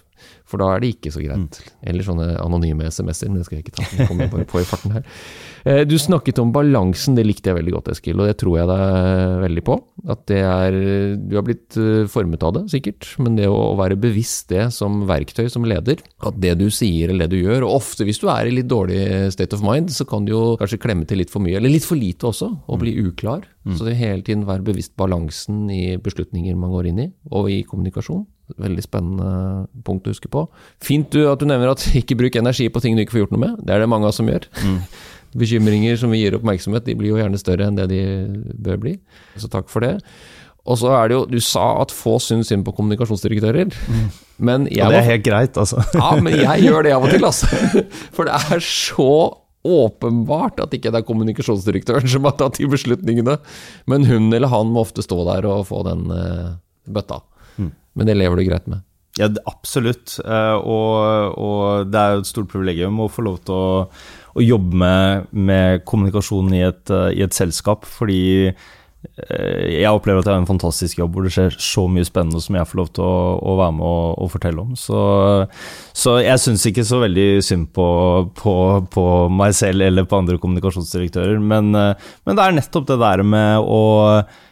for 0.51 0.61
da 0.61 0.73
er 0.73 0.83
det 0.83 0.95
ikke 0.95 1.13
så 1.13 1.23
greit. 1.23 1.61
Mm. 1.61 1.79
Eller 1.91 2.07
sånne 2.07 2.27
anonyme 2.41 2.89
SMS-er, 2.91 3.31
men 3.31 3.39
det 3.39 3.47
skal 3.47 3.59
jeg 3.59 3.65
ikke 3.65 3.77
ta. 3.79 3.87
Kommer 4.09 4.27
jeg 4.27 4.33
bare 4.33 4.49
på 4.49 4.61
i 4.61 4.67
farten 4.67 4.97
her. 4.97 5.07
Eh, 5.61 5.83
du 5.85 5.93
snakket 6.01 6.39
om 6.41 6.51
balansen, 6.55 7.15
det 7.17 7.25
likte 7.27 7.51
jeg 7.51 7.59
veldig 7.59 7.75
godt, 7.75 7.91
Eskil, 7.93 8.19
og 8.19 8.29
det 8.29 8.37
tror 8.41 8.57
jeg 8.57 8.69
deg 8.71 9.43
veldig 9.45 9.63
på. 9.67 9.77
At 10.09 10.23
det 10.31 10.39
er 10.41 10.77
Du 11.21 11.35
har 11.37 11.45
blitt 11.45 11.77
eh, 11.77 12.07
formet 12.11 12.43
av 12.47 12.55
det, 12.57 12.63
sikkert, 12.73 13.07
men 13.21 13.37
det 13.37 13.47
å 13.51 13.75
være 13.79 13.99
bevisst 14.01 14.49
det 14.51 14.67
som 14.75 15.03
verktøy, 15.09 15.45
som 15.53 15.67
leder, 15.67 16.01
at 16.25 16.39
det 16.41 16.55
du 16.59 16.67
sier 16.73 17.13
eller 17.13 17.29
det 17.29 17.37
du 17.37 17.45
gjør, 17.45 17.67
og 17.67 17.77
ofte 17.77 18.07
hvis 18.07 18.21
du 18.21 18.27
er 18.33 18.49
i 18.49 18.55
litt 18.55 18.69
dårlig 18.71 19.31
state 19.35 19.57
of 19.57 19.63
mind, 19.65 19.93
så 19.93 20.07
kan 20.09 20.25
du 20.25 20.33
jo 20.33 20.43
kanskje 20.59 20.81
klemme 20.81 21.07
til 21.07 21.21
litt 21.21 21.31
for 21.33 21.43
mye, 21.43 21.59
eller 21.59 21.73
litt 21.73 21.87
for 21.87 21.99
lite 21.99 22.31
også, 22.31 22.49
og 22.67 22.81
bli 22.81 22.97
uklar. 23.05 23.45
Mm. 23.63 23.77
Så 23.77 23.85
det 23.85 23.99
hele 23.99 24.25
tiden 24.25 24.47
være 24.49 24.65
bevisst 24.65 24.95
balansen 24.97 25.67
i 25.69 25.97
beslutninger 26.01 26.57
man 26.57 26.73
går 26.73 26.89
inn 26.89 27.05
i, 27.05 27.09
og 27.29 27.51
i 27.53 27.61
kommunikasjon. 27.67 28.25
Veldig 28.59 28.83
spennende 28.83 29.67
punkt 29.87 30.09
å 30.09 30.13
huske 30.15 30.31
på. 30.31 30.45
Fint 30.83 31.11
du, 31.13 31.23
at 31.31 31.39
du 31.39 31.47
nevner 31.49 31.71
at 31.73 31.87
ikke 32.01 32.19
bruk 32.19 32.35
energi 32.41 32.67
på 32.71 32.83
ting 32.83 32.97
du 32.97 33.05
ikke 33.05 33.17
får 33.17 33.25
gjort 33.25 33.37
noe 33.37 33.45
med. 33.47 33.63
Det 33.63 33.75
er 33.75 33.83
det 33.83 33.91
mange 33.91 34.09
av 34.09 34.15
oss 34.15 34.21
som 34.21 34.31
gjør. 34.31 34.49
Mm 34.65 34.79
bekymringer 35.37 35.95
som 35.99 36.11
vi 36.11 36.23
gir 36.23 36.35
oppmerksomhet, 36.37 36.85
de 36.85 36.95
blir 36.99 37.13
jo 37.13 37.19
gjerne 37.19 37.39
større 37.39 37.67
enn 37.69 37.77
det 37.79 37.87
de 37.91 38.01
bør 38.61 38.79
bli. 38.81 38.95
Så 39.39 39.49
takk 39.51 39.69
for 39.71 39.85
det. 39.85 39.97
Og 40.61 40.77
så 40.77 40.91
er 40.93 41.09
det 41.09 41.15
jo 41.15 41.21
Du 41.25 41.39
sa 41.41 41.81
at 41.81 41.89
få 41.89 42.19
syns 42.21 42.51
synd 42.51 42.67
på 42.67 42.73
kommunikasjonsdirektører. 42.77 43.71
Mm. 43.71 44.09
Men 44.49 44.67
jeg 44.69 44.85
og 44.85 44.93
det 44.93 44.99
er 45.01 45.09
helt 45.15 45.25
greit, 45.25 45.57
altså. 45.57 45.83
ja, 45.93 46.15
men 46.17 46.33
jeg 46.33 46.63
gjør 46.65 46.85
det 46.85 46.93
av 46.95 47.03
og 47.05 47.11
til, 47.13 47.25
altså. 47.27 47.49
For 48.09 48.25
det 48.25 48.39
er 48.49 48.63
så 48.65 49.11
åpenbart 49.61 50.57
at 50.63 50.71
ikke 50.73 50.89
det 50.89 51.03
er 51.03 51.05
kommunikasjonsdirektøren 51.05 52.09
som 52.09 52.25
har 52.25 52.33
tatt 52.39 52.57
de 52.57 52.65
beslutningene. 52.71 53.35
Men 53.85 54.07
hun 54.09 54.33
eller 54.33 54.49
han 54.49 54.73
må 54.73 54.81
ofte 54.81 55.05
stå 55.05 55.19
der 55.27 55.45
og 55.45 55.67
få 55.69 55.83
den 55.85 56.07
uh, 56.09 56.57
bøtta. 56.89 57.19
Mm. 57.57 57.73
Men 57.99 58.07
det 58.07 58.17
lever 58.19 58.39
du 58.39 58.47
greit 58.47 58.71
med? 58.71 58.85
Ja, 59.19 59.27
absolutt. 59.49 60.15
Uh, 60.23 60.55
og, 60.63 61.35
og, 61.35 61.91
det 61.91 61.99
er 61.99 62.15
jo 62.15 62.23
et 62.23 62.29
stort 62.29 62.51
privilegium 62.53 63.01
å 63.03 63.11
få 63.11 63.25
lov 63.27 63.41
til 63.47 63.57
å 63.57 63.71
å 64.31 64.43
jobbe 64.43 64.77
med, 64.79 65.31
med 65.35 65.81
kommunikasjon 65.87 66.53
i 66.55 66.63
et, 66.67 66.85
uh, 66.93 67.09
i 67.11 67.23
et, 67.25 67.35
selskap, 67.35 67.87
fordi 67.89 68.21
uh, 68.47 69.63
jeg 69.67 69.89
opplever 69.89 70.21
at 70.21 70.29
jeg 70.29 70.35
har 70.35 70.43
en 70.43 70.49
fantastisk 70.49 71.01
jobb 71.01 71.15
hvor 71.15 71.27
det 71.27 71.33
skjer 71.35 71.57
så 71.59 71.87
mye 71.91 72.07
spennende 72.07 72.41
som 72.43 72.55
jeg 72.55 72.69
får 72.69 72.79
lov 72.79 72.91
til 72.95 73.07
å, 73.07 73.15
å 73.51 73.55
være 73.59 73.75
med 73.79 73.87
og, 73.87 74.05
og, 74.13 74.29
fortelle 74.35 74.63
om. 74.63 74.77
Så, 74.79 75.01
så 76.03 76.17
jeg 76.23 76.43
syns 76.43 76.67
ikke 76.69 76.85
så 76.87 77.01
veldig 77.03 77.27
synd 77.45 77.71
på, 77.75 77.87
på, 78.39 78.53
på, 78.93 79.07
meg 79.41 79.57
selv 79.57 79.89
eller 79.89 80.07
på 80.07 80.21
andre 80.21 80.39
kommunikasjonsdirektører, 80.41 81.41
men, 81.41 81.73
men 81.75 82.39
det 82.39 82.45
er 82.45 82.55
nettopp 82.55 82.87
det 82.93 83.01
der 83.03 83.25
med 83.27 83.67
å 83.67 83.81
Eh, 84.21 84.50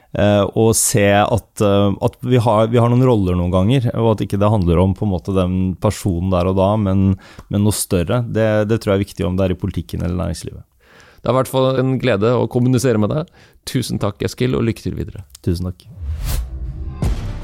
og 0.58 0.72
se 0.78 1.06
at, 1.22 1.62
eh, 1.62 1.92
at 2.02 2.16
vi, 2.26 2.40
har, 2.42 2.68
vi, 2.72 2.80
har, 2.82 2.90
noen 2.90 3.06
roller 3.06 3.38
noen 3.38 3.54
ganger, 3.54 3.92
og 3.94 4.16
at 4.16 4.26
ikke 4.26 4.40
det 4.42 4.50
handler 4.50 4.82
om 4.82 4.96
på 4.98 5.06
en 5.06 5.14
måte 5.14 5.36
den 5.36 5.60
personen 5.82 6.34
der 6.34 6.50
og 6.50 6.58
da, 6.58 6.72
men, 6.82 7.14
men 7.54 7.66
noe 7.66 7.76
større. 7.76 8.24
Det, 8.26 8.50
det, 8.72 8.82
tror 8.82 8.96
jeg 8.96 9.00
er 9.00 9.06
viktig 9.06 9.28
om 9.28 9.38
det 9.38 9.46
er 9.46 9.56
i 9.56 9.62
politikken 9.62 10.02
eller 10.02 10.18
næringslivet. 10.24 10.66
Det 11.20 11.28
er 11.28 11.36
i 11.36 11.38
hvert 11.42 11.52
fall 11.52 11.82
en 11.82 11.98
glede 12.00 12.32
å 12.32 12.48
kommunisere 12.50 13.02
med 13.02 13.12
deg. 13.12 13.30
Tusen 13.70 14.00
takk, 14.02 14.24
Eskil, 14.26 14.56
og 14.58 14.66
lykke 14.66 14.86
til 14.88 14.96
videre. 14.98 15.26
Tusen 15.46 15.70
takk. 15.70 15.86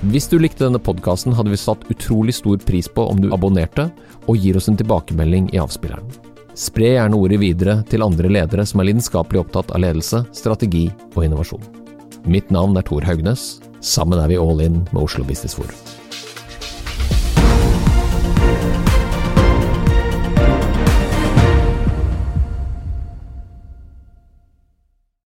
Hvis 0.09 0.29
du 0.31 0.37
likte 0.39 0.65
denne 0.65 0.81
podkasten, 0.81 1.35
hadde 1.35 1.51
vi 1.53 1.59
satt 1.59 1.85
utrolig 1.91 2.37
stor 2.37 2.59
pris 2.65 2.89
på 2.89 3.05
om 3.09 3.21
du 3.21 3.31
abonnerte 3.35 3.89
og 4.25 4.37
gir 4.41 4.57
oss 4.57 4.69
en 4.71 4.77
tilbakemelding 4.79 5.51
i 5.53 5.61
avspilleren. 5.61 6.07
Spre 6.55 6.93
gjerne 6.95 7.17
ordet 7.19 7.41
videre 7.41 7.81
til 7.89 8.05
andre 8.05 8.31
ledere 8.31 8.65
som 8.69 8.79
er 8.79 8.93
lidenskapelig 8.93 9.43
opptatt 9.43 9.75
av 9.75 9.83
ledelse, 9.83 10.23
strategi 10.33 10.87
og 11.13 11.25
innovasjon. 11.27 11.84
Mitt 12.27 12.49
navn 12.49 12.75
er 12.75 12.81
Tor 12.81 13.05
Haugnes. 13.05 13.59
Sammen 13.85 14.17
er 14.17 14.27
vi 14.31 14.39
all 14.41 14.61
in 14.65 14.81
med 14.91 15.03
Oslo 15.03 15.23
Business 15.23 15.53
Forum. 15.55 15.94